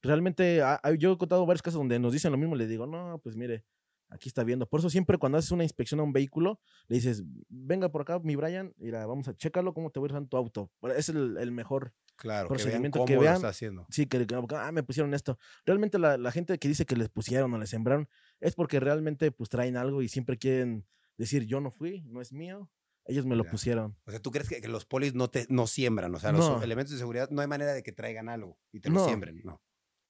Realmente, 0.01 0.61
a- 0.61 0.79
a- 0.83 0.93
yo 0.93 1.13
he 1.13 1.17
contado 1.17 1.45
varios 1.45 1.61
casos 1.61 1.79
donde 1.79 1.99
nos 1.99 2.13
dicen 2.13 2.31
lo 2.31 2.37
mismo, 2.37 2.55
le 2.55 2.67
digo, 2.67 2.85
no, 2.85 3.19
pues 3.23 3.35
mire, 3.35 3.65
aquí 4.09 4.29
está 4.29 4.43
viendo. 4.43 4.67
Por 4.67 4.79
eso 4.79 4.89
siempre 4.89 5.17
cuando 5.17 5.37
haces 5.37 5.51
una 5.51 5.63
inspección 5.63 5.99
a 5.99 6.03
un 6.03 6.13
vehículo, 6.13 6.59
le 6.87 6.95
dices, 6.97 7.23
venga 7.49 7.89
por 7.91 8.01
acá, 8.01 8.19
mi 8.19 8.35
Brian, 8.35 8.73
mira, 8.77 9.05
vamos 9.05 9.27
a 9.27 9.35
checarlo, 9.35 9.73
cómo 9.73 9.89
te 9.89 9.99
voy 9.99 10.09
a 10.13 10.17
ir 10.19 10.27
tu 10.27 10.37
auto. 10.37 10.71
Es 10.95 11.09
el, 11.09 11.37
el 11.37 11.51
mejor 11.51 11.93
Claro, 12.15 12.47
procedimiento 12.47 12.99
que 12.99 13.05
que 13.05 13.13
vean 13.13 13.17
cómo 13.17 13.21
lo 13.21 13.21
vean. 13.21 13.35
está 13.35 13.49
haciendo. 13.49 13.85
Sí, 13.89 14.05
que, 14.07 14.25
que, 14.25 14.35
ah, 14.55 14.71
me 14.71 14.81
pusieron 14.83 15.13
esto. 15.13 15.37
Realmente 15.65 15.99
la, 15.99 16.17
la 16.17 16.31
gente 16.31 16.57
que 16.57 16.67
dice 16.67 16.85
que 16.85 16.95
les 16.95 17.09
pusieron 17.09 17.53
o 17.53 17.57
les 17.59 17.69
sembraron 17.69 18.07
es 18.39 18.55
porque 18.55 18.79
realmente 18.79 19.31
pues 19.31 19.49
traen 19.49 19.77
algo 19.77 20.01
y 20.01 20.07
siempre 20.07 20.37
quieren 20.37 20.85
decir 21.17 21.45
yo 21.45 21.59
no 21.59 21.69
fui, 21.71 22.01
no 22.03 22.21
es 22.21 22.31
mío, 22.33 22.71
ellos 23.05 23.25
me 23.25 23.35
lo 23.35 23.43
pusieron. 23.45 23.97
O 24.05 24.11
sea, 24.11 24.19
¿tú 24.19 24.31
crees 24.31 24.49
que, 24.49 24.61
que 24.61 24.67
los 24.67 24.85
polis 24.85 25.13
no 25.13 25.29
te 25.29 25.45
no 25.49 25.67
siembran? 25.67 26.13
O 26.15 26.19
sea, 26.19 26.31
los 26.31 26.49
No. 26.49 26.61
elementos 26.63 26.91
de 26.93 26.97
seguridad 26.99 27.29
no 27.29 27.41
hay 27.41 27.47
manera 27.47 27.73
de 27.73 27.83
que 27.83 27.91
traigan 27.91 28.29
algo 28.29 28.57
y 28.71 28.79
te 28.79 28.89
lo 28.89 28.95
No. 28.95 29.05
siembren, 29.05 29.41
¿no? 29.43 29.61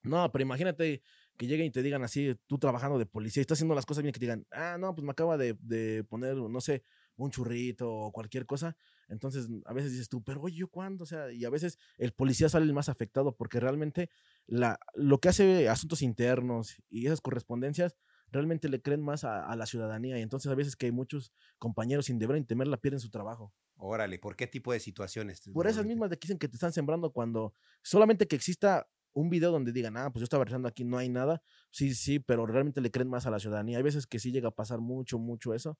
No, 0.04 0.32
pero 0.32 0.44
imagínate 0.44 1.02
que 1.38 1.48
lleguen 1.48 1.68
y 1.68 1.72
te 1.72 1.84
digan 1.84 2.04
así, 2.04 2.36
tú 2.48 2.58
trabajando 2.58 2.98
de 2.98 3.06
policía 3.06 3.42
y 3.42 3.44
estás 3.44 3.58
haciendo 3.58 3.76
las 3.76 3.86
cosas 3.86 4.04
bien, 4.04 4.14
que 4.14 4.20
te 4.20 4.26
digan, 4.26 4.46
ah, 4.52 4.78
no, 4.80 4.96
pues 4.96 5.06
me 5.06 5.12
acaba 5.12 5.38
de, 5.38 5.56
de 5.62 6.04
poner, 6.04 6.36
no 6.36 6.62
sé, 6.62 6.84
un 7.16 7.32
churrito 7.32 7.92
o 7.92 8.12
cualquier 8.12 8.46
cosa. 8.46 8.76
Entonces, 9.08 9.48
a 9.66 9.74
veces 9.74 9.92
dices 9.92 10.10
tú, 10.10 10.24
pero 10.24 10.42
oye, 10.42 10.58
¿yo 10.58 10.68
cuándo? 10.70 11.04
O 11.04 11.08
sea, 11.08 11.32
y 11.32 11.46
a 11.46 11.50
veces 11.50 11.78
el 11.98 12.14
policía 12.14 12.50
sale 12.50 12.66
el 12.66 12.74
más 12.74 12.90
afectado 12.90 13.36
porque 13.36 13.60
realmente 13.60 14.10
la, 14.46 14.80
lo 14.94 15.20
que 15.20 15.30
hace 15.30 15.70
asuntos 15.70 16.02
internos 16.02 16.76
y 16.90 17.06
esas 17.06 17.22
correspondencias 17.22 17.96
realmente 18.30 18.68
le 18.70 18.82
creen 18.82 19.02
más 19.02 19.24
a, 19.24 19.46
a 19.46 19.56
la 19.56 19.66
ciudadanía. 19.66 20.20
Y 20.20 20.22
entonces 20.22 20.52
a 20.52 20.56
veces 20.56 20.76
que 20.76 20.92
muchos 20.92 21.32
compañeros 21.58 22.08
sin 22.08 22.20
deber 22.20 22.38
ni 22.38 22.46
temerla 22.46 22.78
pierden 22.78 23.00
su 23.00 23.10
trabajo. 23.10 23.54
Órale, 23.78 24.18
¿por 24.20 24.36
qué 24.36 24.48
tipo 24.48 24.74
de 24.74 24.80
situaciones? 24.80 25.42
Por 25.54 25.68
esas 25.68 25.86
mismas 25.86 26.10
de 26.10 26.18
que 26.18 26.26
dicen 26.26 26.40
que 26.40 26.48
te 26.48 26.56
están 26.56 26.74
sembrando 26.74 27.12
cuando 27.12 27.54
solamente 27.84 28.28
que 28.28 28.36
exista 28.36 28.88
un 29.20 29.30
video 29.30 29.52
donde 29.52 29.72
digan, 29.72 29.98
ah, 29.98 30.12
pues 30.12 30.22
yo 30.22 30.24
estaba 30.26 30.44
realizando 30.44 30.68
aquí, 30.68 30.84
no 30.84 30.98
hay 30.98 31.10
nada. 31.10 31.42
Sí, 31.72 31.94
sí, 31.96 32.20
pero 32.20 32.46
realmente 32.46 32.82
le 32.82 32.92
creen 32.92 33.10
más 33.10 33.26
a 33.26 33.32
la 33.32 33.40
ciudadanía. 33.40 33.78
Hay 33.78 33.84
veces 33.84 34.06
que 34.06 34.20
sí 34.20 34.32
llega 34.32 34.50
a 34.50 34.56
pasar 34.56 34.80
mucho, 34.80 35.18
mucho 35.18 35.54
eso. 35.54 35.80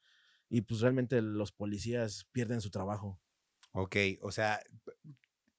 Y 0.50 0.62
pues 0.62 0.82
realmente 0.82 1.22
los 1.22 1.52
policías 1.52 2.26
pierden 2.32 2.62
su 2.62 2.72
trabajo. 2.72 3.20
Ok, 3.74 3.96
o 4.22 4.32
sea, 4.32 4.60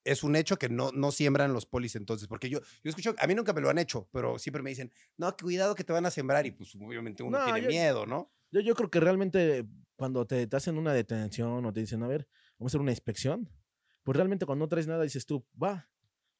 es 0.04 0.22
un 0.22 0.36
hecho 0.36 0.56
que 0.56 0.68
no, 0.68 0.90
no 0.92 1.12
siembran 1.12 1.52
los 1.52 1.66
polis 1.66 1.94
entonces, 1.96 2.26
porque 2.28 2.48
yo, 2.48 2.60
yo 2.82 2.88
escucho, 2.90 3.14
a 3.18 3.26
mí 3.26 3.34
nunca 3.34 3.52
me 3.52 3.60
lo 3.60 3.68
han 3.68 3.78
hecho, 3.78 4.08
pero 4.12 4.38
siempre 4.38 4.62
me 4.62 4.70
dicen, 4.70 4.90
no, 5.16 5.36
cuidado 5.36 5.74
que 5.74 5.84
te 5.84 5.92
van 5.92 6.06
a 6.06 6.10
sembrar 6.10 6.46
y 6.46 6.50
pues 6.52 6.74
obviamente 6.76 7.22
uno 7.22 7.38
No, 7.38 7.44
tiene 7.44 7.62
yo- 7.62 7.68
miedo, 7.68 8.06
¿no? 8.06 8.32
Yo, 8.50 8.60
yo 8.60 8.74
creo 8.74 8.90
que 8.90 9.00
realmente 9.00 9.66
cuando 9.96 10.26
te, 10.26 10.46
te 10.46 10.56
hacen 10.56 10.78
una 10.78 10.92
detención 10.94 11.64
o 11.66 11.72
te 11.72 11.80
dicen, 11.80 12.02
a 12.02 12.08
ver, 12.08 12.26
vamos 12.58 12.70
a 12.70 12.72
hacer 12.72 12.80
una 12.80 12.92
inspección, 12.92 13.50
pues 14.02 14.16
realmente 14.16 14.46
cuando 14.46 14.64
no 14.64 14.68
traes 14.68 14.86
nada 14.86 15.02
dices 15.02 15.26
tú, 15.26 15.46
va, 15.62 15.90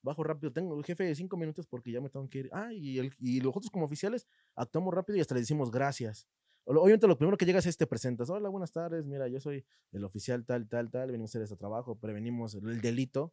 bajo 0.02 0.22
rápido, 0.24 0.52
tengo 0.52 0.80
jefe 0.82 1.14
cinco 1.14 1.37
minutos 1.37 1.66
porque 1.66 1.92
ya 1.92 2.00
me 2.00 2.08
tengo 2.08 2.28
que 2.28 2.38
ir. 2.40 2.50
Ah, 2.52 2.72
y, 2.72 2.98
el, 2.98 3.12
y 3.18 3.40
nosotros 3.40 3.70
como 3.70 3.84
oficiales 3.84 4.26
actuamos 4.54 4.94
rápido 4.94 5.18
y 5.18 5.20
hasta 5.20 5.34
le 5.34 5.40
decimos 5.40 5.70
gracias. 5.70 6.26
Obviamente 6.64 7.06
lo 7.06 7.16
primero 7.16 7.38
que 7.38 7.46
llegas 7.46 7.64
es 7.64 7.78
te 7.78 7.87
presentas, 7.87 8.28
hola, 8.28 8.50
buenas 8.50 8.72
tardes, 8.72 9.06
mira, 9.06 9.26
yo 9.28 9.40
soy 9.40 9.64
el 9.92 10.04
oficial 10.04 10.44
tal, 10.44 10.68
tal, 10.68 10.90
tal, 10.90 11.11
venimos 11.11 11.30
a 11.30 11.32
hacer 11.32 11.42
este 11.42 11.56
trabajo, 11.56 11.96
prevenimos 11.96 12.54
el, 12.54 12.68
el 12.68 12.80
delito, 12.82 13.32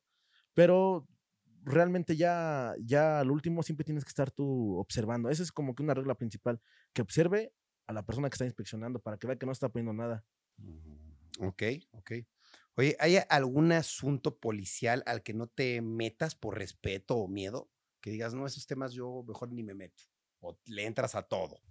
pero 0.54 1.06
realmente 1.64 2.16
ya, 2.16 2.74
ya 2.80 3.20
al 3.20 3.32
último 3.32 3.62
siempre 3.64 3.84
tienes 3.84 4.06
que 4.06 4.10
estar 4.10 4.32
tú 4.32 4.78
observando. 4.78 5.30
Esa 5.30 5.44
es 5.44 5.52
como 5.52 5.76
que 5.76 5.84
una 5.84 5.94
regla 5.94 6.16
principal, 6.16 6.62
que 6.94 7.02
observe 7.02 7.52
a 7.88 7.94
la 7.94 8.06
persona 8.06 8.30
que 8.30 8.36
está 8.36 8.46
inspeccionando 8.46 9.00
para 9.00 9.18
que 9.18 9.28
vea 9.28 9.36
que 9.36 9.46
no 9.46 9.52
está 9.52 9.68
poniendo 9.70 9.94
nada. 9.94 10.24
Mm, 10.58 11.06
Ok, 11.40 11.64
ok. 11.92 12.12
Oye, 12.78 12.98
¿hay 13.00 13.18
algún 13.30 13.72
asunto 13.72 14.40
policial 14.40 15.04
al 15.06 15.24
que 15.24 15.34
no 15.34 15.48
te 15.48 15.82
metas 15.82 16.36
por 16.36 16.58
respeto 16.58 17.16
o 17.16 17.28
miedo? 17.28 17.72
Que 18.02 18.12
digas, 18.12 18.34
no, 18.34 18.46
esos 18.46 18.68
temas 18.68 18.94
yo 18.94 19.24
mejor 19.28 19.52
ni 19.52 19.64
me 19.64 19.74
meto. 19.74 20.04
O 20.42 20.60
le 20.66 20.86
entras 20.86 21.16
a 21.16 21.24
todo. 21.24 21.62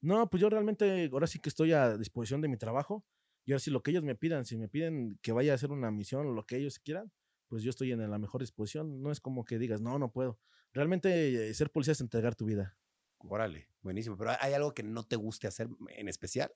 No, 0.00 0.28
pues 0.28 0.40
yo 0.40 0.50
realmente 0.50 1.08
ahora 1.12 1.26
sí 1.26 1.38
que 1.38 1.48
estoy 1.48 1.72
a 1.72 1.96
disposición 1.96 2.40
de 2.40 2.48
mi 2.48 2.56
trabajo. 2.56 3.06
Y 3.46 3.52
ahora 3.52 3.60
sí 3.60 3.70
lo 3.70 3.82
que 3.82 3.90
ellos 3.90 4.02
me 4.02 4.14
pidan, 4.16 4.44
si 4.44 4.56
me 4.56 4.68
piden 4.68 5.18
que 5.22 5.32
vaya 5.32 5.52
a 5.52 5.54
hacer 5.54 5.70
una 5.70 5.90
misión 5.90 6.26
o 6.26 6.32
lo 6.32 6.46
que 6.46 6.56
ellos 6.56 6.78
quieran, 6.78 7.12
pues 7.48 7.62
yo 7.62 7.70
estoy 7.70 7.92
en 7.92 8.10
la 8.10 8.18
mejor 8.18 8.40
disposición. 8.40 9.02
No 9.02 9.12
es 9.12 9.20
como 9.20 9.44
que 9.44 9.58
digas, 9.58 9.80
no, 9.80 9.98
no 9.98 10.12
puedo. 10.12 10.40
Realmente 10.72 11.50
eh, 11.50 11.54
ser 11.54 11.70
policía 11.70 11.92
es 11.92 12.00
entregar 12.00 12.34
tu 12.34 12.46
vida. 12.46 12.76
Órale, 13.18 13.68
buenísimo. 13.82 14.16
Pero 14.16 14.32
¿hay 14.38 14.52
algo 14.52 14.74
que 14.74 14.82
no 14.82 15.04
te 15.04 15.16
guste 15.16 15.46
hacer 15.46 15.68
en 15.88 16.08
especial? 16.08 16.52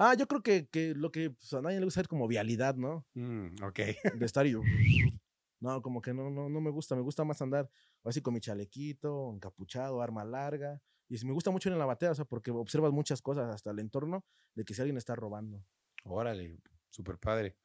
Ah, 0.00 0.14
yo 0.14 0.28
creo 0.28 0.44
que, 0.44 0.68
que 0.68 0.94
lo 0.94 1.10
que 1.10 1.30
pues, 1.30 1.52
a 1.54 1.60
nadie 1.60 1.80
le 1.80 1.84
gusta 1.84 2.00
es 2.00 2.06
como 2.06 2.28
vialidad, 2.28 2.76
¿no? 2.76 3.04
Mm, 3.14 3.64
ok. 3.64 3.80
De 4.14 4.26
estar 4.26 4.46
y 4.46 4.52
yo, 4.52 4.60
No, 5.60 5.82
como 5.82 6.00
que 6.00 6.14
no, 6.14 6.30
no, 6.30 6.48
no 6.48 6.60
me 6.60 6.70
gusta. 6.70 6.94
Me 6.94 7.02
gusta 7.02 7.24
más 7.24 7.42
andar 7.42 7.68
así 8.04 8.22
con 8.22 8.32
mi 8.32 8.40
chalequito, 8.40 9.32
encapuchado, 9.34 10.00
arma 10.00 10.24
larga. 10.24 10.80
Y 11.08 11.18
me 11.24 11.32
gusta 11.32 11.50
mucho 11.50 11.68
ir 11.68 11.72
en 11.72 11.80
la 11.80 11.84
batea, 11.86 12.12
o 12.12 12.14
sea, 12.14 12.24
porque 12.24 12.52
observas 12.52 12.92
muchas 12.92 13.20
cosas, 13.22 13.52
hasta 13.52 13.72
el 13.72 13.80
entorno, 13.80 14.24
de 14.54 14.64
que 14.64 14.72
si 14.72 14.82
alguien 14.82 14.98
está 14.98 15.16
robando. 15.16 15.64
Órale, 16.04 16.60
súper 16.90 17.18
padre. 17.18 17.56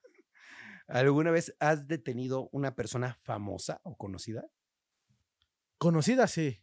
¿Alguna 0.87 1.29
vez 1.29 1.55
has 1.59 1.87
detenido 1.87 2.49
una 2.51 2.75
persona 2.75 3.19
famosa 3.21 3.79
o 3.83 3.95
conocida? 3.95 4.49
Conocida, 5.77 6.25
sí. 6.25 6.62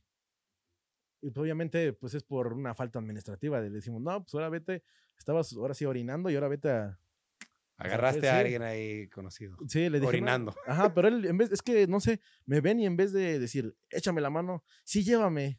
Y 1.22 1.30
pues, 1.30 1.42
obviamente, 1.42 1.92
pues 1.92 2.14
es 2.14 2.22
por 2.22 2.52
una 2.52 2.74
falta 2.74 2.98
administrativa. 2.98 3.60
Le 3.60 3.70
decimos, 3.70 4.00
no, 4.00 4.22
pues 4.22 4.34
ahora 4.34 4.48
vete, 4.48 4.82
estabas 5.18 5.52
ahora 5.54 5.74
sí 5.74 5.84
orinando 5.84 6.30
y 6.30 6.34
ahora 6.34 6.48
vete 6.48 6.70
a. 6.70 6.98
Agarraste 7.76 8.28
a 8.28 8.38
alguien 8.40 8.62
ahí 8.62 9.08
conocido. 9.08 9.56
Sí, 9.66 9.88
le 9.88 9.98
dije. 10.00 10.00
"No". 10.00 10.08
Orinando. 10.08 10.54
Ajá, 10.66 10.92
pero 10.92 11.08
él, 11.08 11.24
en 11.24 11.38
vez, 11.38 11.50
es 11.50 11.62
que, 11.62 11.86
no 11.86 11.98
sé, 11.98 12.20
me 12.44 12.60
ven 12.60 12.78
y 12.78 12.84
en 12.86 12.94
vez 12.96 13.12
de 13.12 13.38
decir, 13.38 13.74
échame 13.88 14.20
la 14.20 14.28
mano, 14.28 14.62
sí, 14.84 15.02
llévame. 15.02 15.58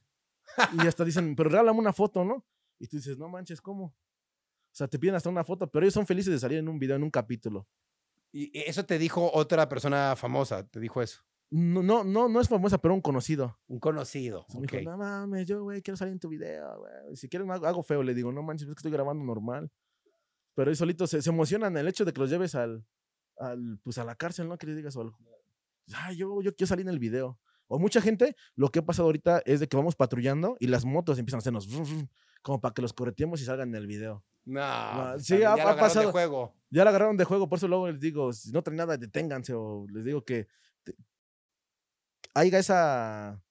Y 0.73 0.85
hasta 0.85 1.03
dicen, 1.03 1.35
pero 1.35 1.49
regálame 1.49 1.79
una 1.79 1.93
foto, 1.93 2.23
¿no? 2.23 2.45
Y 2.77 2.87
tú 2.87 2.97
dices, 2.97 3.17
no 3.17 3.27
manches, 3.27 3.59
¿cómo? 3.61 3.85
O 3.85 4.73
sea, 4.73 4.87
te 4.87 4.99
piden 4.99 5.15
hasta 5.15 5.29
una 5.29 5.43
foto, 5.43 5.69
pero 5.71 5.83
ellos 5.83 5.93
son 5.95 6.05
felices 6.05 6.31
de 6.31 6.39
salir 6.39 6.59
en 6.59 6.67
un 6.69 6.77
video, 6.77 6.95
en 6.95 7.03
un 7.03 7.09
capítulo. 7.11 7.67
Y 8.31 8.51
eso 8.59 8.85
te 8.85 8.97
dijo 8.99 9.31
otra 9.33 9.67
persona 9.67 10.15
famosa, 10.15 10.67
te 10.67 10.79
dijo 10.79 11.01
eso. 11.01 11.23
No, 11.53 11.83
no, 11.83 12.03
no, 12.05 12.29
no 12.29 12.39
es 12.39 12.47
famosa, 12.47 12.77
pero 12.77 12.93
un 12.93 13.01
conocido. 13.01 13.59
Un 13.67 13.79
conocido. 13.79 14.45
Me 14.53 14.59
ok. 14.65 14.71
dijo, 14.71 14.91
no 14.91 14.97
mames, 14.97 15.45
yo, 15.45 15.63
güey, 15.63 15.81
quiero 15.81 15.97
salir 15.97 16.13
en 16.13 16.19
tu 16.19 16.29
video, 16.29 16.79
güey. 16.79 17.15
Si 17.17 17.27
quieres, 17.27 17.49
hago, 17.49 17.65
hago 17.67 17.83
feo. 17.83 18.01
Le 18.03 18.13
digo, 18.13 18.31
no 18.31 18.41
manches, 18.41 18.67
es 18.69 18.73
que 18.73 18.79
estoy 18.79 18.91
grabando 18.91 19.23
normal. 19.25 19.69
Pero 20.55 20.69
ellos 20.71 20.77
solitos 20.79 21.09
se, 21.09 21.21
se 21.21 21.29
emocionan 21.29 21.75
el 21.75 21.87
hecho 21.89 22.05
de 22.05 22.13
que 22.13 22.21
los 22.21 22.29
lleves 22.29 22.55
al, 22.55 22.85
al, 23.37 23.79
pues 23.83 23.97
a 23.97 24.05
la 24.05 24.15
cárcel, 24.15 24.47
¿no? 24.47 24.57
Que 24.57 24.67
les 24.67 24.77
digas, 24.77 24.95
o 24.95 25.01
al- 25.01 25.11
"Ay, 25.93 26.15
yo, 26.17 26.41
yo 26.41 26.55
quiero 26.55 26.67
salir 26.67 26.85
en 26.85 26.93
el 26.93 26.99
video. 26.99 27.37
O 27.67 27.79
mucha 27.79 27.99
gente, 28.01 28.35
lo 28.55 28.69
que 28.69 28.79
ha 28.79 28.85
pasado 28.85 29.07
ahorita 29.07 29.41
es 29.45 29.59
de 29.59 29.67
que 29.67 29.75
vamos 29.77 29.95
patrullando 29.95 30.55
y 30.59 30.67
las 30.67 30.85
motos 30.85 31.19
empiezan 31.19 31.37
a 31.37 31.39
hacernos 31.39 31.67
como 32.41 32.59
para 32.61 32.73
que 32.73 32.81
los 32.81 32.93
correteemos 32.93 33.41
y 33.41 33.45
salgan 33.45 33.69
en 33.69 33.75
el 33.75 33.87
video. 33.87 34.23
No, 34.45 34.59
No, 34.61 35.11
pues 35.13 35.25
sí, 35.25 35.35
ha- 35.35 35.39
ya 35.39 35.53
ha 35.53 35.57
lo 35.69 35.75
de 35.75 35.79
pasado. 35.81 36.11
juego. 36.11 36.55
Ya 36.69 36.83
la 36.85 36.89
agarraron 36.91 37.17
de 37.17 37.25
juego, 37.25 37.47
por 37.49 37.57
eso 37.57 37.67
luego 37.67 37.89
les 37.89 37.99
digo, 37.99 38.31
si 38.33 38.51
no 38.51 38.61
traen 38.61 38.77
nada, 38.77 38.95
deténganse. 38.97 39.53
O 39.53 39.85
les 39.89 40.03
digo 40.05 40.23
que 40.23 40.47
haya 42.33 42.59
esa 42.59 43.43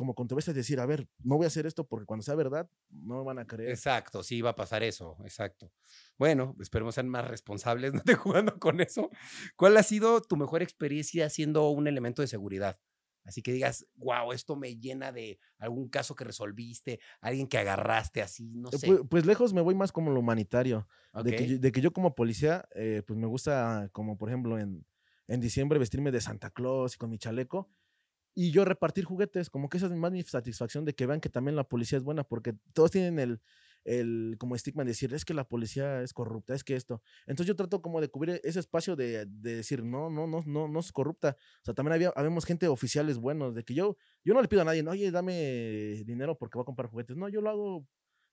como 0.00 0.14
controversia 0.14 0.54
de 0.54 0.60
decir, 0.60 0.80
a 0.80 0.86
ver, 0.86 1.06
no 1.22 1.36
voy 1.36 1.44
a 1.44 1.48
hacer 1.48 1.66
esto 1.66 1.86
porque 1.86 2.06
cuando 2.06 2.22
sea 2.22 2.34
verdad, 2.34 2.70
no 2.88 3.18
me 3.18 3.24
van 3.24 3.38
a 3.38 3.46
creer. 3.46 3.68
Exacto, 3.68 4.22
sí 4.22 4.40
va 4.40 4.50
a 4.50 4.56
pasar 4.56 4.82
eso, 4.82 5.18
exacto. 5.24 5.74
Bueno, 6.16 6.56
esperemos 6.58 6.94
ser 6.94 7.04
más 7.04 7.28
responsables, 7.28 7.92
no 7.94 7.98
esté 7.98 8.14
jugando 8.14 8.58
con 8.58 8.80
eso. 8.80 9.10
¿Cuál 9.56 9.76
ha 9.76 9.82
sido 9.82 10.22
tu 10.22 10.38
mejor 10.38 10.62
experiencia 10.62 11.28
siendo 11.28 11.68
un 11.68 11.86
elemento 11.86 12.22
de 12.22 12.28
seguridad? 12.28 12.80
Así 13.24 13.42
que 13.42 13.52
digas, 13.52 13.86
wow, 13.96 14.32
esto 14.32 14.56
me 14.56 14.76
llena 14.78 15.12
de 15.12 15.38
algún 15.58 15.90
caso 15.90 16.14
que 16.14 16.24
resolviste, 16.24 17.00
alguien 17.20 17.46
que 17.46 17.58
agarraste 17.58 18.22
así, 18.22 18.56
no 18.56 18.70
Eh, 18.72 18.78
sé. 18.78 18.86
Pues, 18.86 19.00
pues 19.10 19.26
lejos 19.26 19.52
me 19.52 19.60
voy 19.60 19.74
más 19.74 19.92
como 19.92 20.10
lo 20.10 20.20
humanitario. 20.20 20.88
De, 21.22 21.36
que 21.36 21.46
yo, 21.46 21.58
de 21.58 21.72
que 21.72 21.82
yo 21.82 21.92
como 21.92 22.14
policía, 22.14 22.66
eh, 22.74 23.02
pues 23.06 23.18
me 23.18 23.26
gusta, 23.26 23.90
como 23.92 24.16
por 24.16 24.30
ejemplo 24.30 24.58
en, 24.58 24.86
en 25.28 25.40
diciembre, 25.40 25.78
vestirme 25.78 26.10
de 26.10 26.22
Santa 26.22 26.48
Claus 26.50 26.94
y 26.94 26.96
con 26.96 27.10
mi 27.10 27.18
chaleco. 27.18 27.70
Y 28.34 28.52
yo 28.52 28.64
repartir 28.64 29.04
juguetes, 29.04 29.50
como 29.50 29.68
que 29.68 29.78
esa 29.78 29.86
es 29.86 29.92
más 29.92 30.12
mi 30.12 30.22
satisfacción 30.22 30.84
de 30.84 30.94
que 30.94 31.06
vean 31.06 31.20
que 31.20 31.28
también 31.28 31.56
la 31.56 31.64
policía 31.64 31.98
es 31.98 32.04
buena, 32.04 32.24
porque 32.24 32.54
todos 32.72 32.90
tienen 32.90 33.18
el, 33.18 33.40
el 33.84 34.36
como 34.38 34.54
estigma 34.54 34.84
de 34.84 34.90
decir, 34.90 35.12
es 35.14 35.24
que 35.24 35.34
la 35.34 35.44
policía 35.44 36.02
es 36.02 36.12
corrupta, 36.12 36.54
es 36.54 36.64
que 36.64 36.76
esto. 36.76 37.02
Entonces 37.26 37.48
yo 37.48 37.56
trato 37.56 37.82
como 37.82 38.00
de 38.00 38.08
cubrir 38.08 38.40
ese 38.44 38.60
espacio 38.60 38.94
de, 38.96 39.26
de 39.26 39.56
decir, 39.56 39.84
no, 39.84 40.10
no, 40.10 40.26
no, 40.26 40.42
no, 40.46 40.68
no 40.68 40.80
es 40.80 40.92
corrupta. 40.92 41.36
O 41.62 41.64
sea, 41.64 41.74
también 41.74 41.94
había, 41.94 42.12
habemos 42.14 42.44
gente 42.44 42.68
oficiales 42.68 43.18
buenos, 43.18 43.54
de 43.54 43.64
que 43.64 43.74
yo, 43.74 43.96
yo 44.24 44.34
no 44.34 44.42
le 44.42 44.48
pido 44.48 44.62
a 44.62 44.64
nadie, 44.64 44.86
oye, 44.86 45.10
dame 45.10 46.02
dinero 46.06 46.36
porque 46.38 46.56
voy 46.58 46.62
a 46.62 46.66
comprar 46.66 46.88
juguetes. 46.90 47.16
No, 47.16 47.28
yo 47.28 47.40
lo 47.40 47.50
hago 47.50 47.86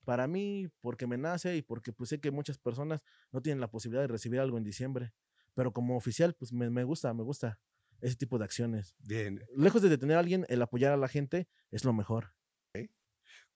para 0.05 0.27
mí, 0.27 0.67
porque 0.79 1.07
me 1.07 1.17
nace 1.17 1.57
y 1.57 1.61
porque 1.61 1.91
pues 1.91 2.09
sé 2.09 2.19
que 2.19 2.31
muchas 2.31 2.57
personas 2.57 3.01
no 3.31 3.41
tienen 3.41 3.59
la 3.59 3.69
posibilidad 3.69 4.03
de 4.03 4.07
recibir 4.07 4.39
algo 4.39 4.57
en 4.57 4.63
diciembre. 4.63 5.11
Pero 5.53 5.73
como 5.73 5.97
oficial, 5.97 6.35
pues 6.35 6.53
me, 6.53 6.69
me 6.69 6.83
gusta, 6.83 7.13
me 7.13 7.23
gusta 7.23 7.59
ese 8.01 8.15
tipo 8.15 8.37
de 8.37 8.45
acciones. 8.45 8.95
Bien. 8.99 9.41
Lejos 9.55 9.81
de 9.81 9.89
detener 9.89 10.17
a 10.17 10.19
alguien, 10.19 10.45
el 10.49 10.61
apoyar 10.61 10.91
a 10.91 10.97
la 10.97 11.07
gente 11.07 11.47
es 11.71 11.83
lo 11.83 11.93
mejor. 11.93 12.33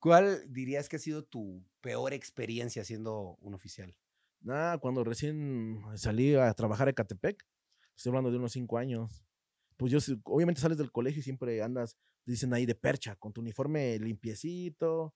¿Cuál 0.01 0.51
dirías 0.51 0.89
que 0.89 0.95
ha 0.95 0.99
sido 0.99 1.23
tu 1.23 1.63
peor 1.79 2.11
experiencia 2.11 2.83
siendo 2.83 3.37
un 3.39 3.53
oficial? 3.53 3.95
Nada, 4.39 4.79
cuando 4.79 5.03
recién 5.03 5.79
salí 5.93 6.33
a 6.33 6.51
trabajar 6.55 6.89
a 6.89 6.93
Catepec, 6.93 7.45
estoy 7.95 8.09
hablando 8.09 8.31
de 8.31 8.37
unos 8.37 8.51
cinco 8.51 8.79
años, 8.79 9.23
pues 9.77 9.91
yo, 9.91 9.99
obviamente 10.23 10.59
sales 10.59 10.79
del 10.79 10.91
colegio 10.91 11.19
y 11.19 11.23
siempre 11.23 11.61
andas, 11.61 11.97
dicen 12.25 12.51
ahí 12.51 12.65
de 12.65 12.73
percha, 12.73 13.15
con 13.15 13.31
tu 13.31 13.41
uniforme 13.41 13.99
limpiecito, 13.99 15.13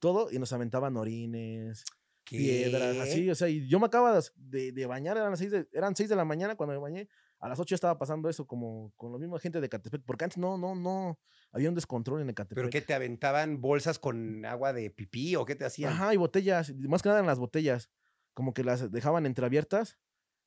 todo, 0.00 0.32
y 0.32 0.40
nos 0.40 0.52
aventaban 0.52 0.96
orines, 0.96 1.84
piedras, 2.24 2.94
¿Qué? 2.94 3.02
así, 3.02 3.30
o 3.30 3.36
sea, 3.36 3.48
y 3.48 3.68
yo 3.68 3.78
me 3.78 3.86
acababa 3.86 4.20
de, 4.34 4.72
de 4.72 4.86
bañar, 4.86 5.16
eran 5.16 5.30
las 5.30 5.38
seis 5.38 5.52
de, 5.52 5.68
eran 5.72 5.94
seis 5.94 6.08
de 6.08 6.16
la 6.16 6.24
mañana 6.24 6.56
cuando 6.56 6.74
me 6.74 6.80
bañé, 6.80 7.08
a 7.44 7.48
las 7.48 7.60
8 7.60 7.74
estaba 7.74 7.98
pasando 7.98 8.30
eso 8.30 8.46
como 8.46 8.94
con 8.96 9.12
la 9.12 9.18
misma 9.18 9.38
gente 9.38 9.60
de 9.60 9.68
Catepec, 9.68 10.02
porque 10.06 10.24
antes 10.24 10.38
no, 10.38 10.56
no, 10.56 10.74
no, 10.74 11.18
había 11.52 11.68
un 11.68 11.74
descontrol 11.74 12.22
en 12.22 12.30
Ecatepec. 12.30 12.56
¿Pero 12.56 12.70
qué 12.70 12.80
te 12.80 12.94
aventaban 12.94 13.60
bolsas 13.60 13.98
con 13.98 14.46
agua 14.46 14.72
de 14.72 14.88
pipí 14.88 15.36
o 15.36 15.44
qué 15.44 15.54
te 15.54 15.66
hacían? 15.66 15.92
Ajá, 15.92 16.14
y 16.14 16.16
botellas, 16.16 16.72
más 16.74 17.02
que 17.02 17.10
nada 17.10 17.20
en 17.20 17.26
las 17.26 17.38
botellas, 17.38 17.90
como 18.32 18.54
que 18.54 18.64
las 18.64 18.90
dejaban 18.90 19.26
entreabiertas 19.26 19.98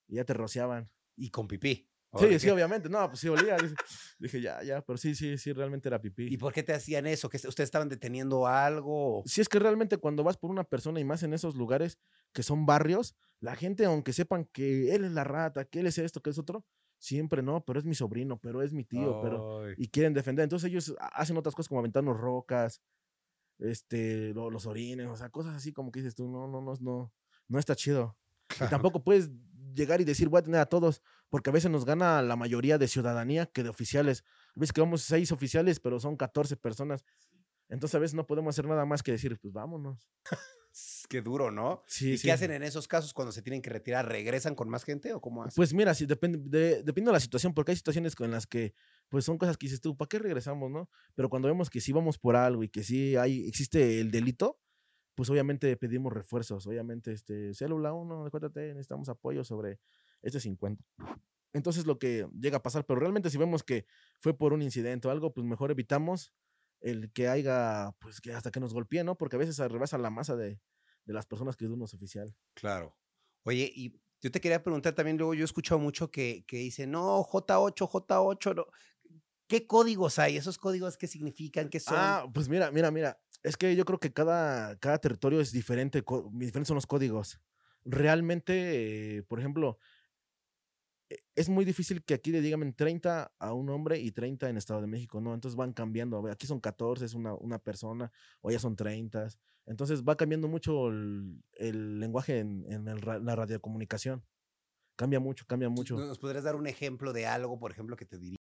y 0.07 0.15
ya 0.15 0.25
te 0.25 0.33
rociaban. 0.33 0.89
Y 1.15 1.29
con 1.29 1.47
pipí. 1.47 1.87
¿o 2.09 2.17
Sí, 2.17 2.39
sí, 2.39 2.49
obviamente, 2.49 2.89
no, 2.89 3.07
pues 3.09 3.19
sí 3.19 3.29
olía. 3.29 3.57
Dije, 3.57 3.75
dije, 4.17 4.41
ya, 4.41 4.63
ya, 4.63 4.81
pero 4.81 4.97
sí, 4.97 5.13
sí, 5.13 5.37
sí, 5.37 5.53
realmente 5.53 5.89
era 5.89 6.01
pipí. 6.01 6.33
¿Y 6.33 6.37
por 6.37 6.51
qué 6.51 6.63
te 6.63 6.73
hacían 6.73 7.05
eso? 7.05 7.29
¿Que 7.29 7.37
ustedes 7.37 7.67
estaban 7.67 7.89
deteniendo 7.89 8.47
algo? 8.47 9.21
Sí, 9.27 9.41
es 9.41 9.49
que 9.49 9.59
realmente 9.59 9.97
cuando 9.97 10.23
vas 10.23 10.37
por 10.37 10.49
una 10.49 10.63
persona 10.63 10.99
y 10.99 11.03
más 11.03 11.21
en 11.21 11.35
esos 11.35 11.55
lugares 11.55 11.99
que 12.33 12.41
son 12.41 12.65
barrios, 12.65 13.15
la 13.39 13.55
gente, 13.55 13.85
aunque 13.85 14.13
sepan 14.13 14.45
que 14.45 14.95
él 14.95 15.05
es 15.05 15.11
la 15.11 15.23
rata, 15.23 15.65
que 15.65 15.81
él 15.81 15.85
es 15.85 15.99
esto, 15.99 16.21
que 16.21 16.31
es 16.31 16.39
otro, 16.39 16.65
siempre 16.97 17.41
no, 17.41 17.63
pero 17.65 17.79
es 17.79 17.85
mi 17.85 17.95
sobrino, 17.95 18.37
pero 18.39 18.61
es 18.61 18.73
mi 18.73 18.83
tío, 18.83 19.19
pero. 19.21 19.37
Y 19.77 19.87
quieren 19.89 20.13
defender. 20.13 20.43
Entonces 20.43 20.69
ellos 20.69 20.95
ha- 20.99 21.07
hacen 21.07 21.37
otras 21.37 21.53
cosas 21.55 21.69
como 21.69 21.79
aventarnos 21.79 22.17
rocas, 22.17 22.81
este, 23.59 24.33
lo- 24.33 24.49
los 24.49 24.65
orines, 24.65 25.07
o 25.07 25.15
sea, 25.15 25.29
cosas 25.29 25.55
así 25.55 25.73
como 25.73 25.91
que 25.91 25.99
dices 26.01 26.15
tú, 26.15 26.27
no, 26.29 26.47
no, 26.47 26.61
no, 26.61 26.73
no, 26.79 27.13
no 27.47 27.59
está 27.59 27.75
chido. 27.75 28.17
Y 28.61 28.69
tampoco 28.69 29.03
puedes 29.03 29.29
llegar 29.73 30.01
y 30.01 30.05
decir 30.05 30.29
voy 30.29 30.39
a 30.39 30.43
tener 30.43 30.59
a 30.61 30.65
todos, 30.65 31.01
porque 31.29 31.49
a 31.49 31.53
veces 31.53 31.69
nos 31.69 31.85
gana 31.85 32.21
la 32.21 32.35
mayoría 32.35 32.77
de 32.77 32.87
ciudadanía 32.87 33.45
que 33.47 33.63
de 33.63 33.69
oficiales. 33.69 34.23
A 34.55 34.59
veces 34.59 34.73
que 34.73 34.81
vamos 34.81 35.01
seis 35.03 35.31
oficiales, 35.31 35.79
pero 35.79 35.99
son 35.99 36.15
14 36.17 36.55
personas. 36.57 37.03
Entonces 37.69 37.95
a 37.95 37.99
veces 37.99 38.15
no 38.15 38.25
podemos 38.25 38.55
hacer 38.55 38.65
nada 38.67 38.85
más 38.85 39.03
que 39.03 39.11
decir, 39.11 39.37
pues 39.39 39.53
vámonos. 39.53 40.07
Qué 41.09 41.21
duro, 41.21 41.51
¿no? 41.51 41.83
Sí, 41.87 42.13
¿Y 42.13 42.17
sí. 42.17 42.27
qué 42.27 42.31
hacen 42.31 42.51
en 42.51 42.63
esos 42.63 42.87
casos 42.87 43.13
cuando 43.13 43.31
se 43.31 43.41
tienen 43.41 43.61
que 43.61 43.69
retirar? 43.69 44.07
¿Regresan 44.07 44.55
con 44.55 44.69
más 44.69 44.83
gente 44.83 45.13
o 45.13 45.21
cómo 45.21 45.43
hacen? 45.43 45.55
Pues 45.55 45.73
mira, 45.73 45.93
sí, 45.93 46.05
depende, 46.05 46.37
de, 46.37 46.83
depende 46.83 47.09
de 47.09 47.13
la 47.13 47.19
situación, 47.19 47.53
porque 47.53 47.71
hay 47.71 47.77
situaciones 47.77 48.13
en 48.19 48.31
las 48.31 48.45
que, 48.47 48.73
pues 49.09 49.25
son 49.25 49.37
cosas 49.37 49.57
que 49.57 49.67
dices 49.67 49.81
tú, 49.81 49.95
¿para 49.95 50.09
qué 50.09 50.19
regresamos, 50.19 50.69
no? 50.69 50.89
Pero 51.15 51.29
cuando 51.29 51.47
vemos 51.47 51.69
que 51.69 51.81
sí 51.81 51.91
vamos 51.91 52.17
por 52.17 52.35
algo 52.35 52.63
y 52.63 52.69
que 52.69 52.83
sí 52.83 53.15
hay, 53.15 53.47
existe 53.47 53.99
el 53.99 54.11
delito, 54.11 54.59
pues 55.15 55.29
obviamente 55.29 55.75
pedimos 55.77 56.13
refuerzos, 56.13 56.67
obviamente, 56.67 57.11
este, 57.11 57.53
célula 57.55 57.93
1, 57.93 58.29
cuéntate, 58.29 58.67
necesitamos 58.69 59.09
apoyo 59.09 59.43
sobre 59.43 59.79
este 60.21 60.39
50. 60.39 60.83
Entonces 61.53 61.85
lo 61.85 61.97
que 61.97 62.27
llega 62.39 62.57
a 62.57 62.63
pasar, 62.63 62.85
pero 62.85 62.99
realmente 62.99 63.29
si 63.29 63.37
vemos 63.37 63.63
que 63.63 63.85
fue 64.19 64.37
por 64.37 64.53
un 64.53 64.61
incidente 64.61 65.07
o 65.07 65.11
algo, 65.11 65.33
pues 65.33 65.45
mejor 65.47 65.71
evitamos 65.71 66.33
el 66.81 67.11
que 67.11 67.27
haya, 67.27 67.91
pues 67.99 68.21
que 68.21 68.33
hasta 68.33 68.51
que 68.51 68.59
nos 68.59 68.73
golpeen, 68.73 69.05
¿no? 69.05 69.17
Porque 69.17 69.35
a 69.35 69.39
veces 69.39 69.57
rebasa 69.59 69.97
la 69.97 70.09
masa 70.09 70.35
de, 70.35 70.59
de 71.05 71.13
las 71.13 71.25
personas 71.25 71.55
que 71.55 71.65
es 71.65 71.71
uno 71.71 71.85
es 71.85 71.93
oficial. 71.93 72.35
Claro. 72.53 72.97
Oye, 73.43 73.71
y 73.73 73.99
yo 74.21 74.31
te 74.31 74.41
quería 74.41 74.63
preguntar 74.63 74.93
también, 74.93 75.17
luego 75.17 75.33
yo 75.33 75.43
he 75.43 75.45
escuchado 75.45 75.79
mucho 75.79 76.11
que, 76.11 76.43
que 76.47 76.57
dicen, 76.57 76.91
no, 76.91 77.23
J8, 77.23 77.87
J8, 77.87 78.55
no. 78.55 78.65
¿Qué 79.47 79.65
códigos 79.65 80.19
hay? 80.19 80.35
¿Esos 80.35 80.57
códigos 80.57 80.97
qué 80.97 81.07
significan? 81.07 81.69
¿Qué 81.69 81.79
son? 81.79 81.95
Ah, 81.97 82.25
pues 82.33 82.49
mira, 82.49 82.69
mira, 82.71 82.91
mira. 82.91 83.17
Es 83.43 83.55
que 83.55 83.75
yo 83.75 83.85
creo 83.85 83.99
que 83.99 84.11
cada, 84.11 84.77
cada 84.79 84.97
territorio 84.97 85.39
es 85.39 85.53
diferente, 85.53 86.03
diferentes 86.33 86.67
son 86.67 86.75
los 86.75 86.87
códigos. 86.87 87.39
Realmente, 87.85 89.17
eh, 89.17 89.23
por 89.23 89.39
ejemplo, 89.39 89.77
es 91.35 91.49
muy 91.49 91.65
difícil 91.65 92.03
que 92.03 92.13
aquí 92.13 92.31
le 92.31 92.41
digan 92.41 92.73
30 92.73 93.31
a 93.37 93.53
un 93.53 93.69
hombre 93.69 93.99
y 93.99 94.11
30 94.11 94.49
en 94.49 94.57
Estado 94.57 94.81
de 94.81 94.87
México, 94.87 95.21
¿no? 95.21 95.33
Entonces 95.33 95.55
van 95.55 95.73
cambiando. 95.73 96.25
Aquí 96.29 96.47
son 96.47 96.59
14, 96.59 97.05
es 97.05 97.13
una, 97.13 97.33
una 97.35 97.59
persona, 97.59 98.11
o 98.41 98.51
ya 98.51 98.59
son 98.59 98.75
30. 98.75 99.27
Entonces 99.65 100.03
va 100.03 100.15
cambiando 100.15 100.47
mucho 100.47 100.89
el, 100.89 101.43
el 101.53 101.99
lenguaje 101.99 102.39
en, 102.39 102.65
en 102.71 102.87
el 102.87 103.01
la 103.01 103.35
radiocomunicación. 103.35 104.23
Cambia 104.97 105.19
mucho, 105.19 105.45
cambia 105.45 105.69
mucho. 105.69 105.95
¿Nos 105.95 106.19
podrías 106.19 106.43
dar 106.43 106.55
un 106.55 106.67
ejemplo 106.67 107.13
de 107.13 107.27
algo, 107.27 107.59
por 107.59 107.71
ejemplo, 107.71 107.95
que 107.95 108.05
te 108.05 108.17
diría? 108.17 108.37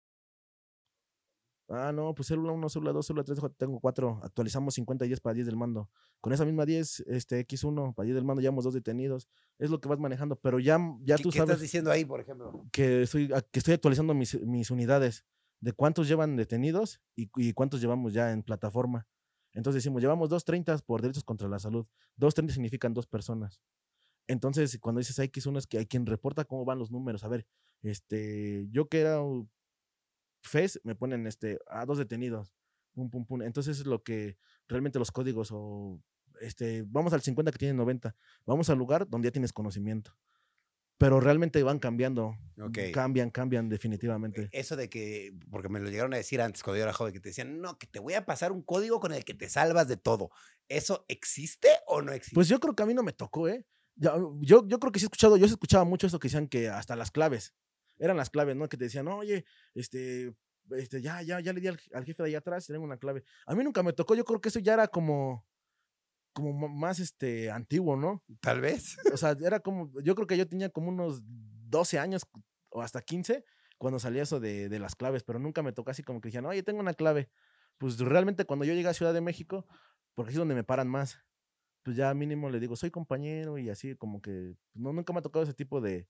Ah, 1.68 1.90
no, 1.92 2.14
pues 2.14 2.28
célula 2.28 2.52
1, 2.52 2.68
célula 2.68 2.92
2, 2.92 3.06
célula 3.06 3.24
3, 3.24 3.38
tengo 3.56 3.80
4. 3.80 4.20
Actualizamos 4.22 4.74
50 4.74 5.04
y 5.04 5.08
10 5.08 5.20
para 5.20 5.34
10 5.34 5.46
del 5.46 5.56
mando. 5.56 5.90
Con 6.20 6.32
esa 6.32 6.44
misma 6.44 6.64
10, 6.64 7.00
este 7.08 7.44
X1 7.46 7.94
para 7.94 8.04
10 8.04 8.14
del 8.14 8.24
mando, 8.24 8.40
llevamos 8.40 8.64
dos 8.64 8.74
detenidos. 8.74 9.28
Es 9.58 9.70
lo 9.70 9.80
que 9.80 9.88
vas 9.88 9.98
manejando, 9.98 10.36
pero 10.36 10.60
ya, 10.60 10.78
ya 11.02 11.16
¿Qué, 11.16 11.22
tú 11.24 11.30
qué 11.30 11.40
estás 11.40 11.60
diciendo 11.60 11.90
ahí, 11.90 12.04
por 12.04 12.20
ejemplo? 12.20 12.64
que 12.70 13.02
estoy, 13.02 13.28
que 13.28 13.58
estoy 13.58 13.74
actualizando 13.74 14.14
mis, 14.14 14.40
mis 14.42 14.70
unidades 14.70 15.24
de 15.60 15.72
cuántos 15.72 16.06
llevan 16.06 16.36
detenidos 16.36 17.00
y, 17.16 17.30
y 17.36 17.52
cuántos 17.52 17.80
llevamos 17.80 18.12
ya 18.12 18.30
en 18.32 18.42
plataforma. 18.42 19.08
Entonces 19.52 19.82
decimos, 19.82 20.02
llevamos 20.02 20.28
230 20.28 20.78
por 20.86 21.02
delitos 21.02 21.24
contra 21.24 21.48
la 21.48 21.58
salud. 21.58 21.86
230 22.16 22.52
significan 22.54 22.94
dos 22.94 23.06
personas. 23.06 23.60
Entonces, 24.28 24.78
cuando 24.80 24.98
dices 24.98 25.18
X1 25.18 25.58
es 25.58 25.66
que 25.66 25.78
hay 25.78 25.86
quien 25.86 26.04
reporta 26.04 26.44
cómo 26.44 26.64
van 26.64 26.78
los 26.78 26.90
números. 26.90 27.24
A 27.24 27.28
ver, 27.28 27.46
este, 27.82 28.66
yo 28.70 28.88
que 28.88 29.00
era 29.00 29.20
FES, 30.46 30.80
me 30.84 30.94
ponen 30.94 31.26
este, 31.26 31.58
a 31.68 31.84
dos 31.84 31.98
detenidos. 31.98 32.54
Pum, 32.92 33.10
pum, 33.10 33.26
pum. 33.26 33.42
Entonces 33.42 33.80
es 33.80 33.86
lo 33.86 34.02
que 34.02 34.38
realmente 34.68 34.98
los 34.98 35.12
códigos 35.12 35.50
o 35.52 36.00
este, 36.40 36.84
vamos 36.86 37.12
al 37.12 37.22
50 37.22 37.52
que 37.52 37.58
tiene 37.58 37.74
90. 37.74 38.14
Vamos 38.44 38.70
al 38.70 38.78
lugar 38.78 39.08
donde 39.08 39.28
ya 39.28 39.32
tienes 39.32 39.52
conocimiento. 39.52 40.16
Pero 40.98 41.20
realmente 41.20 41.62
van 41.62 41.78
cambiando. 41.78 42.38
Ok. 42.58 42.78
Cambian, 42.92 43.30
cambian 43.30 43.68
definitivamente. 43.68 44.48
Eso 44.52 44.76
de 44.76 44.88
que, 44.88 45.34
porque 45.50 45.68
me 45.68 45.78
lo 45.78 45.90
llegaron 45.90 46.14
a 46.14 46.16
decir 46.16 46.40
antes 46.40 46.62
cuando 46.62 46.78
yo 46.78 46.84
era 46.84 46.94
joven, 46.94 47.12
que 47.12 47.20
te 47.20 47.28
decían, 47.28 47.60
no, 47.60 47.78
que 47.78 47.86
te 47.86 47.98
voy 47.98 48.14
a 48.14 48.24
pasar 48.24 48.50
un 48.50 48.62
código 48.62 48.98
con 48.98 49.12
el 49.12 49.24
que 49.24 49.34
te 49.34 49.50
salvas 49.50 49.88
de 49.88 49.98
todo. 49.98 50.30
¿Eso 50.68 51.04
existe 51.08 51.68
o 51.86 52.00
no 52.00 52.12
existe? 52.12 52.34
Pues 52.34 52.48
yo 52.48 52.58
creo 52.60 52.74
que 52.74 52.82
a 52.82 52.86
mí 52.86 52.94
no 52.94 53.02
me 53.02 53.12
tocó, 53.12 53.46
¿eh? 53.48 53.66
Ya, 53.96 54.14
yo, 54.40 54.66
yo 54.66 54.78
creo 54.78 54.92
que 54.92 54.98
sí 54.98 55.04
he 55.04 55.08
escuchado, 55.08 55.36
yo 55.36 55.46
sí 55.46 55.52
escuchaba 55.52 55.84
mucho 55.84 56.06
eso 56.06 56.18
que 56.18 56.28
decían 56.28 56.48
que 56.48 56.68
hasta 56.68 56.96
las 56.96 57.10
claves, 57.10 57.54
eran 57.98 58.16
las 58.16 58.30
claves, 58.30 58.56
¿no? 58.56 58.68
Que 58.68 58.76
te 58.76 58.84
decían, 58.84 59.08
oye, 59.08 59.44
este, 59.74 60.34
este, 60.70 61.00
ya, 61.00 61.22
ya, 61.22 61.40
ya 61.40 61.52
le 61.52 61.60
di 61.60 61.68
al, 61.68 61.78
al 61.92 62.04
jefe 62.04 62.22
de 62.22 62.30
allá 62.30 62.38
atrás 62.38 62.66
tengo 62.66 62.84
una 62.84 62.98
clave. 62.98 63.24
A 63.46 63.54
mí 63.54 63.64
nunca 63.64 63.82
me 63.82 63.92
tocó, 63.92 64.14
yo 64.14 64.24
creo 64.24 64.40
que 64.40 64.48
eso 64.48 64.58
ya 64.58 64.74
era 64.74 64.88
como, 64.88 65.46
como 66.32 66.68
más, 66.68 66.98
este, 67.00 67.50
antiguo, 67.50 67.96
¿no? 67.96 68.22
Tal 68.40 68.60
vez. 68.60 68.96
O 69.12 69.16
sea, 69.16 69.36
era 69.40 69.60
como, 69.60 69.90
yo 70.02 70.14
creo 70.14 70.26
que 70.26 70.36
yo 70.36 70.48
tenía 70.48 70.68
como 70.70 70.88
unos 70.88 71.22
12 71.24 71.98
años 71.98 72.22
o 72.70 72.82
hasta 72.82 73.00
15 73.00 73.44
cuando 73.78 73.98
salía 73.98 74.22
eso 74.22 74.40
de, 74.40 74.68
de 74.68 74.78
las 74.78 74.94
claves, 74.96 75.22
pero 75.22 75.38
nunca 75.38 75.62
me 75.62 75.72
tocó 75.72 75.90
así 75.90 76.02
como 76.02 76.20
que 76.20 76.28
decían, 76.28 76.46
oye, 76.46 76.62
tengo 76.62 76.80
una 76.80 76.94
clave. 76.94 77.30
Pues 77.78 77.98
realmente 77.98 78.44
cuando 78.46 78.64
yo 78.64 78.72
llegué 78.72 78.88
a 78.88 78.94
Ciudad 78.94 79.12
de 79.12 79.20
México, 79.20 79.66
porque 80.14 80.32
es 80.32 80.38
donde 80.38 80.54
me 80.54 80.64
paran 80.64 80.88
más, 80.88 81.20
pues 81.82 81.96
ya 81.96 82.12
mínimo 82.14 82.50
le 82.50 82.58
digo, 82.58 82.74
soy 82.74 82.90
compañero 82.90 83.58
y 83.58 83.68
así 83.68 83.94
como 83.94 84.20
que 84.20 84.54
pues, 84.72 84.82
no, 84.82 84.92
nunca 84.92 85.12
me 85.12 85.20
ha 85.20 85.22
tocado 85.22 85.44
ese 85.44 85.54
tipo 85.54 85.80
de, 85.80 86.08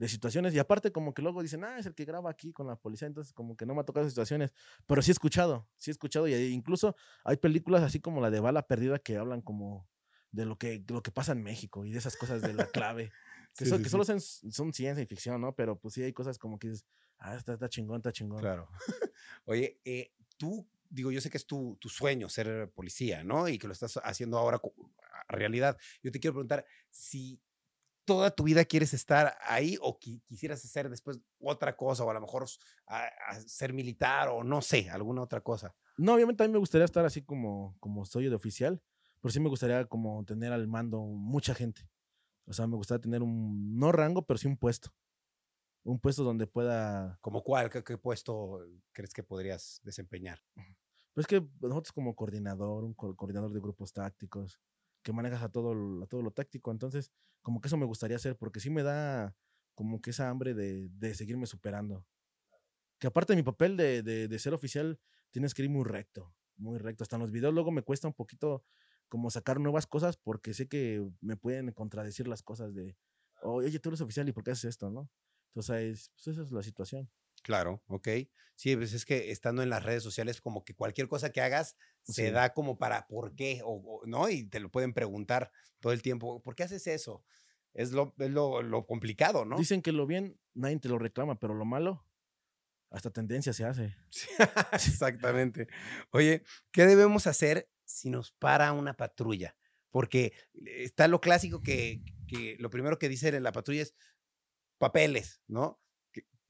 de 0.00 0.08
situaciones. 0.08 0.54
Y 0.54 0.58
aparte 0.58 0.90
como 0.92 1.12
que 1.12 1.20
luego 1.20 1.42
dicen, 1.42 1.62
ah, 1.62 1.78
es 1.78 1.84
el 1.84 1.94
que 1.94 2.06
graba 2.06 2.30
aquí 2.30 2.54
con 2.54 2.66
la 2.66 2.74
policía, 2.76 3.06
entonces 3.06 3.34
como 3.34 3.54
que 3.54 3.66
no 3.66 3.74
me 3.74 3.82
ha 3.82 3.84
tocado 3.84 4.08
situaciones, 4.08 4.50
pero 4.86 5.02
sí 5.02 5.10
he 5.10 5.12
escuchado, 5.12 5.68
sí 5.76 5.90
he 5.90 5.92
escuchado 5.92 6.26
y 6.26 6.34
incluso 6.34 6.96
hay 7.22 7.36
películas 7.36 7.82
así 7.82 8.00
como 8.00 8.22
la 8.22 8.30
de 8.30 8.40
Bala 8.40 8.66
Perdida 8.66 8.98
que 8.98 9.18
hablan 9.18 9.42
como 9.42 9.86
de 10.32 10.46
lo 10.46 10.56
que, 10.56 10.82
lo 10.88 11.02
que 11.02 11.10
pasa 11.10 11.32
en 11.32 11.42
México 11.42 11.84
y 11.84 11.92
de 11.92 11.98
esas 11.98 12.16
cosas 12.16 12.40
de 12.40 12.54
la 12.54 12.66
clave. 12.66 13.12
Que, 13.56 13.64
Sí, 13.64 13.70
so- 13.70 13.76
sí, 13.78 13.82
que 13.82 13.88
sí. 13.88 13.90
solo 13.90 14.04
son, 14.04 14.20
son 14.20 14.72
ciencia 14.72 15.02
y 15.02 15.06
ficción, 15.06 15.40
¿no? 15.40 15.52
Pero 15.56 15.76
pues 15.76 15.94
sí 15.94 16.04
hay 16.04 16.12
cosas 16.12 16.38
como 16.38 16.56
que 16.56 16.68
dices, 16.68 16.86
ah, 17.18 17.34
está, 17.34 17.54
está 17.54 17.68
chingón, 17.68 17.96
está 17.96 18.12
chingón. 18.12 18.38
Claro. 18.38 18.68
Oye, 19.44 19.80
eh, 19.84 20.12
tú, 20.36 20.68
digo, 20.88 21.10
yo 21.10 21.20
sé 21.20 21.30
que 21.30 21.36
es 21.36 21.44
tu, 21.46 21.76
tu 21.80 21.88
sueño 21.88 22.28
ser 22.28 22.70
policía, 22.70 23.24
¿no? 23.24 23.48
Y 23.48 23.58
que 23.58 23.66
lo 23.66 23.72
estás 23.72 23.98
haciendo 24.04 24.38
ahora 24.38 24.60
realidad. 25.26 25.76
Yo 26.00 26.12
te 26.12 26.20
quiero 26.20 26.34
preguntar 26.34 26.64
si 26.90 27.40
toda 28.04 28.30
tu 28.30 28.44
vida 28.44 28.64
quieres 28.64 28.92
estar 28.94 29.36
ahí 29.42 29.76
o 29.80 29.98
qui- 29.98 30.22
quisieras 30.24 30.64
hacer 30.64 30.88
después 30.90 31.20
otra 31.40 31.76
cosa 31.76 32.04
o 32.04 32.10
a 32.10 32.14
lo 32.14 32.20
mejor 32.20 32.44
s- 32.44 32.58
a- 32.86 33.06
a 33.28 33.40
ser 33.40 33.72
militar 33.72 34.28
o 34.28 34.42
no 34.44 34.62
sé, 34.62 34.90
alguna 34.90 35.22
otra 35.22 35.40
cosa. 35.40 35.74
No, 35.96 36.14
obviamente 36.14 36.42
a 36.42 36.46
mí 36.46 36.52
me 36.52 36.58
gustaría 36.58 36.84
estar 36.84 37.04
así 37.04 37.22
como, 37.22 37.76
como 37.80 38.04
soy 38.04 38.28
de 38.28 38.34
oficial, 38.34 38.82
pero 39.20 39.32
sí 39.32 39.40
me 39.40 39.48
gustaría 39.48 39.84
como 39.86 40.24
tener 40.24 40.52
al 40.52 40.66
mando 40.66 41.00
mucha 41.02 41.54
gente. 41.54 41.88
O 42.46 42.52
sea, 42.52 42.66
me 42.66 42.76
gustaría 42.76 43.02
tener 43.02 43.22
un, 43.22 43.78
no 43.78 43.92
rango, 43.92 44.22
pero 44.26 44.38
sí 44.38 44.48
un 44.48 44.56
puesto. 44.56 44.90
Un 45.82 45.98
puesto 45.98 46.24
donde 46.24 46.46
pueda, 46.46 47.18
¿Como 47.22 47.42
cuál? 47.42 47.70
¿Qué, 47.70 47.82
qué 47.82 47.96
puesto 47.96 48.60
crees 48.92 49.14
que 49.14 49.22
podrías 49.22 49.80
desempeñar? 49.82 50.40
pues 51.14 51.26
que 51.26 51.42
nosotros 51.60 51.92
como 51.92 52.14
coordinador, 52.14 52.84
un 52.84 52.94
co- 52.94 53.14
coordinador 53.16 53.52
de 53.52 53.60
grupos 53.60 53.92
tácticos, 53.92 54.60
que 55.02 55.12
manejas 55.12 55.42
a 55.42 55.50
todo, 55.50 56.02
a 56.02 56.06
todo 56.06 56.22
lo 56.22 56.30
táctico. 56.32 56.70
Entonces, 56.70 57.10
como 57.42 57.60
que 57.60 57.68
eso 57.68 57.76
me 57.76 57.86
gustaría 57.86 58.16
hacer, 58.16 58.36
porque 58.36 58.60
sí 58.60 58.70
me 58.70 58.82
da 58.82 59.36
como 59.74 60.00
que 60.00 60.10
esa 60.10 60.28
hambre 60.28 60.54
de, 60.54 60.88
de 60.90 61.14
seguirme 61.14 61.46
superando. 61.46 62.06
Que 62.98 63.06
aparte 63.06 63.32
de 63.32 63.36
mi 63.38 63.42
papel 63.42 63.76
de, 63.76 64.02
de, 64.02 64.28
de 64.28 64.38
ser 64.38 64.52
oficial, 64.54 65.00
tienes 65.30 65.54
que 65.54 65.62
ir 65.62 65.70
muy 65.70 65.84
recto, 65.84 66.34
muy 66.56 66.78
recto. 66.78 67.02
Hasta 67.04 67.16
en 67.16 67.22
los 67.22 67.32
videos 67.32 67.54
luego 67.54 67.70
me 67.70 67.82
cuesta 67.82 68.08
un 68.08 68.14
poquito 68.14 68.64
como 69.08 69.30
sacar 69.30 69.58
nuevas 69.58 69.86
cosas 69.86 70.16
porque 70.16 70.54
sé 70.54 70.68
que 70.68 71.04
me 71.20 71.36
pueden 71.36 71.72
contradecir 71.72 72.28
las 72.28 72.42
cosas 72.42 72.74
de, 72.74 72.96
oye, 73.42 73.78
tú 73.80 73.88
eres 73.88 74.00
oficial 74.02 74.28
y 74.28 74.32
por 74.32 74.44
qué 74.44 74.52
haces 74.52 74.66
esto, 74.66 74.90
¿no? 74.90 75.10
Entonces, 75.48 76.12
pues 76.14 76.28
esa 76.28 76.42
es 76.42 76.52
la 76.52 76.62
situación. 76.62 77.10
Claro, 77.42 77.82
ok. 77.86 78.08
Sí, 78.54 78.76
pues 78.76 78.92
es 78.92 79.06
que 79.06 79.30
estando 79.30 79.62
en 79.62 79.70
las 79.70 79.82
redes 79.82 80.02
sociales, 80.02 80.40
como 80.40 80.64
que 80.64 80.74
cualquier 80.74 81.08
cosa 81.08 81.30
que 81.30 81.40
hagas 81.40 81.76
se 82.02 82.30
da 82.30 82.52
como 82.52 82.76
para 82.78 83.06
por 83.06 83.34
qué, 83.34 83.62
o, 83.64 83.72
o- 84.02 84.06
¿no? 84.06 84.28
Y 84.28 84.44
te 84.44 84.60
lo 84.60 84.70
pueden 84.70 84.92
preguntar 84.92 85.50
todo 85.80 85.92
el 85.92 86.02
tiempo, 86.02 86.42
¿por 86.42 86.54
qué 86.54 86.64
haces 86.64 86.86
eso? 86.86 87.24
Es 87.72 87.92
lo, 87.92 88.14
es 88.18 88.30
lo, 88.30 88.60
lo 88.62 88.86
complicado, 88.86 89.44
¿no? 89.46 89.56
Dicen 89.56 89.80
que 89.80 89.92
lo 89.92 90.06
bien 90.06 90.38
nadie 90.52 90.78
te 90.78 90.88
lo 90.88 90.98
reclama, 90.98 91.38
pero 91.38 91.54
lo 91.54 91.64
malo, 91.64 92.04
hasta 92.90 93.10
tendencia 93.10 93.52
se 93.52 93.64
hace. 93.64 93.96
Sí, 94.10 94.28
Exactamente. 94.90 95.68
Oye, 96.10 96.42
¿qué 96.72 96.86
debemos 96.86 97.26
hacer 97.26 97.70
si 97.84 98.10
nos 98.10 98.32
para 98.32 98.72
una 98.72 98.94
patrulla? 98.94 99.56
Porque 99.90 100.32
está 100.64 101.08
lo 101.08 101.20
clásico 101.20 101.62
que, 101.62 102.02
que 102.26 102.56
lo 102.58 102.70
primero 102.70 102.98
que 102.98 103.08
dicen 103.08 103.34
en 103.34 103.42
la 103.42 103.52
patrulla 103.52 103.82
es 103.82 103.94
papeles, 104.78 105.42
¿no? 105.46 105.80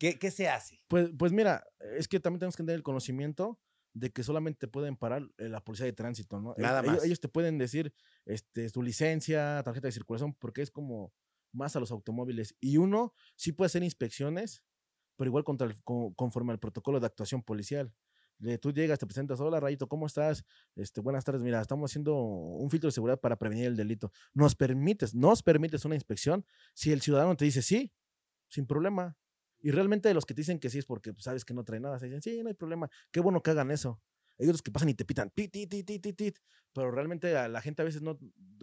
¿Qué, 0.01 0.19
qué, 0.19 0.31
se 0.31 0.49
hace? 0.49 0.81
Pues, 0.89 1.11
pues 1.17 1.31
mira, 1.31 1.63
es 1.97 2.09
que 2.09 2.19
también 2.21 2.41
tenemos 2.41 2.57
que 2.57 2.63
tener 2.63 2.77
el 2.77 2.83
conocimiento 2.83 3.61
de 3.93 4.11
que 4.11 4.23
solamente 4.23 4.61
te 4.61 4.69
pueden 4.69 4.97
parar 4.97 5.29
eh, 5.37 5.51
la 5.51 5.63
policía 5.63 5.85
de 5.85 5.93
tránsito, 5.93 6.41
¿no? 6.41 6.55
E- 6.57 6.63
Nada 6.63 6.81
ellos, 6.81 6.95
más. 6.95 7.05
ellos 7.05 7.21
te 7.21 7.29
pueden 7.29 7.59
decir 7.59 7.93
este, 8.25 8.71
tu 8.71 8.83
licencia, 8.83 9.61
tarjeta 9.63 9.89
de 9.89 9.93
circulación, 9.93 10.33
porque 10.33 10.63
es 10.63 10.71
como 10.71 11.13
más 11.53 11.77
a 11.77 11.81
los 11.81 11.91
automóviles. 11.91 12.57
Y 12.61 12.79
uno 12.79 13.13
sí 13.37 13.53
puede 13.53 13.67
hacer 13.67 13.83
inspecciones, 13.83 14.65
pero 15.17 15.29
igual 15.29 15.45
contra 15.45 15.67
el- 15.67 15.83
co- 15.83 16.15
conforme 16.17 16.53
al 16.53 16.59
protocolo 16.59 16.99
de 16.99 17.07
actuación 17.07 17.43
policial. 17.43 17.93
De, 18.39 18.57
tú 18.57 18.73
llegas, 18.73 18.99
te 18.99 19.05
presentas, 19.07 19.39
hola 19.39 19.61
Rayito, 19.61 19.87
¿cómo 19.87 20.07
estás? 20.07 20.47
Este, 20.77 21.03
buenas 21.03 21.25
tardes, 21.27 21.43
mira, 21.43 21.61
estamos 21.61 21.91
haciendo 21.91 22.17
un 22.17 22.71
filtro 22.71 22.89
de 22.89 22.93
seguridad 22.93 23.21
para 23.21 23.37
prevenir 23.37 23.67
el 23.67 23.77
delito. 23.77 24.13
Nos 24.33 24.55
permites, 24.55 25.15
nos 25.15 25.43
permites 25.43 25.85
una 25.85 25.95
inspección 25.95 26.47
si 26.73 26.91
el 26.91 27.03
ciudadano 27.03 27.37
te 27.37 27.45
dice 27.45 27.61
sí, 27.61 27.93
sin 28.49 28.67
problema. 28.67 29.19
Y 29.63 29.71
realmente 29.71 30.13
los 30.15 30.25
que 30.25 30.35
te 30.35 30.41
dicen 30.41 30.59
que 30.59 30.71
sí 30.71 30.79
es 30.79 30.87
porque 30.87 31.13
pues, 31.13 31.25
sabes 31.25 31.45
que 31.45 31.55
no 31.55 31.65
trae 31.65 31.81
nada. 31.81 31.99
Se 31.99 32.07
dicen, 32.07 32.23
sí, 32.23 32.43
no 32.43 32.49
hay 32.49 32.55
problema. 32.55 32.89
Qué 33.11 33.21
bueno 33.21 33.43
que 33.43 33.51
hagan 33.51 33.71
eso. 33.71 34.01
Hay 34.39 34.47
otros 34.47 34.63
que 34.63 34.71
pasan 34.71 34.89
y 34.89 34.95
te 34.95 35.05
pitan. 35.05 35.31
Pero 36.73 36.91
realmente 36.91 37.37
a 37.37 37.49
la 37.49 37.61
gente 37.61 37.83
a 37.83 37.85
veces 37.85 38.01
no, 38.01 38.19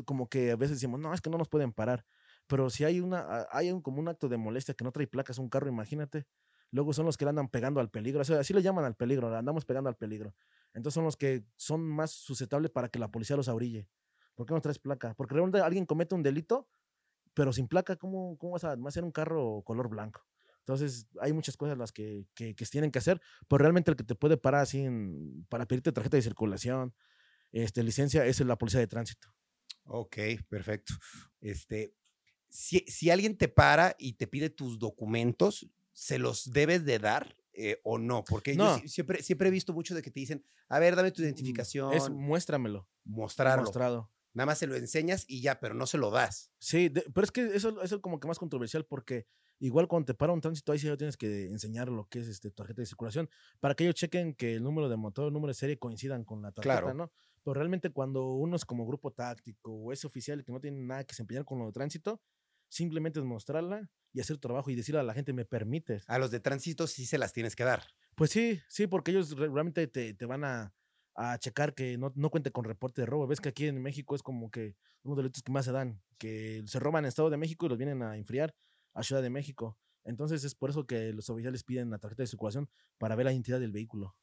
como 0.05 0.27
que 0.27 0.51
a 0.51 0.55
veces 0.55 0.77
decimos, 0.77 0.99
no, 0.99 1.13
es 1.13 1.21
que 1.21 1.29
no 1.29 1.37
nos 1.37 1.49
pueden 1.49 1.71
parar. 1.71 2.05
Pero 2.47 2.69
si 2.69 2.83
hay 2.83 2.99
una, 2.99 3.47
hay 3.51 3.71
un, 3.71 3.81
como 3.81 3.99
un 3.99 4.07
acto 4.07 4.27
de 4.27 4.37
molestia 4.37 4.73
que 4.73 4.83
no 4.83 4.91
trae 4.91 5.05
placas 5.05 5.37
un 5.37 5.49
carro, 5.49 5.67
imagínate. 5.67 6.25
Luego 6.71 6.93
son 6.93 7.05
los 7.05 7.15
que 7.15 7.25
le 7.25 7.29
andan 7.29 7.47
pegando 7.47 7.79
al 7.79 7.89
peligro. 7.89 8.21
o 8.21 8.39
así 8.39 8.53
le 8.53 8.61
llaman 8.61 8.85
al 8.85 8.95
peligro, 8.95 9.29
le 9.29 9.37
andamos 9.37 9.65
pegando 9.65 9.89
al 9.89 9.95
peligro. 9.95 10.33
Entonces 10.73 10.95
son 10.95 11.03
los 11.03 11.15
que 11.15 11.45
son 11.55 11.81
más 11.81 12.11
susceptibles 12.11 12.71
para 12.71 12.89
que 12.89 12.99
la 12.99 13.09
policía 13.09 13.35
los 13.35 13.47
abrille. 13.47 13.87
¿Por 14.35 14.45
qué 14.45 14.53
no 14.53 14.61
traes 14.61 14.79
placa? 14.79 15.13
Porque 15.15 15.35
realmente 15.35 15.59
alguien 15.59 15.85
comete 15.85 16.15
un 16.15 16.23
delito, 16.23 16.67
pero 17.33 17.53
sin 17.53 17.67
placa, 17.67 17.95
¿cómo, 17.95 18.37
cómo 18.37 18.53
vas 18.53 18.63
a 18.63 18.77
hacer 18.87 19.03
un 19.03 19.11
carro 19.11 19.61
color 19.63 19.89
blanco? 19.89 20.25
Entonces, 20.67 21.07
hay 21.21 21.31
muchas 21.31 21.55
cosas 21.55 21.77
las 21.77 21.93
que, 21.93 22.25
que, 22.35 22.53
que 22.53 22.65
tienen 22.65 22.91
que 22.91 22.99
hacer, 22.99 23.21
pero 23.47 23.59
realmente 23.59 23.89
el 23.89 23.95
que 23.95 24.03
te 24.03 24.15
puede 24.15 24.35
parar 24.35 24.63
así 24.63 24.81
en- 24.81 25.45
para 25.47 25.65
pedirte 25.65 25.93
tarjeta 25.93 26.17
de 26.17 26.21
circulación, 26.23 26.93
este, 27.53 27.83
licencia, 27.83 28.25
es 28.25 28.37
la 28.41 28.57
policía 28.57 28.81
de 28.81 28.87
tránsito. 28.87 29.29
Ok, 29.85 30.17
perfecto. 30.49 30.93
Este, 31.39 31.93
si, 32.49 32.79
si 32.79 33.09
alguien 33.09 33.37
te 33.37 33.47
para 33.47 33.95
y 33.97 34.13
te 34.13 34.27
pide 34.27 34.49
tus 34.49 34.77
documentos, 34.77 35.69
¿se 35.93 36.19
los 36.19 36.51
debes 36.51 36.83
de 36.83 36.99
dar 36.99 37.37
eh, 37.53 37.79
o 37.85 37.97
no? 37.97 38.25
Porque 38.25 38.57
yo 38.57 38.63
No. 38.65 38.77
si- 38.77 38.89
siempre, 38.89 39.23
siempre 39.23 39.47
he 39.47 39.51
visto 39.51 39.73
mucho 39.73 39.95
de 39.95 40.01
que 40.01 40.11
te 40.11 40.19
dicen, 40.19 40.43
a 40.67 40.79
ver, 40.79 40.97
dame 40.97 41.11
tu 41.13 41.21
Mm, 41.21 41.25
identificación, 41.27 41.93
Es 41.93 42.09
muéstramelo. 42.09 42.89
mostrarlo. 43.05 43.63
Mostrado. 43.63 44.11
Nada 44.33 44.47
más 44.47 44.57
se 44.59 44.67
lo 44.67 44.75
enseñas 44.75 45.23
y 45.29 45.41
ya, 45.41 45.61
pero 45.61 45.73
no 45.75 45.87
se 45.87 45.97
lo 45.97 46.11
das. 46.11 46.51
Sí, 46.59 46.89
de- 46.89 47.05
pero 47.13 47.23
es 47.23 47.31
que 47.31 47.55
eso 47.55 47.81
es 47.81 47.91
el 47.93 48.01
como 48.01 48.19
que 48.19 48.27
más 48.27 48.37
controversial 48.37 48.85
porque 48.85 49.27
igual 49.59 49.87
cuando 49.87 50.05
te 50.07 50.13
para 50.13 50.33
un 50.33 50.41
tránsito 50.41 50.71
ahí 50.71 50.79
sí 50.79 50.87
ya 50.87 50.97
tienes 50.97 51.17
que 51.17 51.45
enseñar 51.47 51.89
lo 51.89 52.05
que 52.07 52.19
es 52.19 52.27
este 52.27 52.51
tarjeta 52.51 52.81
de 52.81 52.85
circulación 52.85 53.29
para 53.59 53.73
que 53.75 53.83
ellos 53.85 53.95
chequen 53.95 54.33
que 54.35 54.55
el 54.55 54.63
número 54.63 54.87
de 54.89 54.97
motor, 54.97 55.27
el 55.27 55.33
número 55.33 55.49
de 55.49 55.55
serie 55.55 55.77
coincidan 55.79 56.23
con 56.23 56.41
la 56.41 56.51
tarjeta, 56.51 56.81
Claro. 56.81 56.93
¿no? 56.93 57.11
Pero 57.43 57.53
realmente 57.55 57.89
cuando 57.91 58.33
uno 58.33 58.55
es 58.55 58.65
como 58.65 58.85
grupo 58.85 59.11
táctico 59.11 59.71
o 59.73 59.91
es 59.93 60.03
oficial 60.05 60.43
que 60.43 60.51
no 60.51 60.59
tiene 60.59 60.81
nada 60.81 61.03
que 61.03 61.13
desempeñar 61.13 61.45
con 61.45 61.59
lo 61.59 61.65
de 61.67 61.71
tránsito, 61.71 62.21
simplemente 62.69 63.19
es 63.19 63.25
mostrarla 63.25 63.89
y 64.13 64.19
hacer 64.19 64.37
tu 64.37 64.41
trabajo 64.47 64.69
y 64.69 64.75
decirle 64.75 64.99
a 64.99 65.03
la 65.03 65.13
gente, 65.13 65.31
me 65.33 65.45
permites. 65.45 66.03
A 66.07 66.17
los 66.19 66.31
de 66.31 66.39
tránsito 66.39 66.87
sí 66.87 67.05
se 67.05 67.17
las 67.17 67.33
tienes 67.33 67.55
que 67.55 67.63
dar. 67.63 67.83
Pues 68.15 68.31
sí, 68.31 68.59
sí, 68.67 68.87
porque 68.87 69.11
ellos 69.11 69.37
re- 69.37 69.47
realmente 69.49 69.87
te, 69.87 70.13
te 70.13 70.25
van 70.25 70.43
a, 70.43 70.73
a 71.15 71.37
checar 71.37 71.73
que 71.73 71.97
no, 71.97 72.11
no 72.15 72.29
cuente 72.29 72.51
con 72.51 72.65
reporte 72.65 73.01
de 73.01 73.05
robo. 73.05 73.27
Ves 73.27 73.39
que 73.39 73.49
aquí 73.49 73.67
en 73.67 73.81
México 73.81 74.15
es 74.15 74.23
como 74.23 74.49
que 74.51 74.75
uno 75.03 75.15
de 75.15 75.21
los 75.21 75.23
delitos 75.31 75.43
que 75.43 75.51
más 75.51 75.65
se 75.65 75.71
dan, 75.71 76.01
que 76.17 76.63
se 76.65 76.79
roban 76.79 77.05
en 77.05 77.09
Estado 77.09 77.29
de 77.29 77.37
México 77.37 77.65
y 77.65 77.69
los 77.69 77.77
vienen 77.77 78.01
a 78.01 78.17
enfriar 78.17 78.53
a 78.97 79.03
Ciudad 79.03 79.21
de 79.21 79.29
México. 79.29 79.77
Entonces 80.03 80.43
es 80.43 80.55
por 80.55 80.69
eso 80.69 80.85
que 80.87 81.13
los 81.13 81.29
oficiales 81.29 81.63
piden 81.63 81.89
la 81.89 81.99
tarjeta 81.99 82.23
de 82.23 82.27
circulación 82.27 82.69
para 82.97 83.15
ver 83.15 83.25
la 83.25 83.31
identidad 83.33 83.59
del 83.59 83.71
vehículo. 83.71 84.15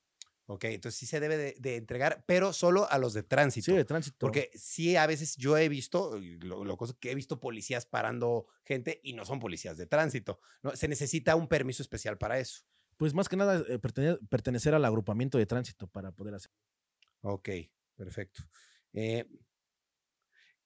Ok, 0.46 0.64
entonces 0.64 0.98
sí 0.98 1.06
se 1.06 1.20
debe 1.20 1.38
de, 1.38 1.56
de 1.58 1.76
entregar, 1.76 2.22
pero 2.26 2.52
solo 2.52 2.90
a 2.90 2.98
los 2.98 3.14
de 3.14 3.22
tránsito. 3.22 3.66
Sí, 3.66 3.76
de 3.76 3.84
tránsito. 3.84 4.16
Porque 4.18 4.50
sí, 4.54 4.94
a 4.96 5.06
veces 5.06 5.36
yo 5.36 5.56
he 5.56 5.70
visto, 5.70 6.18
lo, 6.40 6.76
que 7.00 7.10
he 7.10 7.14
visto 7.14 7.40
policías 7.40 7.86
parando 7.86 8.46
gente 8.62 9.00
y 9.02 9.14
no 9.14 9.24
son 9.24 9.40
policías 9.40 9.78
de 9.78 9.86
tránsito. 9.86 10.40
¿no? 10.62 10.76
Se 10.76 10.86
necesita 10.86 11.34
un 11.34 11.48
permiso 11.48 11.82
especial 11.82 12.18
para 12.18 12.38
eso. 12.38 12.62
Pues 12.98 13.14
más 13.14 13.28
que 13.28 13.36
nada 13.36 13.64
eh, 13.68 13.78
pertene- 13.78 14.18
pertenecer 14.28 14.74
al 14.74 14.84
agrupamiento 14.84 15.38
de 15.38 15.46
tránsito 15.46 15.86
para 15.86 16.12
poder 16.12 16.34
hacer. 16.34 16.50
Ok, 17.22 17.48
perfecto. 17.96 18.42
Eh, 18.92 19.26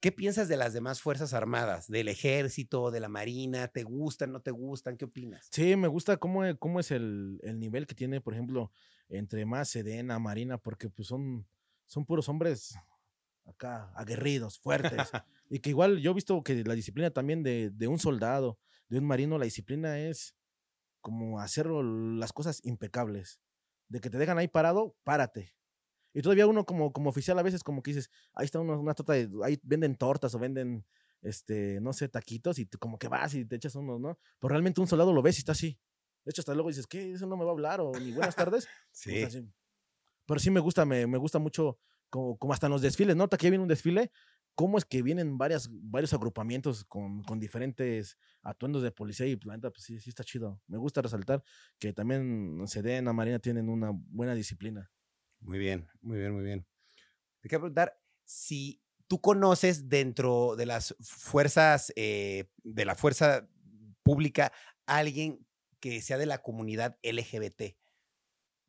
¿Qué 0.01 0.13
piensas 0.13 0.47
de 0.47 0.57
las 0.57 0.73
demás 0.73 1.01
Fuerzas 1.03 1.35
Armadas? 1.35 1.89
¿Del 1.89 2.07
ejército, 2.07 2.93
de 2.93 3.01
la 3.01 3.09
Marina? 3.09 3.67
¿Te 3.67 3.83
gustan, 3.83 4.31
no 4.31 4.41
te 4.41 4.53
gustan? 4.53 4.97
¿Qué 4.97 5.07
opinas? 5.07 5.49
Sí, 5.51 5.75
me 5.75 5.89
gusta 5.89 6.19
cómo, 6.19 6.45
e- 6.45 6.57
cómo 6.57 6.79
es 6.79 6.93
el, 6.93 7.41
el 7.43 7.59
nivel 7.59 7.87
que 7.87 7.97
tiene, 7.97 8.21
por 8.21 8.35
ejemplo, 8.35 8.71
entre 9.09 9.45
más 9.45 9.71
Sedena, 9.71 10.21
Marina, 10.21 10.57
porque 10.57 10.89
pues 10.89 11.09
son, 11.09 11.49
son 11.87 12.05
puros 12.07 12.29
hombres 12.29 12.77
acá, 13.45 13.93
aguerridos, 13.97 14.61
fuertes. 14.61 15.11
y 15.51 15.59
que 15.59 15.71
igual 15.71 15.99
yo 15.99 16.13
he 16.13 16.15
visto 16.15 16.45
que 16.45 16.63
la 16.63 16.75
disciplina 16.75 17.11
también 17.11 17.43
de, 17.43 17.71
de 17.71 17.89
un 17.89 17.99
soldado, 17.99 18.61
de 18.89 18.99
un 18.99 19.05
marino, 19.05 19.37
la 19.37 19.47
disciplina 19.47 19.99
es 19.99 20.37
como 21.01 21.41
hacer 21.41 21.67
las 21.67 22.33
cosas 22.33 22.61
impecables. 22.65 23.41
De 23.89 24.01
que 24.01 24.11
te 24.11 24.19
dejan 24.19 24.39
ahí 24.39 24.47
parado, 24.47 24.95
párate. 25.03 25.55
Y 26.15 26.23
todavía 26.23 26.47
uno 26.47 26.65
como, 26.65 26.93
como 26.93 27.11
oficial 27.11 27.39
a 27.39 27.43
veces 27.43 27.63
como 27.63 27.83
que 27.83 27.91
dices, 27.93 28.11
ahí 28.35 28.45
está 28.47 28.61
uno- 28.61 28.81
una 28.81 28.95
torta, 28.95 29.13
de, 29.15 29.29
ahí 29.45 29.59
venden 29.63 29.97
tortas 29.97 30.35
o 30.35 30.39
venden, 30.39 30.85
este, 31.23 31.81
no 31.81 31.93
sé, 31.93 32.09
taquitos 32.09 32.59
y 32.59 32.67
tú 32.67 32.79
como 32.79 32.99
que 32.99 33.09
vas 33.09 33.35
y 33.35 33.45
te 33.45 33.57
echas 33.57 33.75
unos, 33.75 34.01
¿no? 34.01 34.19
Pero 34.39 34.49
realmente 34.51 34.81
un 34.81 34.87
soldado 34.89 35.13
lo 35.13 35.23
ves 35.23 35.37
y 35.37 35.41
está 35.41 35.53
así. 35.53 35.79
De 36.25 36.31
hecho, 36.31 36.41
hasta 36.43 36.55
luego 36.55 36.69
dices, 36.69 36.87
¿qué? 36.87 37.13
Eso 37.13 37.27
no 37.27 37.37
me 37.37 37.45
va 37.45 37.51
a 37.51 37.53
hablar 37.55 37.81
o 37.81 37.93
ni 37.93 38.13
buenas 38.13 38.37
tardes. 38.37 38.69
Sí. 38.91 39.17
Está 39.17 39.29
así. 39.29 39.49
Pero 40.27 40.41
sí 40.41 40.51
me 40.51 40.61
gusta, 40.61 40.85
me, 40.85 41.07
me 41.07 41.19
gusta 41.19 41.39
mucho, 41.39 41.79
como, 42.11 42.37
como 42.39 42.53
hasta 42.53 42.67
en 42.67 42.73
los 42.73 42.83
desfiles, 42.83 43.17
¿no? 43.17 43.29
Ya 43.29 43.39
viene 43.51 43.61
un 43.63 43.69
desfile, 43.69 44.11
cómo 44.55 44.77
es 44.77 44.85
que 44.85 45.03
vienen 45.03 45.39
varias, 45.39 45.69
varios 45.71 46.13
agrupamientos 46.13 46.85
con, 46.85 47.23
con 47.23 47.39
diferentes 47.39 48.19
atuendos 48.43 48.83
de 48.83 48.91
policía 48.91 49.27
y 49.27 49.39
la 49.45 49.55
neta, 49.57 49.71
pues 49.71 49.85
sí, 49.85 50.01
sí 50.01 50.11
está 50.11 50.25
chido. 50.25 50.61
Me 50.67 50.77
gusta 50.79 51.01
resaltar 51.01 51.43
que 51.79 51.93
también 51.93 52.61
Sedena, 52.67 53.13
Marina 53.13 53.39
tienen 53.39 53.69
una 53.69 53.91
buena 53.93 54.35
disciplina. 54.35 54.91
Muy 55.41 55.59
bien, 55.59 55.89
muy 56.01 56.19
bien, 56.19 56.33
muy 56.33 56.45
bien. 56.45 56.67
Te 57.41 57.49
quiero 57.49 57.63
preguntar 57.63 57.99
si 58.25 58.83
tú 59.07 59.21
conoces 59.21 59.89
dentro 59.89 60.57
de 60.57 60.67
las 60.67 60.95
fuerzas, 61.01 61.93
eh, 61.97 62.51
de 62.63 62.85
la 62.85 62.95
fuerza 62.95 63.49
pública, 64.03 64.53
alguien 64.87 65.47
que 65.81 66.03
sea 66.03 66.19
de 66.19 66.27
la 66.27 66.43
comunidad 66.43 66.99
LGBT. 67.03 67.77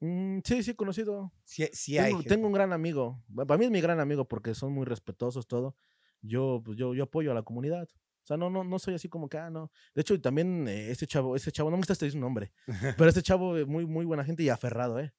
Mm, 0.01 0.39
sí, 0.45 0.63
sí, 0.63 0.75
conocido. 0.75 1.33
Sí, 1.43 1.67
sí 1.73 1.97
hay. 1.97 2.13
Tengo, 2.23 2.47
un 2.47 2.53
gran 2.53 2.71
amigo. 2.71 3.21
pa- 3.35 3.45
Para 3.45 3.57
mí 3.57 3.65
es 3.65 3.71
mi 3.71 3.81
gran 3.81 3.99
amigo 3.99 4.27
porque 4.27 4.55
son 4.55 4.71
muy 4.71 4.85
respetuosos, 4.85 5.47
todo. 5.47 5.75
Yo, 6.21 6.61
pues, 6.63 6.77
yo, 6.77 6.93
yo 6.93 7.03
apoyo 7.03 7.31
a 7.31 7.35
la 7.35 7.43
comunidad. 7.43 7.87
O 8.23 8.25
sea, 8.29 8.37
no, 8.37 8.49
no, 8.49 8.63
no 8.63 8.79
soy 8.79 8.93
así 8.93 9.09
como 9.09 9.27
que, 9.27 9.37
ah, 9.37 9.49
no. 9.49 9.71
De 9.95 10.01
hecho, 10.01 10.19
también 10.21 10.67
eh, 10.67 10.91
este 10.91 11.07
chavo, 11.07 11.35
este 11.35 11.51
chavo, 11.51 11.69
no 11.69 11.77
me 11.77 11.81
gusta 11.81 11.93
este 11.93 12.09
su 12.11 12.19
nombre, 12.19 12.53
pero 12.97 13.09
este 13.09 13.23
chavo 13.23 13.57
es 13.57 13.65
muy, 13.67 13.85
muy 13.85 14.05
buena 14.05 14.23
gente 14.23 14.43
y 14.43 14.49
aferrado, 14.49 14.99
¿eh? 14.99 15.13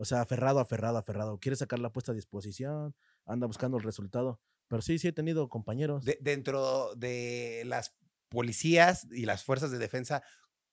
O 0.00 0.04
sea, 0.06 0.22
aferrado, 0.22 0.60
aferrado, 0.60 0.96
aferrado. 0.96 1.38
Quiere 1.38 1.56
sacar 1.56 1.78
la 1.78 1.92
puesta 1.92 2.12
a 2.12 2.14
disposición, 2.14 2.94
anda 3.26 3.46
buscando 3.46 3.76
el 3.76 3.82
resultado. 3.82 4.40
Pero 4.66 4.80
sí, 4.82 4.98
sí 4.98 5.08
he 5.08 5.12
tenido 5.12 5.48
compañeros. 5.50 6.04
De- 6.04 6.18
dentro 6.22 6.94
de 6.96 7.62
las 7.66 7.94
policías 8.30 9.06
y 9.10 9.26
las 9.26 9.44
fuerzas 9.44 9.70
de 9.70 9.78
defensa, 9.78 10.22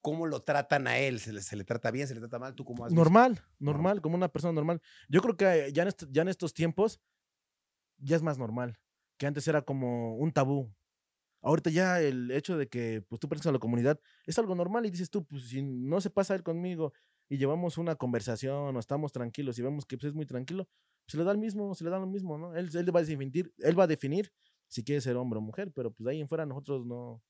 ¿cómo 0.01 0.27
lo 0.27 0.43
tratan 0.43 0.87
a 0.87 0.99
él? 0.99 1.19
¿Se 1.19 1.33
le, 1.33 1.41
se 1.41 1.55
le 1.57 1.65
trata 1.65 1.91
bien? 1.91 2.07
¿Se 2.07 2.13
le 2.13 2.21
trata 2.21 2.39
mal? 2.39 2.55
¿Tú 2.55 2.63
cómo 2.63 2.85
has 2.85 2.91
visto? 2.91 3.03
Normal, 3.03 3.41
normal, 3.59 4.01
como 4.01 4.15
una 4.15 4.29
persona 4.31 4.53
normal. 4.53 4.81
Yo 5.09 5.21
creo 5.21 5.35
que 5.35 5.71
ya 5.73 5.81
en, 5.81 5.87
est- 5.89 6.05
ya 6.09 6.21
en 6.21 6.29
estos 6.29 6.53
tiempos 6.53 7.01
ya 7.97 8.15
es 8.15 8.21
más 8.21 8.37
normal. 8.37 8.79
Que 9.17 9.27
antes 9.27 9.45
era 9.47 9.61
como 9.63 10.15
un 10.15 10.31
tabú. 10.31 10.73
Ahorita 11.41 11.69
ya 11.69 11.99
el 12.01 12.31
hecho 12.31 12.57
de 12.57 12.67
que 12.69 13.03
pues, 13.09 13.19
tú 13.19 13.27
perteneces 13.27 13.49
a 13.49 13.53
la 13.53 13.59
comunidad 13.59 13.99
es 14.25 14.37
algo 14.39 14.55
normal 14.55 14.85
y 14.85 14.91
dices 14.91 15.09
tú, 15.09 15.25
pues 15.25 15.49
si 15.49 15.61
no 15.61 15.99
se 16.01 16.09
pasa 16.09 16.33
él 16.35 16.43
conmigo 16.43 16.93
y 17.29 17.37
llevamos 17.37 17.77
una 17.77 17.95
conversación 17.95 18.75
o 18.75 18.79
estamos 18.79 19.11
tranquilos 19.11 19.57
y 19.59 19.61
vemos 19.61 19.85
que 19.85 19.97
pues, 19.97 20.09
es 20.09 20.13
muy 20.13 20.25
tranquilo, 20.25 20.67
se 21.07 21.17
le 21.17 21.23
da 21.23 21.31
el 21.31 21.37
mismo, 21.37 21.73
se 21.75 21.83
le 21.83 21.89
da 21.89 21.99
lo 21.99 22.07
mismo, 22.07 22.37
¿no? 22.37 22.55
Él, 22.55 22.69
él 22.73 22.95
va 22.95 22.99
a 22.99 23.03
definir, 23.03 23.53
él 23.59 23.79
va 23.79 23.83
a 23.83 23.87
definir 23.87 24.31
si 24.67 24.83
quiere 24.83 25.01
ser 25.01 25.15
hombre 25.15 25.37
o 25.39 25.41
mujer, 25.41 25.71
pero 25.73 25.91
pues 25.91 26.05
de 26.05 26.11
ahí 26.11 26.21
en 26.21 26.27
fuera 26.27 26.45
nosotros 26.45 26.85
no, 26.85 27.21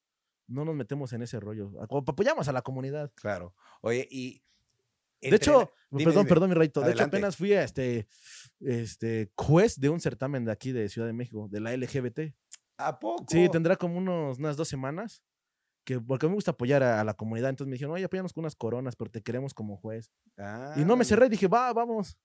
no 0.48 0.66
nos 0.66 0.76
metemos 0.76 1.14
en 1.14 1.22
ese 1.22 1.40
rollo. 1.40 1.72
Apo- 1.82 2.04
Apoyamos 2.08 2.48
a 2.48 2.52
la 2.52 2.62
comunidad. 2.62 3.12
Claro. 3.16 3.54
Oye, 3.82 4.08
y 4.10 4.42
De 5.22 5.36
hecho, 5.36 5.72
dime, 5.92 6.06
perdón, 6.06 6.24
dime. 6.24 6.30
perdón, 6.30 6.50
mi 6.50 6.56
rayito. 6.56 6.82
De 6.82 6.92
hecho, 6.92 7.04
apenas 7.04 7.36
fui 7.38 7.54
a 7.54 7.64
este, 7.64 8.08
este 8.60 9.32
juez 9.36 9.80
de 9.80 9.90
un 9.90 10.00
certamen 10.00 10.46
de 10.46 10.52
aquí 10.52 10.72
de 10.72 10.90
Ciudad 10.90 11.08
de 11.08 11.14
México, 11.14 11.48
de 11.52 11.60
la 11.60 11.76
LGBT. 11.76 12.34
¿A 12.78 13.00
poco? 13.00 13.26
Sí, 13.28 13.50
tendrá 13.50 13.76
como 13.76 13.98
unos, 13.98 14.38
unas 14.40 14.58
dos 14.58 14.68
semanas. 14.68 15.24
Que, 15.88 16.02
porque 16.02 16.26
a 16.26 16.28
mí 16.28 16.32
me 16.32 16.36
gusta 16.36 16.52
apoyar 16.52 16.84
a, 16.84 17.00
a 17.00 17.04
la 17.06 17.14
comunidad. 17.14 17.50
Entonces 17.50 17.70
me 17.70 17.76
dijeron, 17.76 17.94
oye, 17.94 18.04
apóyanos 18.04 18.34
con 18.34 18.42
unas 18.44 18.58
coronas, 18.58 18.98
pero 18.98 19.10
te 19.10 19.22
queremos 19.24 19.54
como 19.54 19.78
juez. 19.78 20.12
y 20.76 20.84
no 20.84 20.98
me 20.98 21.04
Ah, 21.04 21.06
cerré, 21.06 21.30
dije, 21.30 21.48
va, 21.48 21.72
vamos. 21.72 22.18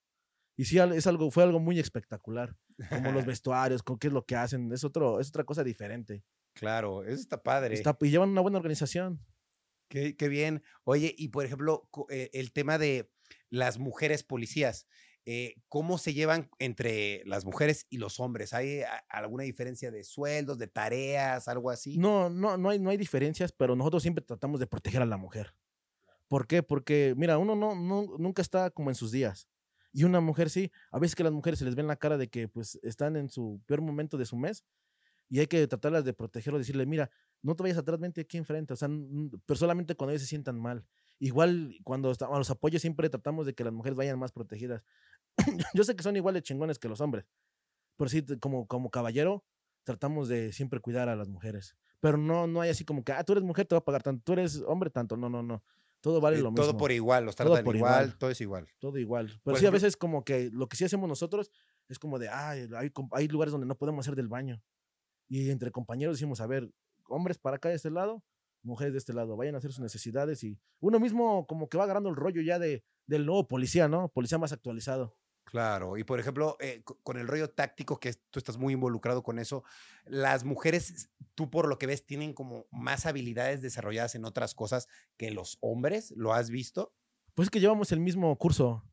Y 0.57 0.65
sí, 0.65 0.77
es 0.79 1.07
algo, 1.07 1.31
fue 1.31 1.43
algo 1.43 1.61
muy 1.61 1.79
espectacular. 1.79 2.57
Como 2.89 3.13
los 3.13 3.25
vestuarios, 3.25 3.81
con 3.81 3.97
qué 3.97 4.07
es 4.07 4.13
lo 4.13 4.25
que 4.25 4.35
hacen. 4.35 4.69
Es, 4.73 4.83
otro, 4.83 5.21
es 5.21 5.29
otra 5.29 5.45
cosa 5.45 5.63
diferente. 5.63 6.25
Claro, 6.53 7.03
eso 7.05 7.21
está 7.21 7.41
padre. 7.41 7.73
Está- 7.73 7.97
y 8.01 8.09
llevan 8.09 8.29
una 8.31 8.41
buena 8.41 8.57
organización. 8.57 9.25
Qué, 9.89 10.17
qué 10.17 10.27
bien. 10.27 10.61
Oye, 10.83 11.15
y 11.17 11.29
por 11.29 11.45
ejemplo, 11.45 11.87
eh, 12.09 12.29
el 12.33 12.51
tema 12.51 12.77
de 12.77 13.09
las 13.49 13.79
mujeres 13.79 14.23
policías, 14.23 14.87
eh, 15.25 15.55
¿cómo 15.69 15.97
se 15.97 16.13
llevan 16.13 16.49
entre 16.59 17.23
las 17.25 17.45
mujeres 17.45 17.85
y 17.89 17.97
los 17.97 18.19
hombres? 18.19 18.53
¿Hay 18.53 18.81
alguna 19.09 19.43
diferencia 19.43 19.91
de 19.91 20.03
sueldos, 20.03 20.57
de 20.57 20.67
tareas, 20.67 21.47
algo 21.47 21.69
así? 21.69 21.97
No, 21.97 22.29
no, 22.29 22.57
no 22.57 22.69
hay, 22.69 22.79
no 22.79 22.89
hay 22.89 22.97
diferencias, 22.97 23.51
pero 23.51 23.75
nosotros 23.75 24.03
siempre 24.03 24.23
tratamos 24.23 24.59
de 24.59 24.67
proteger 24.67 25.01
a 25.01 25.05
la 25.05 25.17
mujer. 25.17 25.55
¿Por 26.27 26.47
qué? 26.47 26.63
Porque, 26.63 27.13
mira, 27.17 27.37
uno 27.37 27.55
no, 27.55 27.75
no, 27.75 28.17
nunca 28.17 28.41
está 28.41 28.69
como 28.71 28.89
en 28.89 28.95
sus 28.95 29.11
días. 29.11 29.47
Y 29.91 30.03
una 30.05 30.19
mujer 30.19 30.49
sí, 30.49 30.71
a 30.91 30.99
veces 30.99 31.15
que 31.15 31.23
las 31.23 31.31
mujeres 31.33 31.59
se 31.59 31.65
les 31.65 31.75
ve 31.75 31.81
en 31.81 31.87
la 31.87 31.95
cara 31.97 32.17
de 32.17 32.27
que 32.27 32.47
pues 32.47 32.79
están 32.81 33.15
en 33.15 33.29
su 33.29 33.61
peor 33.67 33.81
momento 33.81 34.17
de 34.17 34.25
su 34.25 34.35
mes 34.35 34.63
y 35.29 35.39
hay 35.39 35.47
que 35.47 35.67
tratarlas 35.67 36.05
de 36.05 36.13
proteger 36.13 36.53
o 36.53 36.57
decirle, 36.59 36.85
mira, 36.85 37.09
no 37.41 37.55
te 37.55 37.63
vayas 37.63 37.77
atrás, 37.77 37.99
vente 37.99 38.21
aquí 38.21 38.37
enfrente, 38.37 38.73
o 38.73 38.75
sea, 38.77 38.89
pero 39.45 39.57
solamente 39.57 39.95
cuando 39.95 40.11
ellos 40.11 40.21
se 40.23 40.27
sientan 40.27 40.59
mal. 40.59 40.85
Igual 41.19 41.75
cuando 41.83 42.11
está- 42.11 42.27
a 42.27 42.37
los 42.37 42.49
apoyos 42.49 42.81
siempre 42.81 43.09
tratamos 43.09 43.45
de 43.45 43.53
que 43.53 43.63
las 43.63 43.73
mujeres 43.73 43.95
vayan 43.97 44.19
más 44.19 44.31
protegidas. 44.31 44.83
Yo 45.73 45.83
sé 45.83 45.95
que 45.95 46.03
son 46.03 46.15
igual 46.15 46.33
de 46.35 46.41
chingones 46.41 46.79
que 46.79 46.87
los 46.87 47.01
hombres, 47.01 47.25
pero 47.97 48.09
sí, 48.09 48.23
como, 48.39 48.67
como 48.67 48.89
caballero, 48.89 49.43
tratamos 49.83 50.27
de 50.27 50.53
siempre 50.53 50.79
cuidar 50.79 51.09
a 51.09 51.15
las 51.15 51.29
mujeres. 51.29 51.75
Pero 51.99 52.17
no, 52.17 52.47
no 52.47 52.61
hay 52.61 52.69
así 52.69 52.83
como 52.85 53.03
que, 53.03 53.11
ah, 53.13 53.23
tú 53.23 53.31
eres 53.33 53.43
mujer, 53.43 53.65
te 53.65 53.75
va 53.75 53.79
a 53.79 53.85
pagar 53.85 54.03
tanto, 54.03 54.21
tú 54.23 54.33
eres 54.33 54.61
hombre, 54.67 54.89
tanto. 54.89 55.15
No, 55.15 55.29
no, 55.29 55.41
no. 55.41 55.63
Todo 56.01 56.19
vale 56.19 56.37
Eh, 56.37 56.41
lo 56.41 56.51
mismo. 56.51 56.65
todo 56.65 56.77
por 56.77 56.91
igual, 56.91 57.25
los 57.25 57.35
tratan 57.35 57.59
igual, 57.61 57.75
igual. 57.77 58.17
todo 58.17 58.29
es 58.29 58.41
igual. 58.41 58.67
Todo 58.79 58.97
igual. 58.97 59.27
Pero 59.27 59.41
Por 59.43 59.57
sí, 59.59 59.65
a 59.65 59.71
veces 59.71 59.95
como 59.95 60.25
que 60.25 60.49
lo 60.51 60.67
que 60.67 60.75
sí 60.75 60.83
hacemos 60.83 61.07
nosotros 61.07 61.49
es 61.87 61.97
como 61.99 62.19
de, 62.19 62.27
ay, 62.27 62.67
hay, 62.75 62.91
hay 63.11 63.27
lugares 63.29 63.53
donde 63.53 63.67
no 63.67 63.77
podemos 63.77 64.05
hacer 64.05 64.15
del 64.17 64.27
baño. 64.27 64.61
Y 65.29 65.49
entre 65.49 65.71
compañeros 65.71 66.15
decimos, 66.17 66.41
a 66.41 66.47
ver, 66.47 66.69
hombres 67.07 67.37
para 67.37 67.55
acá 67.55 67.69
de 67.69 67.75
este 67.75 67.89
lado, 67.89 68.21
mujeres 68.63 68.91
de 68.93 68.99
este 68.99 69.13
lado, 69.13 69.37
vayan 69.37 69.55
a 69.55 69.59
hacer 69.59 69.71
sus 69.71 69.79
necesidades 69.81 70.43
y 70.43 70.59
uno 70.81 70.99
mismo 70.99 71.47
como 71.47 71.69
que 71.69 71.77
va 71.77 71.85
agarrando 71.85 72.09
el 72.09 72.17
rollo 72.17 72.41
ya 72.41 72.59
de, 72.59 72.83
del 73.07 73.25
nuevo 73.25 73.47
policía, 73.47 73.87
¿no? 73.87 74.09
Policía 74.09 74.37
más 74.37 74.51
actualizado. 74.51 75.15
Claro, 75.45 75.97
y 75.97 76.03
por 76.03 76.19
ejemplo, 76.19 76.55
eh, 76.61 76.81
co- 76.83 76.99
con 77.03 77.17
el 77.17 77.27
rollo 77.27 77.49
táctico, 77.49 77.99
que 77.99 78.13
tú 78.31 78.39
estás 78.39 78.57
muy 78.57 78.73
involucrado 78.73 79.23
con 79.23 79.39
eso, 79.39 79.63
las 80.05 80.45
mujeres, 80.45 81.09
tú 81.35 81.49
por 81.49 81.67
lo 81.67 81.77
que 81.77 81.85
ves, 81.85 82.05
tienen 82.05 82.33
como 82.33 82.65
más 82.71 83.05
habilidades 83.05 83.61
desarrolladas 83.61 84.15
en 84.15 84.25
otras 84.25 84.55
cosas 84.55 84.87
que 85.17 85.31
los 85.31 85.57
hombres, 85.61 86.11
¿lo 86.15 86.33
has 86.33 86.49
visto? 86.49 86.95
Pues 87.35 87.47
es 87.47 87.49
que 87.51 87.59
llevamos 87.59 87.91
el 87.91 87.99
mismo 87.99 88.35
curso. 88.37 88.83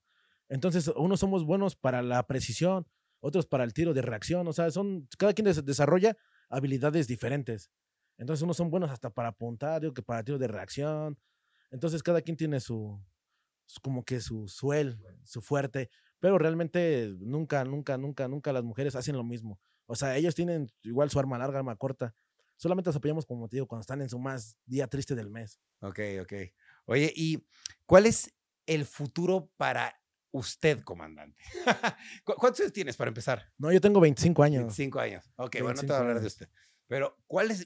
Entonces, 0.48 0.88
unos 0.88 1.20
somos 1.20 1.44
buenos 1.44 1.76
para 1.76 2.03
la 2.03 2.26
precisión, 2.26 2.86
otros 3.20 3.46
para 3.46 3.64
el 3.64 3.72
tiro 3.72 3.94
de 3.94 4.03
reacción. 4.03 4.46
O 4.48 4.53
sea, 4.53 4.70
son, 4.72 5.09
cada 5.18 5.32
quien 5.34 5.44
des- 5.46 5.64
desarrolla 5.64 6.16
habilidades 6.48 7.07
diferentes. 7.07 7.70
Entonces, 8.18 8.42
unos 8.42 8.57
son 8.57 8.70
buenos 8.70 8.90
hasta 8.90 9.11
para 9.11 9.28
apuntar, 9.28 9.80
digo 9.80 9.94
que 9.94 10.03
para 10.03 10.24
tiro 10.24 10.38
de 10.38 10.48
reacción. 10.48 11.18
Entonces, 11.70 12.03
cada 12.03 12.22
quien 12.22 12.36
tiene 12.36 12.61
su- 12.61 13.01
como 13.82 14.05
que 14.05 14.20
su 14.20 14.48
suel, 14.48 14.98
su 15.24 15.40
fuerte. 15.42 15.90
Pero 16.21 16.39
realmente 16.39 17.14
nunca, 17.18 17.64
nunca, 17.64 17.97
nunca, 17.97 18.29
nunca 18.29 18.53
las 18.53 18.62
mujeres 18.62 18.95
hacen 18.95 19.16
lo 19.16 19.25
mismo. 19.25 19.59
O 19.87 19.97
sea, 19.97 20.16
ellos 20.16 20.35
tienen 20.35 20.71
igual 20.83 21.11
su 21.11 21.18
arma 21.18 21.39
larga, 21.39 21.59
arma 21.59 21.75
corta. 21.77 22.14
Solamente 22.57 22.91
las 22.91 22.97
apoyamos, 22.97 23.25
como 23.27 23.49
te 23.49 23.57
digo, 23.57 23.66
cuando 23.66 23.81
están 23.81 24.03
en 24.03 24.09
su 24.11 24.18
más 24.18 24.57
día 24.66 24.87
triste 24.87 25.14
del 25.14 25.31
mes. 25.31 25.61
Ok, 25.81 25.99
ok. 26.23 26.33
Oye, 26.85 27.12
¿y 27.16 27.45
cuál 27.87 28.07
es 28.07 28.31
el 28.66 28.85
futuro 28.85 29.51
para 29.57 29.99
usted, 30.31 30.81
comandante? 30.83 31.43
¿Cu- 32.25 32.35
¿Cuántos 32.35 32.61
años 32.61 32.73
tienes 32.73 32.97
para 32.97 33.09
empezar? 33.09 33.51
No, 33.59 33.73
yo 33.73 33.81
tengo 33.81 33.99
25 33.99 34.43
años. 34.43 34.61
25 34.64 35.01
años. 35.01 35.25
Ok, 35.37 35.57
bueno, 35.62 35.68
no 35.68 35.81
te 35.81 35.87
25 35.87 35.87
voy 35.89 35.97
a 35.97 36.01
hablar 36.01 36.21
de 36.21 36.27
usted. 36.27 36.49
Pero, 36.87 37.16
¿cuál 37.27 37.51
es, 37.51 37.64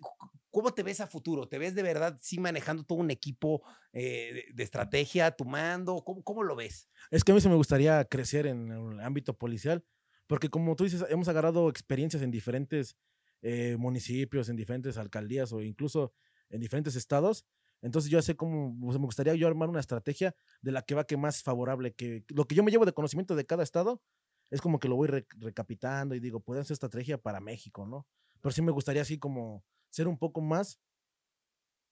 ¿cómo 0.54 0.74
te 0.74 0.82
ves 0.84 1.00
a 1.00 1.06
futuro? 1.08 1.48
¿Te 1.48 1.58
ves 1.58 1.74
de 1.74 1.82
verdad 1.82 2.18
sí 2.22 2.38
manejando 2.40 2.84
todo 2.84 2.98
un 3.00 3.10
equipo 3.12 3.62
eh, 3.92 4.46
de, 4.48 4.54
de 4.54 4.62
estrategia, 4.64 5.32
tu 5.32 5.44
mando? 5.44 6.04
¿Cómo, 6.04 6.24
¿Cómo 6.24 6.42
lo 6.44 6.56
ves? 6.56 6.90
Es 7.10 7.24
que 7.24 7.32
a 7.32 7.34
mí 7.34 7.40
sí 7.40 7.48
me 7.48 7.54
gustaría 7.56 8.04
crecer 8.04 8.46
en 8.46 8.70
el 8.70 9.00
ámbito 9.00 9.36
policial, 9.36 9.84
porque 10.26 10.48
como 10.48 10.74
tú 10.76 10.84
dices, 10.84 11.04
hemos 11.08 11.28
agarrado 11.28 11.68
experiencias 11.68 12.22
en 12.22 12.30
diferentes 12.30 12.96
eh, 13.42 13.76
municipios, 13.78 14.48
en 14.48 14.56
diferentes 14.56 14.96
alcaldías 14.96 15.52
o 15.52 15.62
incluso 15.62 16.14
en 16.50 16.60
diferentes 16.60 16.96
estados. 16.96 17.44
Entonces 17.82 18.10
yo 18.10 18.22
sé 18.22 18.36
cómo, 18.36 18.72
me 18.72 18.96
gustaría 18.98 19.34
yo 19.34 19.46
armar 19.46 19.68
una 19.68 19.80
estrategia 19.80 20.34
de 20.62 20.72
la 20.72 20.82
que 20.82 20.94
va 20.94 21.04
que 21.06 21.16
más 21.18 21.42
favorable, 21.42 21.94
que 21.94 22.24
lo 22.28 22.46
que 22.46 22.54
yo 22.54 22.62
me 22.64 22.70
llevo 22.70 22.86
de 22.86 22.94
conocimiento 22.94 23.36
de 23.36 23.44
cada 23.44 23.62
estado 23.62 24.02
es 24.50 24.60
como 24.62 24.78
que 24.78 24.88
lo 24.88 24.96
voy 24.96 25.08
re- 25.08 25.26
recapitando 25.38 26.14
y 26.14 26.20
digo, 26.20 26.40
podemos 26.40 26.66
hacer 26.66 26.74
estrategia 26.74 27.18
para 27.18 27.40
México, 27.40 27.86
¿no? 27.86 28.06
Pero 28.40 28.52
sí 28.52 28.62
me 28.62 28.72
gustaría 28.72 29.02
así 29.02 29.18
como 29.18 29.64
ser 29.94 30.08
un 30.08 30.18
poco 30.18 30.40
más 30.40 30.80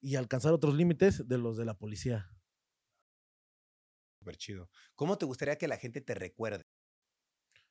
y 0.01 0.17
alcanzar 0.17 0.53
otros 0.53 0.75
límites 0.75 1.29
de 1.29 1.39
los 1.39 1.57
de 1.57 1.65
la 1.65 1.75
policía. 1.79 2.29
Súper 4.19 4.37
chido. 4.37 4.69
¿Cómo 4.97 5.17
te 5.19 5.25
gustaría 5.27 5.57
que 5.57 5.69
la 5.69 5.77
gente 5.77 6.01
te 6.01 6.15
recuerde? 6.15 6.65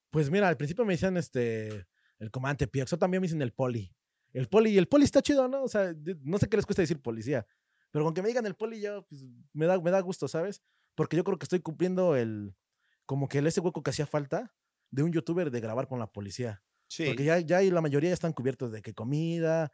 Pues 0.10 0.30
mira, 0.30 0.48
al 0.48 0.56
principio 0.58 0.86
me 0.86 0.94
decían 0.94 1.18
este, 1.18 1.86
el 2.20 2.32
comandante 2.32 2.68
Pioxo, 2.68 2.98
también 2.98 3.22
me 3.22 3.28
dicen 3.28 3.42
el 3.42 3.52
poli. 3.54 3.94
El 4.32 4.48
poli, 4.48 4.72
y 4.72 4.78
el 4.78 4.88
poli 4.88 5.04
está 5.04 5.22
chido, 5.22 5.50
¿no? 5.50 5.64
O 5.64 5.68
sea, 5.68 5.94
no 6.24 6.38
sé 6.38 6.48
qué 6.48 6.56
les 6.56 6.66
cuesta 6.66 6.82
decir 6.82 7.02
policía, 7.02 7.46
pero 7.92 8.06
con 8.06 8.14
que 8.14 8.22
me 8.22 8.30
digan 8.30 8.46
el 8.46 8.56
poli 8.56 8.80
ya, 8.80 9.02
pues, 9.02 9.26
me 9.52 9.66
da, 9.66 9.80
me 9.82 9.92
da 9.92 10.00
gusto, 10.00 10.30
¿sabes? 10.30 10.62
Porque 10.96 11.18
yo 11.18 11.26
creo 11.26 11.38
que 11.38 11.44
estoy 11.46 11.60
cumpliendo 11.60 12.16
el, 12.16 12.56
como 13.06 13.28
que 13.28 13.40
el- 13.40 13.48
ese 13.48 13.60
hueco 13.60 13.84
que 13.84 13.90
hacía 13.90 14.06
falta 14.06 14.54
de 14.92 15.04
un 15.04 15.12
youtuber 15.12 15.52
de 15.52 15.60
grabar 15.60 15.88
con 15.90 16.00
la 16.00 16.08
policía. 16.12 16.64
Sí. 16.88 17.06
Porque 17.06 17.26
ya, 17.26 17.40
ya 17.40 17.62
la 17.62 17.82
mayoría 17.82 18.10
ya 18.10 18.14
están 18.14 18.34
cubiertos 18.34 18.72
de 18.72 18.82
que 18.82 18.94
comida, 18.94 19.72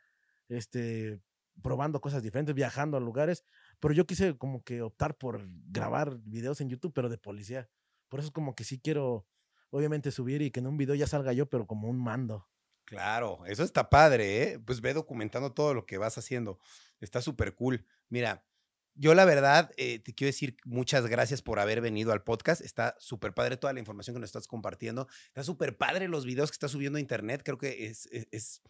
este, 0.49 1.21
probando 1.61 2.01
cosas 2.01 2.23
diferentes, 2.23 2.55
viajando 2.55 2.97
a 2.97 2.99
lugares, 2.99 3.43
pero 3.79 3.93
yo 3.93 4.05
quise 4.05 4.37
como 4.37 4.63
que 4.63 4.81
optar 4.81 5.17
por 5.17 5.47
grabar 5.69 6.17
videos 6.23 6.61
en 6.61 6.69
YouTube, 6.69 6.93
pero 6.93 7.09
de 7.09 7.17
policía. 7.17 7.69
Por 8.09 8.19
eso 8.19 8.27
es 8.27 8.33
como 8.33 8.55
que 8.55 8.63
sí 8.63 8.79
quiero, 8.79 9.27
obviamente, 9.69 10.11
subir 10.11 10.41
y 10.41 10.51
que 10.51 10.59
en 10.59 10.67
un 10.67 10.77
video 10.77 10.95
ya 10.95 11.07
salga 11.07 11.33
yo, 11.33 11.49
pero 11.49 11.67
como 11.67 11.89
un 11.89 12.01
mando. 12.01 12.47
Claro, 12.85 13.45
eso 13.45 13.63
está 13.63 13.89
padre, 13.89 14.43
¿eh? 14.43 14.59
Pues 14.59 14.79
ve 14.79 14.93
documentando 14.93 15.51
todo 15.51 15.73
lo 15.73 15.85
que 15.85 15.97
vas 15.97 16.17
haciendo. 16.17 16.57
Está 17.01 17.21
súper 17.21 17.53
cool. 17.53 17.85
Mira, 18.07 18.45
yo 18.95 19.13
la 19.13 19.25
verdad 19.25 19.71
eh, 19.77 19.99
te 19.99 20.13
quiero 20.13 20.29
decir 20.29 20.57
muchas 20.63 21.05
gracias 21.05 21.41
por 21.41 21.59
haber 21.59 21.81
venido 21.81 22.13
al 22.13 22.23
podcast. 22.23 22.61
Está 22.61 22.95
súper 22.97 23.33
padre 23.33 23.57
toda 23.57 23.73
la 23.73 23.79
información 23.79 24.15
que 24.15 24.21
nos 24.21 24.29
estás 24.29 24.47
compartiendo. 24.47 25.07
Está 25.27 25.43
súper 25.43 25.77
padre 25.77 26.07
los 26.07 26.25
videos 26.25 26.49
que 26.49 26.55
estás 26.55 26.71
subiendo 26.71 26.97
a 26.97 27.01
internet. 27.01 27.41
Creo 27.43 27.57
que 27.57 27.87
es, 27.87 28.07
es, 28.31 28.61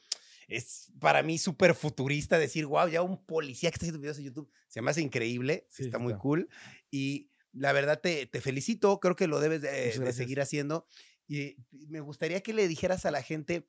es 0.48 0.92
para 1.00 1.24
mí 1.24 1.38
súper 1.38 1.76
futurista 1.76 2.40
decir, 2.40 2.66
wow, 2.66 2.88
ya 2.88 3.02
un 3.02 3.26
policía 3.26 3.70
que 3.70 3.76
está 3.76 3.86
haciendo 3.86 4.00
videos 4.00 4.18
en 4.18 4.26
YouTube. 4.26 4.52
Se 4.68 4.82
me 4.82 4.92
hace 4.92 5.02
increíble. 5.02 5.68
Sí, 5.70 5.84
está 5.84 6.00
muy 6.00 6.16
cool. 6.16 6.50
Y 6.90 7.30
la 7.52 7.74
verdad 7.74 8.00
te, 8.02 8.26
te 8.26 8.42
felicito. 8.42 9.00
Creo 9.00 9.16
que 9.16 9.28
lo 9.28 9.40
debes 9.40 9.62
de, 9.62 10.14
seguir 10.14 10.40
haciendo. 10.42 10.88
Y 11.28 11.58
me 11.72 12.00
gustaría 12.00 12.42
que 12.42 12.54
le 12.54 12.68
dijeras 12.68 13.06
a 13.06 13.12
la 13.12 13.22
gente 13.22 13.68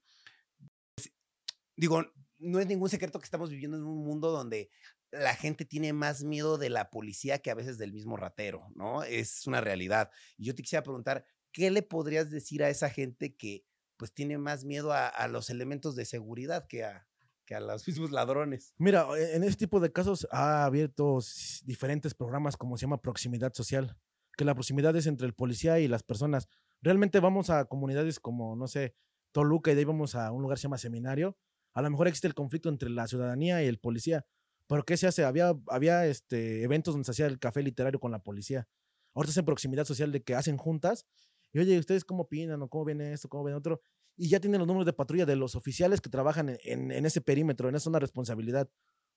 digo, 1.79 2.05
no 2.39 2.59
es 2.59 2.67
ningún 2.67 2.91
secreto 2.91 3.19
que 3.19 3.25
estamos 3.25 3.51
viviendo 3.51 3.77
en 3.77 3.85
un 3.85 4.05
mundo 4.05 4.31
donde 4.31 4.69
la 5.11 5.35
gente 5.35 5.65
tiene 5.65 5.93
más 5.93 6.25
miedo 6.25 6.59
de 6.59 6.69
la 6.69 6.91
policía 6.91 7.39
que 7.39 7.51
a 7.51 7.55
veces 7.55 7.79
del 7.79 7.93
mismo 7.93 8.17
ratero, 8.17 8.69
¿no? 8.75 9.05
Es 9.05 9.47
una 9.47 9.61
realidad. 9.61 10.11
Y 10.37 10.47
yo 10.47 10.55
te 10.55 10.63
quisiera 10.63 10.83
preguntar, 10.83 11.25
¿qué 11.53 11.71
le 11.71 11.83
podrías 11.83 12.31
decir 12.31 12.63
a 12.63 12.69
esa 12.69 12.91
gente 12.91 13.35
que 13.35 13.65
pues 13.99 14.13
tiene 14.15 14.39
más 14.39 14.65
miedo 14.65 14.93
a, 14.93 15.29
los 15.29 15.51
elementos 15.51 15.97
de 15.97 16.07
seguridad 16.07 16.67
que 16.67 16.85
a, 16.85 17.07
que 17.45 17.55
a 17.55 17.61
los 17.61 17.87
mismos 17.89 18.11
ladrones? 18.11 18.73
Mira, 18.79 19.07
e- 19.19 19.37
en 19.37 19.45
este 19.45 19.67
tipo 19.67 19.81
de 19.81 19.93
casos 19.93 20.27
ha 20.31 20.65
abierto 20.65 21.19
diferentes 21.65 22.15
programas 22.15 22.57
como 22.57 22.79
se 22.79 22.87
llama 22.87 23.03
proximidad 23.03 23.53
social, 23.53 23.97
que 24.37 24.45
la 24.45 24.55
proximidad 24.55 24.97
es 24.97 25.07
entre 25.07 25.27
el 25.27 25.35
policía 25.35 25.79
y 25.81 25.89
las 25.89 26.03
personas. 26.03 26.49
Realmente 26.81 27.21
vamos 27.21 27.51
a 27.51 27.65
comunidades 27.67 28.21
como, 28.21 28.57
no 28.57 28.69
sé, 28.69 28.95
Toluca 29.33 29.71
y 29.71 29.75
de 29.75 29.81
ahí 29.81 29.85
vamos 29.85 30.15
a 30.15 30.31
un 30.31 30.43
lugar 30.43 30.57
que 30.57 30.61
se 30.61 30.69
llama 30.69 30.79
seminario. 30.79 31.37
A 31.75 31.83
lo 31.83 31.91
mejor 31.91 32.09
existe 32.09 32.29
el 32.29 32.35
conflicto 32.35 32.69
entre 32.69 32.89
la 32.89 33.07
ciudadanía 33.07 33.63
y 33.63 33.67
el 33.67 33.79
policía. 33.79 34.25
Pero 34.69 34.85
¿qué 34.85 34.97
se 34.97 35.07
hace? 35.07 35.25
Había, 35.25 35.55
había 35.69 36.07
este, 36.07 36.63
eventos 36.63 36.95
donde 36.95 37.07
se 37.07 37.11
hacía 37.13 37.27
el 37.27 37.39
café 37.39 37.63
literario 37.63 38.01
con 38.01 38.13
la 38.13 38.23
policía. 38.23 38.69
Ahorita 39.15 39.31
es 39.33 39.37
en 39.39 39.45
proximidad 39.45 39.85
social 39.85 40.13
de 40.13 40.23
que 40.23 40.35
hacen 40.35 40.57
juntas. 40.59 41.07
Y 41.53 41.59
oye, 41.61 41.79
¿ustedes 41.79 42.05
cómo 42.05 42.23
opinan? 42.25 42.61
¿O 42.63 42.69
cómo 42.69 42.85
ven 42.85 43.01
esto? 43.01 43.29
¿Cómo 43.29 43.45
ven 43.45 43.55
otro? 43.55 43.81
Y 44.17 44.29
ya 44.29 44.41
tienen 44.41 44.59
los 44.59 44.67
números 44.67 44.87
de 44.87 44.93
patrulla 44.93 45.25
de 45.27 45.37
los 45.37 45.55
oficiales 45.55 46.01
que 46.01 46.11
trabajan 46.11 46.49
en, 46.51 46.59
en- 46.65 46.91
en 46.93 47.07
ese 47.07 47.21
perímetro, 47.21 47.69
en 47.69 47.75
esa 47.77 47.85
zona 47.85 47.97
de 47.97 48.01
responsabilidad. 48.01 48.69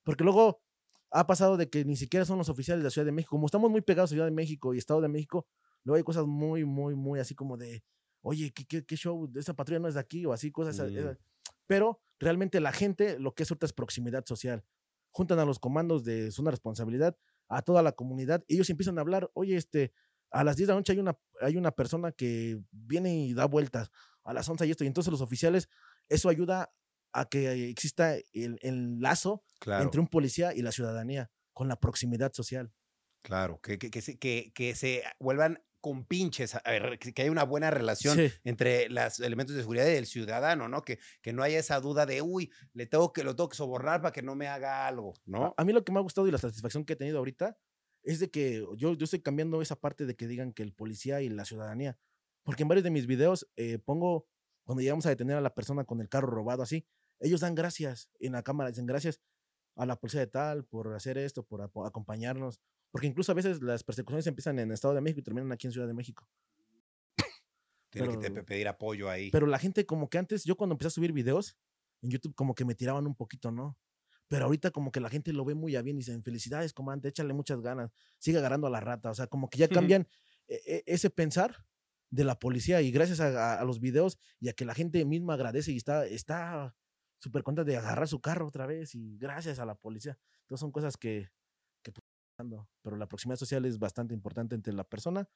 Porque 0.04 0.24
luego 0.24 0.62
ha 1.10 1.26
pasado 1.26 1.56
de 1.56 1.68
que 1.68 1.84
ni 1.84 1.96
siquiera 1.96 2.24
son 2.24 2.38
los 2.38 2.48
oficiales 2.48 2.82
de 2.82 2.86
la 2.86 2.90
Ciudad 2.90 3.06
de 3.06 3.12
México. 3.12 3.30
Como 3.30 3.46
estamos 3.46 3.70
muy 3.70 3.80
pegados 3.82 4.10
a 4.10 4.14
Ciudad 4.14 4.26
de 4.26 4.30
México 4.32 4.72
y 4.74 4.78
Estado 4.78 5.00
de 5.00 5.08
México, 5.08 5.46
luego 5.84 5.96
hay 5.96 6.02
cosas 6.04 6.26
muy, 6.26 6.64
muy, 6.64 6.94
muy 6.94 7.20
así 7.20 7.34
como 7.34 7.56
de, 7.56 7.82
oye, 8.22 8.52
¿qué, 8.52 8.64
qué, 8.64 8.84
qué 8.84 8.96
show? 8.96 9.30
Esa 9.34 9.54
patrulla 9.54 9.80
no 9.80 9.88
es 9.88 9.94
de 9.94 10.00
aquí 10.00 10.24
o 10.24 10.32
así, 10.32 10.50
cosas. 10.50 10.76
Mm. 10.90 11.18
Pero 11.66 12.00
realmente 12.18 12.60
la 12.60 12.72
gente 12.72 13.18
lo 13.18 13.34
que 13.34 13.42
es 13.42 13.50
ahorita 13.50 13.66
es 13.66 13.72
proximidad 13.72 14.24
social. 14.24 14.64
Juntan 15.10 15.38
a 15.40 15.44
los 15.44 15.58
comandos 15.58 16.04
de 16.04 16.30
zona 16.30 16.46
de 16.46 16.52
responsabilidad, 16.52 17.16
a 17.48 17.60
toda 17.62 17.82
la 17.82 17.92
comunidad, 17.92 18.42
y 18.46 18.54
ellos 18.54 18.70
empiezan 18.70 18.96
a 18.96 19.02
hablar, 19.02 19.30
oye, 19.34 19.56
este, 19.56 19.92
a 20.32 20.44
las 20.44 20.56
10 20.56 20.68
de 20.68 20.72
la 20.74 20.78
noche 20.80 20.92
hay 20.92 20.98
una, 20.98 21.16
hay 21.40 21.56
una 21.56 21.70
persona 21.72 22.12
que 22.12 22.58
viene 22.70 23.14
y 23.26 23.34
da 23.34 23.44
vueltas, 23.46 23.90
a 24.24 24.32
las 24.32 24.48
11 24.48 24.66
y 24.66 24.70
esto, 24.70 24.84
y 24.84 24.86
entonces 24.86 25.10
los 25.10 25.20
oficiales, 25.20 25.68
eso 26.08 26.28
ayuda 26.28 26.72
a 27.12 27.26
que 27.28 27.68
exista 27.68 28.16
el, 28.32 28.58
el 28.62 29.00
lazo 29.00 29.44
Claro. 29.60 29.84
entre 29.84 30.00
un 30.00 30.08
policía 30.08 30.54
y 30.54 30.62
la 30.62 30.72
ciudadanía, 30.72 31.30
con 31.52 31.68
la 31.68 31.76
proximidad 31.78 32.32
social. 32.32 32.72
Claro, 33.22 33.60
que, 33.62 33.78
que, 33.78 33.90
que, 33.90 34.00
se, 34.00 34.18
que, 34.18 34.50
que 34.54 34.74
se 34.74 35.04
vuelvan 35.20 35.62
con 35.80 36.04
pinches, 36.06 36.54
a 36.54 36.62
ver, 36.64 36.98
que, 36.98 37.22
haya 37.22 37.30
una 37.30 37.42
buena 37.44 37.70
relación 37.70 38.16
Sí. 38.16 38.30
entre 38.44 38.88
los 38.88 39.18
elementos 39.20 39.54
de 39.56 39.62
seguridad 39.62 39.86
y 39.86 39.96
el 39.96 40.06
ciudadano, 40.06 40.68
¿no? 40.68 40.82
Que, 40.82 40.98
que 41.20 41.32
no 41.32 41.42
haya 41.42 41.58
esa 41.58 41.80
duda 41.80 42.06
de, 42.06 42.22
uy, 42.22 42.52
le 42.72 42.86
tengo 42.86 43.12
que, 43.12 43.24
lo 43.24 43.34
tengo 43.36 43.48
que 43.48 43.56
sobornar 43.56 44.00
para 44.00 44.12
que 44.12 44.22
no 44.22 44.34
me 44.36 44.46
haga 44.48 44.86
algo, 44.86 45.14
¿no? 45.26 45.46
A, 45.46 45.54
a 45.56 45.64
mí 45.64 45.72
lo 45.72 45.84
que 45.84 45.92
me 45.92 45.98
ha 45.98 46.02
gustado 46.02 46.26
y 46.28 46.30
la 46.30 46.38
satisfacción 46.38 46.84
que 46.84 46.92
he 46.92 46.96
tenido 46.96 47.18
ahorita 47.18 47.56
es 48.02 48.18
de 48.20 48.30
que 48.30 48.66
yo, 48.76 48.94
yo 48.94 49.04
estoy 49.04 49.20
cambiando 49.20 49.62
esa 49.62 49.76
parte 49.76 50.06
de 50.06 50.14
que 50.16 50.26
digan 50.26 50.52
que 50.52 50.62
el 50.62 50.72
policía 50.72 51.20
y 51.22 51.28
la 51.28 51.44
ciudadanía, 51.44 51.98
porque 52.42 52.62
en 52.62 52.68
varios 52.68 52.84
de 52.84 52.90
mis 52.90 53.06
videos 53.06 53.48
eh, 53.56 53.78
pongo, 53.78 54.26
cuando 54.64 54.82
llegamos 54.82 55.06
a 55.06 55.10
detener 55.10 55.36
a 55.36 55.40
la 55.40 55.54
persona 55.54 55.84
con 55.84 56.00
el 56.00 56.08
carro 56.08 56.28
robado 56.28 56.62
así, 56.62 56.86
ellos 57.20 57.40
dan 57.40 57.54
gracias 57.54 58.10
en 58.18 58.32
la 58.32 58.42
cámara, 58.42 58.70
dicen 58.70 58.86
gracias 58.86 59.20
a 59.76 59.86
la 59.86 59.96
policía 59.96 60.20
de 60.20 60.26
tal 60.26 60.64
por 60.64 60.92
hacer 60.94 61.16
esto, 61.18 61.44
por 61.44 61.60
apo- 61.62 61.86
acompañarnos, 61.86 62.60
porque 62.90 63.06
incluso 63.06 63.32
a 63.32 63.34
veces 63.34 63.62
las 63.62 63.84
persecuciones 63.84 64.26
empiezan 64.26 64.58
en 64.58 64.72
Estado 64.72 64.94
de 64.94 65.00
México 65.00 65.20
y 65.20 65.22
terminan 65.22 65.50
aquí 65.52 65.66
en 65.66 65.72
Ciudad 65.72 65.86
de 65.86 65.94
México. 65.94 66.28
Tiene 67.90 68.08
que 68.18 68.30
te- 68.30 68.42
pedir 68.42 68.68
apoyo 68.68 69.10
ahí. 69.10 69.30
Pero 69.30 69.46
la 69.46 69.58
gente 69.58 69.84
como 69.84 70.08
que 70.08 70.18
antes, 70.18 70.44
yo 70.44 70.56
cuando 70.56 70.74
empecé 70.74 70.88
a 70.88 70.90
subir 70.90 71.12
videos 71.12 71.56
en 72.00 72.10
YouTube, 72.10 72.34
como 72.34 72.54
que 72.54 72.64
me 72.64 72.74
tiraban 72.74 73.06
un 73.06 73.14
poquito, 73.14 73.50
¿no? 73.50 73.76
Pero 74.32 74.46
ahorita 74.46 74.70
como 74.70 74.90
que 74.92 75.00
la 75.00 75.10
gente 75.10 75.32
lo 75.32 75.44
ve 75.44 75.54
muy 75.54 75.76
a 75.76 75.82
bien 75.82 75.96
y 75.96 76.00
dicen, 76.00 76.22
felicidades, 76.22 76.72
comandante, 76.72 77.08
échale 77.08 77.34
muchas 77.34 77.60
ganas, 77.60 77.92
sigue 78.18 78.38
agarrando 78.38 78.66
a 78.66 78.70
la 78.70 78.80
rata. 78.80 79.10
O 79.10 79.14
sea, 79.14 79.26
como 79.26 79.50
que 79.50 79.58
ya 79.58 79.66
cambian 79.74 80.08
e- 80.48 80.60
e- 80.66 80.82
ese 80.86 81.10
pensar 81.10 81.66
de 82.10 82.24
la 82.24 82.38
policía 82.38 82.80
y 82.80 82.90
gracias 82.90 83.20
a, 83.20 83.26
a- 83.56 83.60
a 83.60 83.64
los 83.64 83.78
videos 83.80 84.18
y 84.40 84.48
a 84.48 84.54
que 84.54 84.64
la 84.64 84.74
gente 84.74 85.04
misma 85.04 85.34
agradece 85.34 85.72
y 85.72 85.76
está 85.76 86.06
está 86.06 86.74
súper 87.18 87.42
contenta 87.42 87.70
de 87.70 87.76
agarrar 87.76 88.08
su 88.08 88.20
carro 88.20 88.46
otra 88.46 88.66
vez 88.66 88.94
y 88.94 89.18
gracias 89.18 89.58
a 89.58 89.66
la 89.66 89.74
policía. 89.74 90.18
Entonces 90.42 90.60
son 90.60 90.72
cosas 90.72 90.96
que, 90.96 91.28
que 91.82 91.92
pues, 91.92 92.02
pero 92.82 92.96
la 92.96 93.06
proximidad 93.08 93.38
social 93.38 93.64
es 93.66 93.78
bastante 93.78 94.14
importante 94.14 94.54
entre 94.54 94.72
la 94.72 94.84
persona 94.84 95.28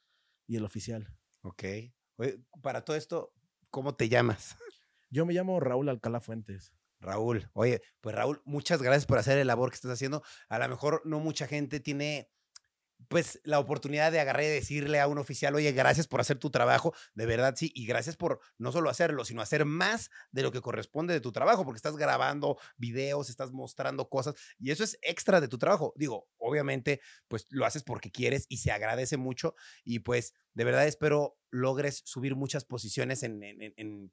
y 0.47 0.57
el 0.57 0.65
oficial. 0.65 1.15
Ok. 1.43 1.65
Oye, 2.17 2.41
para 2.63 2.83
todo 2.85 2.97
esto, 2.97 3.33
¿cómo 3.71 3.95
te 3.95 4.09
llamas? 4.09 4.57
Yo 5.11 5.27
me 5.27 5.35
llamo 5.35 5.61
Raúl 5.61 5.89
Alcalá 5.89 6.21
Fuentes. 6.21 6.73
Raúl. 7.01 7.51
Oye, 7.53 7.83
pues 8.01 8.15
Raúl, 8.15 8.43
muchas 8.45 8.83
gracias 8.83 9.07
por 9.07 9.19
hacer 9.19 9.39
el 9.39 9.47
labor 9.47 9.71
que 9.71 9.77
estás 9.77 9.93
haciendo. 9.93 10.23
A 10.49 10.59
lo 10.59 10.69
mejor 10.69 11.03
no 11.05 11.21
mucha 11.21 11.47
gente 11.47 11.81
tiene 11.81 12.31
pues 13.09 13.41
la 13.45 13.59
oportunidad 13.59 14.11
de 14.11 14.21
agarrar 14.21 14.45
y 14.45 14.49
decirle 14.49 15.01
a 15.01 15.07
un 15.07 15.19
oficial, 15.19 15.55
oye, 15.55 15.71
gracias 15.73 16.09
por 16.09 16.21
hacer 16.21 16.39
tu 16.39 16.51
trabajo, 16.51 16.95
de 17.15 17.27
verdad 17.27 17.55
sí, 17.57 17.71
y 17.75 17.87
gracias 17.87 18.17
por 18.17 18.41
no 18.59 18.73
solo 18.73 18.91
hacerlo, 18.91 19.25
sino 19.25 19.43
hacer 19.43 19.65
más 19.65 20.11
de 20.33 20.43
lo 20.43 20.51
que 20.51 20.61
corresponde 20.63 21.13
de 21.15 21.21
tu 21.21 21.31
trabajo, 21.31 21.65
porque 21.65 21.77
estás 21.77 21.97
grabando 21.97 22.59
videos, 22.79 23.29
estás 23.29 23.53
mostrando 23.53 24.09
cosas, 24.09 24.35
y 24.59 24.71
eso 24.71 24.83
es 24.83 24.99
extra 25.03 25.41
de 25.41 25.49
tu 25.49 25.59
trabajo. 25.59 25.93
Digo, 25.97 26.29
obviamente, 26.39 27.01
pues 27.29 27.47
lo 27.51 27.67
haces 27.67 27.83
porque 27.85 28.11
quieres 28.11 28.47
y 28.49 28.59
se 28.59 28.73
agradece 28.73 29.17
mucho, 29.19 29.55
y 29.85 30.01
pues 30.01 30.33
de 30.55 30.65
verdad 30.65 30.87
espero 30.87 31.37
logres 31.51 32.03
subir 32.07 32.35
muchas 32.35 32.65
posiciones 32.65 33.23
en, 33.23 33.43
en, 33.43 33.75
en- 33.77 34.13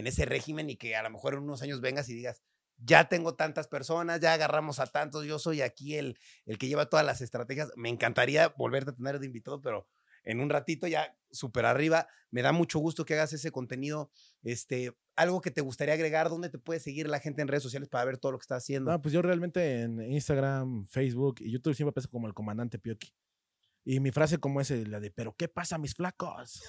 en- 0.00 0.06
ese 0.08 0.24
régimen 0.24 0.68
y 0.70 0.76
que 0.76 0.96
a 0.96 1.02
lo 1.02 1.10
mejor 1.10 1.34
en 1.34 1.40
unos 1.40 1.62
años 1.62 1.80
vengas 1.80 2.08
y 2.08 2.14
digas, 2.14 2.42
ya 2.78 3.08
tengo 3.08 3.34
tantas 3.34 3.68
personas, 3.68 4.20
ya 4.20 4.32
agarramos 4.32 4.80
a 4.80 4.86
tantos, 4.86 5.26
yo 5.26 5.38
soy 5.38 5.60
aquí 5.62 5.96
el, 5.96 6.18
el 6.46 6.58
que 6.58 6.66
lleva 6.66 6.88
todas 6.88 7.04
las 7.06 7.20
estrategias. 7.20 7.70
Me 7.76 7.88
encantaría 7.90 8.48
volverte 8.56 8.90
a 8.90 8.94
tener 8.94 9.18
de 9.18 9.26
invitado, 9.26 9.60
pero 9.60 9.86
en 10.24 10.40
un 10.40 10.48
ratito 10.50 10.86
ya 10.86 11.16
súper 11.30 11.66
arriba. 11.66 12.08
Me 12.30 12.42
da 12.42 12.52
mucho 12.52 12.78
gusto 12.78 13.04
que 13.04 13.14
hagas 13.14 13.32
ese 13.32 13.50
contenido. 13.50 14.10
Este, 14.42 14.92
algo 15.16 15.40
que 15.42 15.50
te 15.50 15.60
gustaría 15.60 15.94
agregar, 15.94 16.30
¿dónde 16.30 16.48
te 16.48 16.58
puede 16.58 16.80
seguir 16.80 17.08
la 17.08 17.20
gente 17.20 17.42
en 17.42 17.48
redes 17.48 17.62
sociales 17.62 17.88
para 17.88 18.04
ver 18.06 18.16
todo 18.18 18.32
lo 18.32 18.38
que 18.38 18.44
estás 18.44 18.62
haciendo? 18.62 18.90
No, 18.90 19.02
pues 19.02 19.12
yo 19.12 19.20
realmente 19.22 19.82
en 19.82 20.00
Instagram, 20.00 20.86
Facebook 20.86 21.36
y 21.40 21.50
YouTube 21.50 21.74
siempre 21.74 21.90
empiezo 21.90 22.08
como 22.10 22.26
el 22.28 22.34
comandante 22.34 22.78
Pioqui. 22.78 23.12
Y 23.84 24.00
mi 24.00 24.10
frase 24.10 24.38
como 24.38 24.60
es 24.60 24.70
la 24.70 25.00
de, 25.00 25.10
pero 25.10 25.34
¿qué 25.36 25.48
pasa, 25.48 25.76
mis 25.78 25.94
flacos? 25.94 26.62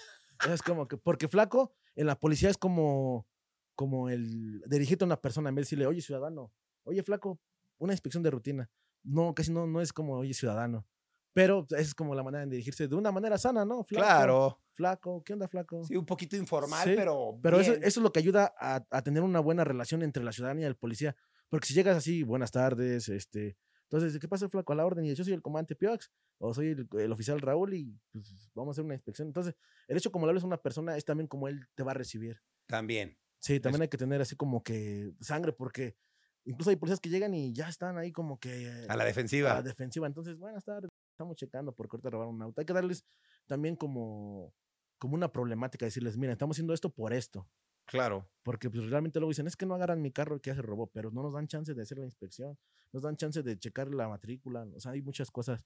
Es 0.50 0.62
como 0.62 0.88
que, 0.88 0.98
porque 0.98 1.28
flaco 1.28 1.74
en 1.96 2.08
la 2.08 2.20
policía 2.20 2.50
es 2.50 2.58
como, 2.58 3.28
como 3.76 4.10
el 4.10 4.62
dirigirte 4.68 5.04
a 5.04 5.08
una 5.08 5.22
persona 5.22 5.50
en 5.50 5.56
vez 5.56 5.64
de 5.64 5.66
decirle, 5.68 5.86
oye, 5.86 6.02
ciudadano, 6.02 6.52
oye, 6.84 7.04
flaco, 7.04 7.40
una 7.78 7.94
inspección 7.94 8.24
de 8.24 8.32
rutina. 8.32 8.70
No, 9.04 9.34
casi 9.34 9.52
no, 9.52 9.66
no 9.68 9.82
es 9.82 9.94
como, 9.94 10.18
oye, 10.18 10.34
ciudadano. 10.34 10.86
Pero 11.34 11.66
esa 11.70 11.82
es 11.82 11.96
como 11.96 12.14
la 12.14 12.24
manera 12.24 12.44
de 12.46 12.52
dirigirse 12.52 12.88
de 12.88 12.96
una 12.96 13.12
manera 13.12 13.38
sana, 13.38 13.64
¿no? 13.64 13.84
Flaco, 13.84 14.06
claro. 14.06 14.60
Flaco, 14.74 15.24
¿qué 15.24 15.34
onda, 15.34 15.48
flaco? 15.48 15.84
Sí, 15.86 15.96
un 15.96 16.06
poquito 16.06 16.36
informal, 16.36 16.84
Sí, 16.84 16.94
pero. 16.96 17.40
Pero 17.42 17.60
eso, 17.60 17.74
eso 17.74 17.86
es 17.86 17.98
lo 17.98 18.12
que 18.12 18.20
ayuda 18.20 18.54
a, 18.60 18.86
a 18.90 19.02
tener 19.02 19.24
una 19.24 19.40
buena 19.40 19.64
relación 19.64 20.04
entre 20.04 20.24
la 20.24 20.34
ciudadanía 20.34 20.66
y 20.66 20.68
el 20.68 20.76
policía. 20.76 21.16
Porque 21.48 21.68
si 21.68 21.74
llegas 21.74 21.98
así, 21.98 22.24
buenas 22.24 22.52
tardes, 22.52 23.08
este, 23.10 23.58
entonces, 23.92 24.18
¿qué 24.22 24.28
pasa, 24.30 24.48
flaco? 24.48 24.72
A 24.72 24.76
la 24.78 24.86
orden, 24.86 25.04
y 25.04 25.14
yo 25.14 25.22
soy 25.22 25.34
el 25.34 25.42
comandante 25.42 25.76
Piox, 25.76 26.10
o 26.40 26.54
soy 26.54 26.68
el, 26.70 26.88
el 26.98 27.12
oficial 27.12 27.42
Raúl, 27.42 27.74
y 27.74 28.00
pues 28.14 28.50
vamos 28.56 28.70
a 28.70 28.74
hacer 28.76 28.86
una 28.86 28.94
inspección. 28.94 29.28
Entonces, 29.28 29.54
el 29.90 29.98
hecho 29.98 30.14
como 30.14 30.26
le 30.26 30.30
hables 30.30 30.44
a 30.44 30.48
una 30.48 30.62
persona 30.62 30.96
es 30.96 31.04
también 31.04 31.28
como 31.28 31.50
él 31.50 31.68
te 31.76 31.84
va 31.84 31.92
a 31.92 31.96
recibir. 31.96 32.42
También. 32.68 33.18
Sí, 33.40 33.60
también 33.60 33.82
hay 33.82 33.90
que 33.90 33.98
tener 33.98 34.22
así 34.22 34.38
como 34.38 34.64
que 34.64 35.12
sangre, 35.20 35.52
porque 35.52 35.98
incluso 36.46 36.70
hay 36.70 36.78
policías 36.78 37.02
que 37.02 37.10
llegan 37.10 37.34
y 37.34 37.54
ya 37.54 37.68
están 37.68 37.98
ahí 37.98 38.14
como 38.14 38.40
que 38.40 38.86
A 38.88 38.96
la 38.96 39.04
a 39.04 39.06
defensiva. 39.06 39.54
la 39.56 39.62
defensiva. 39.62 40.08
Entonces, 40.08 40.38
buenas 40.38 40.64
tardes, 40.64 40.90
estamos 41.14 41.36
checando 41.36 41.74
porque 41.76 41.98
ahorita 41.98 42.12
robaron 42.12 42.36
un 42.36 42.42
auto. 42.44 42.62
Hay 42.62 42.66
que 42.66 42.72
darles 42.74 43.04
también 43.46 43.76
como, 43.76 44.54
como 45.00 45.16
una 45.16 45.34
problemática, 45.34 45.84
decirles, 45.86 46.16
mira, 46.18 46.32
estamos 46.32 46.56
haciendo 46.56 46.74
esto 46.74 46.90
por 46.94 47.12
esto. 47.12 47.46
Claro. 47.88 48.30
Porque 48.44 48.70
pues, 48.70 48.90
realmente 48.90 49.20
luego 49.20 49.32
dicen, 49.32 49.48
es 49.48 49.58
que 49.58 49.66
no 49.66 49.76
agarran 49.76 50.02
mi 50.02 50.12
carro 50.14 50.40
que 50.40 50.52
ya 50.52 50.56
se 50.56 50.62
robó, 50.62 50.88
pero 50.88 51.12
no 51.12 51.24
nos 51.24 51.34
dan 51.34 51.48
chance 51.48 51.74
de 51.74 51.82
hacer 51.82 51.98
la 51.98 52.06
inspección, 52.06 52.58
nos 52.94 53.04
dan 53.04 53.18
chance 53.18 53.42
de 53.44 53.58
checar 53.58 53.90
la 53.90 54.08
matrícula, 54.08 54.66
o 54.76 54.80
sea, 54.80 54.92
hay 54.94 55.02
muchas 55.02 55.32
cosas 55.32 55.66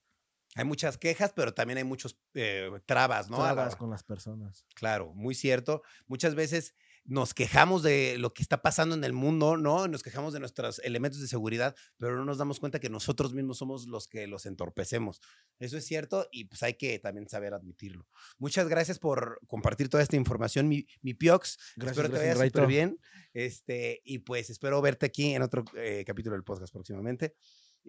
Hay 0.54 0.64
muchas 0.64 0.96
quejas, 0.96 1.32
pero 1.34 1.52
también 1.52 1.78
hay 1.78 1.84
muchos 1.84 2.18
eh, 2.34 2.70
trabas, 2.86 3.28
¿no? 3.28 3.36
Trabas 3.36 3.76
con 3.76 3.90
las 3.90 4.02
personas. 4.04 4.66
Claro, 4.74 5.12
muy 5.14 5.34
cierto. 5.34 5.82
Muchas 6.06 6.34
veces 6.34 6.74
nos 7.06 7.34
quejamos 7.34 7.82
de 7.82 8.16
lo 8.18 8.34
que 8.34 8.42
está 8.42 8.62
pasando 8.62 8.94
en 8.94 9.04
el 9.04 9.12
mundo, 9.12 9.56
¿no? 9.56 9.88
Nos 9.88 10.02
quejamos 10.02 10.32
de 10.32 10.40
nuestros 10.40 10.80
elementos 10.80 11.20
de 11.20 11.28
seguridad, 11.28 11.74
pero 11.98 12.16
no 12.16 12.24
nos 12.24 12.38
damos 12.38 12.60
cuenta 12.60 12.80
que 12.80 12.90
nosotros 12.90 13.32
mismos 13.32 13.58
somos 13.58 13.86
los 13.86 14.08
que 14.08 14.26
los 14.26 14.46
entorpecemos. 14.46 15.20
Eso 15.58 15.78
es 15.78 15.86
cierto 15.86 16.26
y 16.32 16.44
pues 16.44 16.62
hay 16.62 16.74
que 16.74 16.98
también 16.98 17.28
saber 17.28 17.54
admitirlo. 17.54 18.06
Muchas 18.38 18.68
gracias 18.68 18.98
por 18.98 19.40
compartir 19.46 19.88
toda 19.88 20.02
esta 20.02 20.16
información, 20.16 20.68
mi, 20.68 20.86
mi 21.02 21.14
Piox. 21.14 21.58
Gracias, 21.76 21.92
espero 21.92 22.08
te 22.08 22.14
gracias, 22.14 22.38
vaya 22.38 22.48
súper 22.48 22.62
Raito. 22.62 22.68
bien. 22.68 23.00
Este, 23.32 24.02
y 24.04 24.18
pues 24.18 24.50
espero 24.50 24.80
verte 24.82 25.06
aquí 25.06 25.34
en 25.34 25.42
otro 25.42 25.64
eh, 25.76 26.04
capítulo 26.06 26.34
del 26.34 26.44
podcast 26.44 26.72
próximamente. 26.72 27.34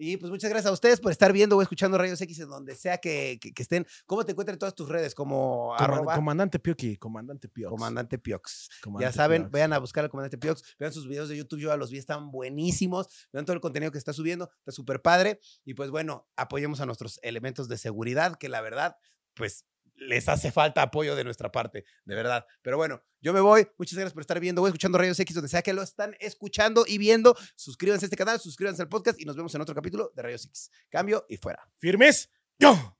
Y 0.00 0.16
pues 0.16 0.30
muchas 0.30 0.48
gracias 0.48 0.70
a 0.70 0.72
ustedes 0.72 1.00
por 1.00 1.10
estar 1.10 1.32
viendo 1.32 1.56
o 1.56 1.62
escuchando 1.62 1.98
Rayos 1.98 2.20
X 2.20 2.38
en 2.38 2.48
donde 2.48 2.76
sea 2.76 2.98
que, 2.98 3.38
que- 3.40 3.52
que 3.52 3.62
estén. 3.62 3.84
¿Cómo 4.06 4.24
te 4.24 4.30
encuentran 4.32 4.54
en 4.54 4.58
todas 4.60 4.74
tus 4.74 4.88
redes? 4.88 5.14
Como 5.14 5.72
Coman- 5.76 5.82
arroba 5.82 6.14
comandante 6.14 6.58
Pioqui, 6.60 6.96
comandante 6.98 7.48
Piox. 7.48 7.70
comandante 7.70 8.18
Piox. 8.18 8.68
Ya 9.00 9.10
saben, 9.12 9.42
Piox. 9.42 9.52
vayan 9.52 9.72
a 9.72 9.78
buscar 9.78 10.04
al 10.04 10.10
comandante 10.10 10.38
Piox, 10.38 10.62
vean 10.78 10.92
sus 10.92 11.08
videos 11.08 11.28
de 11.28 11.36
YouTube, 11.36 11.58
yo 11.60 11.68
ya 11.70 11.76
los 11.76 11.90
vi, 11.90 11.98
están 11.98 12.30
buenísimos, 12.30 13.08
vean 13.32 13.44
todo 13.44 13.54
el 13.54 13.60
contenido 13.60 13.90
que 13.90 13.98
está 13.98 14.12
subiendo, 14.12 14.48
está 14.58 14.70
súper 14.72 15.02
padre. 15.02 15.40
Y 15.64 15.74
pues 15.74 15.90
bueno, 15.90 16.28
apoyemos 16.36 16.80
a 16.80 16.86
nuestros 16.86 17.18
elementos 17.22 17.68
de 17.68 17.76
seguridad, 17.78 18.36
que 18.36 18.48
la 18.48 18.60
verdad, 18.60 18.96
pues 19.34 19.64
les 19.98 20.28
hace 20.28 20.50
falta 20.52 20.82
apoyo 20.82 21.14
de 21.16 21.24
nuestra 21.24 21.50
parte, 21.50 21.84
de 22.04 22.14
verdad. 22.14 22.46
Pero 22.62 22.76
bueno, 22.76 23.02
yo 23.20 23.32
me 23.32 23.40
voy. 23.40 23.66
Muchas 23.78 23.94
gracias 23.94 24.12
por 24.12 24.22
estar 24.22 24.40
viendo 24.40 24.62
o 24.62 24.66
escuchando 24.66 24.98
Rayos 24.98 25.18
X, 25.20 25.34
donde 25.34 25.48
sea 25.48 25.62
que 25.62 25.72
lo 25.72 25.82
están 25.82 26.16
escuchando 26.20 26.84
y 26.86 26.98
viendo. 26.98 27.36
Suscríbanse 27.56 28.04
a 28.04 28.06
este 28.06 28.16
canal, 28.16 28.40
suscríbanse 28.40 28.82
al 28.82 28.88
podcast 28.88 29.20
y 29.20 29.24
nos 29.24 29.36
vemos 29.36 29.54
en 29.54 29.60
otro 29.60 29.74
capítulo 29.74 30.12
de 30.14 30.22
Rayos 30.22 30.46
X. 30.46 30.70
Cambio 30.88 31.24
y 31.28 31.36
fuera. 31.36 31.68
¿Firmes? 31.76 32.30
¡Yo! 32.58 32.96